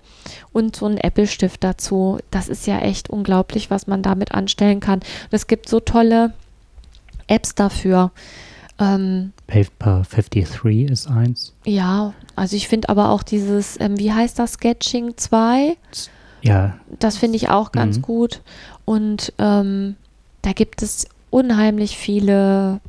[0.52, 2.18] und so einen Apple-Stift dazu.
[2.30, 5.00] Das ist ja echt unglaublich, was man damit anstellen kann.
[5.00, 6.32] Und es gibt so tolle
[7.26, 8.12] Apps dafür.
[8.78, 11.54] Ähm, Paper 53 ist eins.
[11.64, 15.76] ja, also ich finde aber auch dieses, ähm, wie heißt das, Sketching 2?
[16.42, 18.02] Ja, Das finde ich auch ganz Mhm.
[18.02, 18.40] gut.
[18.84, 19.96] Und ähm,
[20.42, 22.80] da gibt es unheimlich viele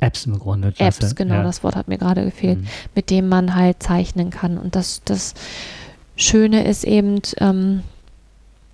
[0.00, 0.72] Apps im Grunde.
[0.72, 1.02] klasse.
[1.02, 1.42] Apps, genau, ja.
[1.42, 2.66] das Wort hat mir gerade gefehlt, Mhm.
[2.94, 4.56] mit denen man halt zeichnen kann.
[4.58, 5.34] Und das, das
[6.16, 7.82] Schöne ist eben, ähm,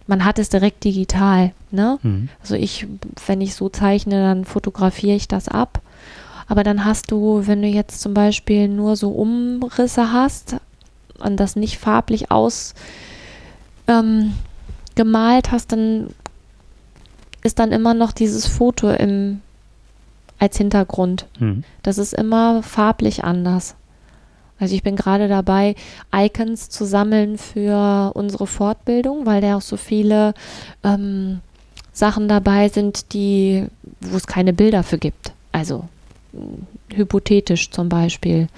[0.07, 1.53] man hat es direkt digital.
[1.73, 1.99] Ne?
[2.03, 2.29] Mhm.
[2.41, 2.87] Also ich,
[3.27, 5.81] wenn ich so zeichne, dann fotografiere ich das ab.
[6.49, 10.57] Aber dann hast du, wenn du jetzt zum Beispiel nur so Umrisse hast
[11.17, 12.75] und das nicht farblich aus
[13.87, 14.35] ähm,
[15.51, 16.09] hast, dann
[17.43, 19.41] ist dann immer noch dieses Foto im,
[20.39, 21.27] als Hintergrund.
[21.39, 21.65] Mhm.
[21.83, 23.77] Das ist immer farblich anders.
[24.59, 25.75] Also ich bin gerade dabei,
[26.15, 30.35] Icons zu sammeln für unsere Fortbildung, weil da auch so viele
[30.83, 31.41] ähm,
[31.93, 33.67] Sachen dabei sind, die,
[34.01, 35.33] wo es keine Bilder für gibt.
[35.53, 35.85] Also
[36.33, 36.41] mh,
[36.95, 38.49] hypothetisch zum Beispiel.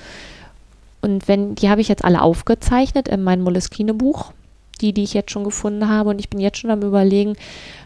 [1.00, 4.32] Und wenn, die habe ich jetzt alle aufgezeichnet in mein Moleskine-Buch,
[4.80, 6.10] die, die ich jetzt schon gefunden habe.
[6.10, 7.36] Und ich bin jetzt schon am überlegen,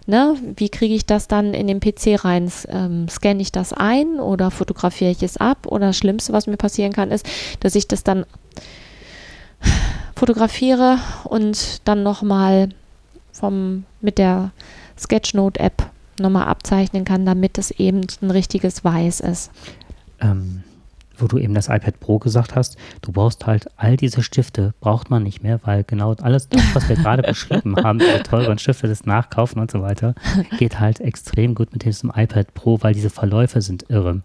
[0.07, 2.51] ne, wie kriege ich das dann in den PC rein?
[2.69, 5.67] Ähm, scanne ich das ein oder fotografiere ich es ab?
[5.67, 7.27] Oder das Schlimmste, was mir passieren kann, ist,
[7.61, 8.27] dass ich das dann
[10.15, 12.69] fotografiere und dann nochmal
[14.01, 14.53] mit der
[14.99, 15.91] Sketchnote-App
[16.21, 19.51] nochmal abzeichnen kann, damit es eben ein richtiges Weiß ist.
[20.21, 20.63] ähm,
[21.17, 25.11] wo du eben das iPad Pro gesagt hast, du brauchst halt all diese Stifte, braucht
[25.11, 28.89] man nicht mehr, weil genau alles das, was wir gerade beschrieben haben, die teuren Stifte,
[28.89, 30.15] das Nachkaufen und so weiter,
[30.59, 34.23] geht halt extrem gut mit diesem iPad Pro, weil diese Verläufe sind irre.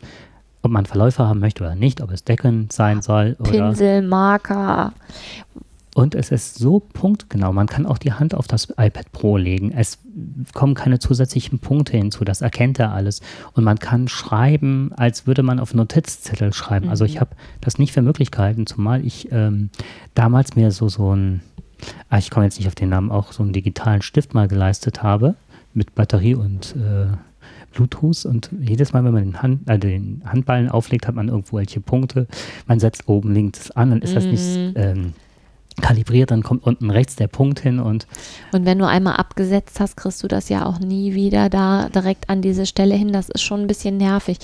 [0.63, 4.93] Ob man Verläufe haben möchte oder nicht, ob es deckend sein soll oder Pinsel, Marker.
[5.97, 7.51] Und es ist so punktgenau.
[7.53, 9.71] Man kann auch die Hand auf das iPad Pro legen.
[9.75, 9.97] Es
[10.53, 12.23] kommen keine zusätzlichen Punkte hinzu.
[12.23, 13.21] Das erkennt er alles.
[13.53, 16.89] Und man kann schreiben, als würde man auf Notizzettel schreiben.
[16.89, 19.71] Also ich habe das nicht für möglich gehalten, zumal ich ähm,
[20.13, 21.41] damals mir so, so ein,
[22.09, 25.01] ah, ich komme jetzt nicht auf den Namen, auch so einen digitalen Stift mal geleistet
[25.01, 25.33] habe
[25.73, 27.07] mit Batterie und äh,
[27.73, 31.57] Bluetooth und jedes Mal, wenn man den, Hand, äh, den Handballen auflegt, hat man irgendwo
[31.57, 32.27] welche Punkte.
[32.67, 35.13] Man setzt oben links an, dann ist das nicht ähm,
[35.81, 38.07] kalibriert, dann kommt unten rechts der Punkt hin und
[38.51, 42.29] Und wenn du einmal abgesetzt hast, kriegst du das ja auch nie wieder da direkt
[42.29, 43.13] an diese Stelle hin.
[43.13, 44.37] Das ist schon ein bisschen nervig.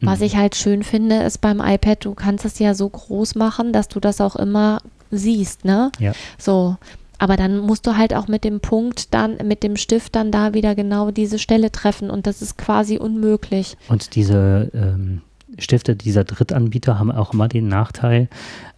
[0.00, 0.24] Was Mhm.
[0.26, 3.88] ich halt schön finde, ist beim iPad, du kannst es ja so groß machen, dass
[3.88, 4.80] du das auch immer
[5.10, 5.92] siehst, ne?
[5.98, 6.12] ja.
[6.38, 6.76] So.
[7.18, 10.54] Aber dann musst du halt auch mit dem Punkt dann, mit dem Stift dann da
[10.54, 13.76] wieder genau diese Stelle treffen und das ist quasi unmöglich.
[13.88, 15.20] Und diese ähm,
[15.58, 18.28] Stifte dieser Drittanbieter haben auch immer den Nachteil,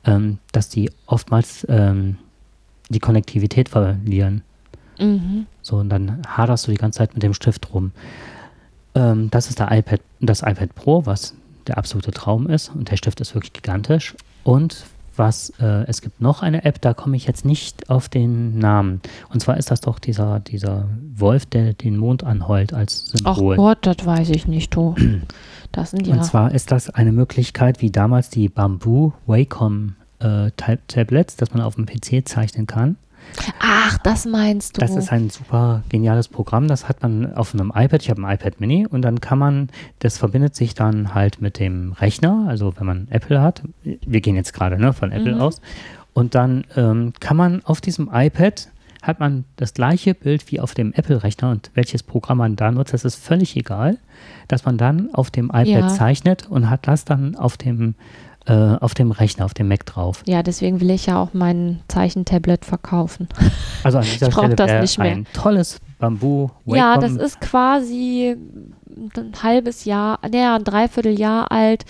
[0.04, 2.16] ähm, dass die oftmals ähm,
[2.88, 4.42] die Konnektivität verlieren.
[4.98, 5.46] Mhm.
[5.62, 7.92] So, und dann haderst du die ganze Zeit mit dem Stift rum.
[8.94, 11.34] Ähm, das ist der iPad, das iPad Pro, was
[11.66, 12.70] der absolute Traum ist.
[12.74, 14.14] Und der Stift ist wirklich gigantisch.
[14.44, 14.84] Und
[15.16, 19.00] was, äh, es gibt noch eine App, da komme ich jetzt nicht auf den Namen.
[19.32, 23.56] Und zwar ist das doch dieser, dieser Wolf, der den Mond anheult als Ach Symbol.
[23.56, 24.94] Gott, das weiß ich nicht, du.
[25.74, 26.14] Das sind ja.
[26.14, 31.52] Und zwar ist das eine Möglichkeit, wie damals die Bamboo Wacom äh, Tab- Tablets, dass
[31.52, 32.96] man auf dem PC zeichnen kann.
[33.58, 34.80] Ach, das meinst du.
[34.80, 36.68] Das ist ein super geniales Programm.
[36.68, 38.02] Das hat man auf einem iPad.
[38.02, 39.70] Ich habe ein iPad Mini und dann kann man,
[40.00, 42.44] das verbindet sich dann halt mit dem Rechner.
[42.48, 45.40] Also wenn man Apple hat, wir gehen jetzt gerade ne, von Apple Mhm.
[45.40, 45.60] aus.
[46.12, 48.68] Und dann ähm, kann man auf diesem iPad
[49.06, 52.92] hat man das gleiche Bild wie auf dem Apple-Rechner und welches Programm man da nutzt,
[52.94, 53.98] das ist völlig egal,
[54.48, 55.88] dass man dann auf dem iPad Ja.
[55.88, 57.94] zeichnet und hat das dann auf dem,
[58.46, 60.22] äh, auf dem Rechner, auf dem Mac drauf.
[60.26, 63.28] ja, deswegen will ich ja auch mein Zeichentablet verkaufen.
[63.84, 65.12] Also an dieser Ich Stelle das nicht mehr.
[65.12, 68.34] ein tolles Bamboo Wacom Ja, das ist quasi
[69.16, 71.84] ein halbes Jahr, naja, ein Dreivierteljahr alt,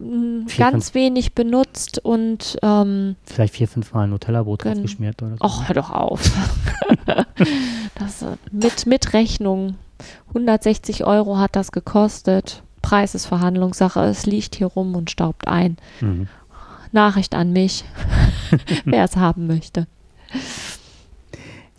[0.00, 4.74] Vier, ganz wenig benutzt und ähm, vielleicht vier, fünf Mal Nutella-Brot Gönn.
[4.74, 5.38] draufgeschmiert oder so.
[5.40, 6.30] ach, hör doch auf.
[7.98, 9.74] das, äh, mit, mit Rechnung.
[10.28, 12.62] 160 Euro hat das gekostet.
[12.80, 14.00] Preis ist Verhandlungssache.
[14.04, 15.76] Es liegt hier rum und staubt ein.
[16.00, 16.28] Mhm.
[16.92, 17.84] Nachricht an mich,
[18.84, 19.86] wer es haben möchte.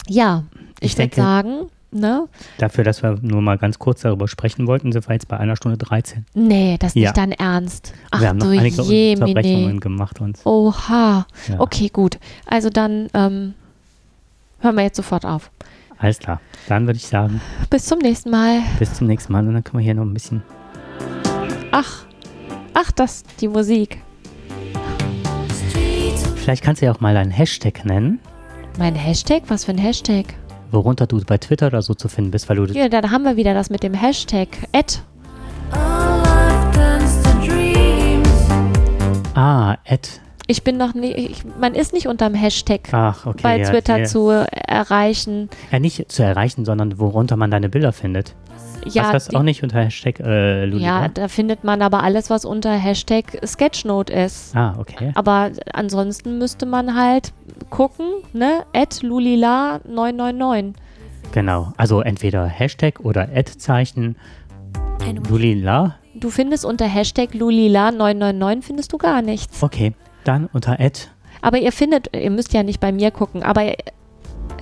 [0.07, 0.43] Ja,
[0.81, 2.27] ich, Ich würde sagen, ne?
[2.57, 5.55] Dafür, dass wir nur mal ganz kurz darüber sprechen wollten, sind wir jetzt bei einer
[5.55, 6.25] Stunde 13.
[6.33, 7.09] Nee, das ist Ja.
[7.09, 7.93] nicht dein Ernst.
[8.11, 9.25] Ach wir haben noch du einige Jemine.
[9.27, 11.25] Unterbrechungen gemacht und Oha.
[11.47, 11.59] ja.
[11.59, 12.19] Okay, gut.
[12.45, 13.53] Also dann ähm,
[14.59, 15.51] hören wir jetzt sofort auf.
[15.97, 16.39] alles klar.
[16.67, 18.61] Dann würde ich sagen, Bis zum nächsten Mal.
[18.79, 20.41] bis zum nächsten Mal und dann können wir hier noch ein bisschen.
[21.71, 22.05] Ach,
[22.73, 24.01] ach, das, die Musik.
[26.35, 28.19] Vielleicht kannst du ja auch mal einen Hashtag nennen,
[28.79, 29.43] Mein Hashtag?
[29.49, 30.25] Was für ein Hashtag?
[30.71, 33.35] Worunter du bei Twitter oder so zu finden bist, weil du Ja, dann haben wir
[33.35, 34.49] wieder das mit dem Hashtag.
[34.73, 34.99] Ad.
[39.33, 40.09] Ah, Ad.
[40.47, 43.39] Ich bin noch nie, ich, man ist nicht unterm Hashtag Ach, okay.
[43.43, 44.05] bei ja, Twitter ja.
[44.05, 45.47] zu erreichen.
[45.71, 48.33] Ja, nicht zu erreichen, sondern worunter man deine Bilder findet.
[48.95, 52.03] Ja, was das die- auch nicht unter Hashtag äh, Luli, ja, da findet man aber
[52.03, 54.55] alles, was unter Hashtag Sketchnote ist.
[54.55, 55.11] Ah, okay.
[55.15, 57.33] Aber ansonsten müsste man halt
[57.69, 58.63] gucken, ne?
[58.73, 60.73] At Lulila999.
[61.31, 61.73] Genau.
[61.77, 64.15] Also entweder Hashtag oder Ad-Zeichen
[65.29, 65.95] Lulila.
[66.15, 69.61] Du findest unter Hashtag Lulila999 findest du gar nichts.
[69.63, 69.93] Okay.
[70.23, 70.99] Dann unter Ad.
[71.41, 73.73] Aber ihr findet, ihr müsst ja nicht bei mir gucken, aber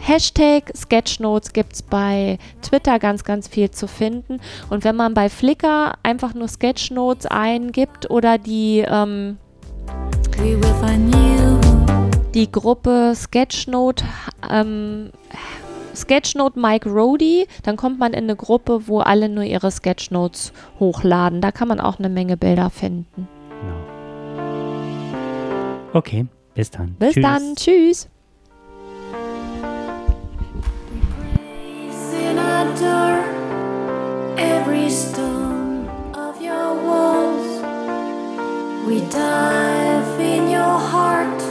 [0.08, 4.40] Hashtag Sketchnotes gibt es bei Twitter ganz, ganz viel zu finden.
[4.70, 9.38] Und wenn man bei Flickr einfach nur Sketchnotes eingibt oder die, ähm,
[12.34, 14.06] die Gruppe Sketchnote,
[14.50, 15.12] ähm,
[15.94, 21.42] Sketchnote Mike Rody, dann kommt man in eine Gruppe, wo alle nur ihre Sketchnotes hochladen.
[21.42, 23.28] Da kann man auch eine Menge Bilder finden.
[23.60, 23.76] Genau.
[25.92, 26.28] Okay.
[26.56, 26.96] Bis dann.
[26.98, 27.24] Bis Tschüss.
[27.24, 28.08] dann, tschüss.
[34.38, 37.48] every stone of your walls.
[38.86, 41.42] We dive in your heart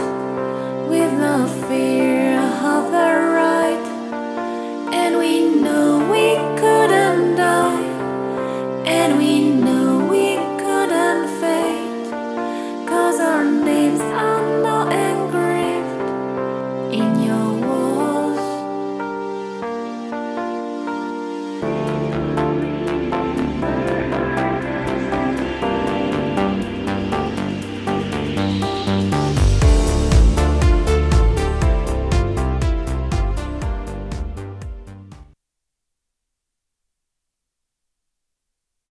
[0.89, 3.87] with no fear of the right,
[4.93, 7.83] and we know we couldn't die,
[8.87, 14.36] and we know we couldn't fade, cause our names are.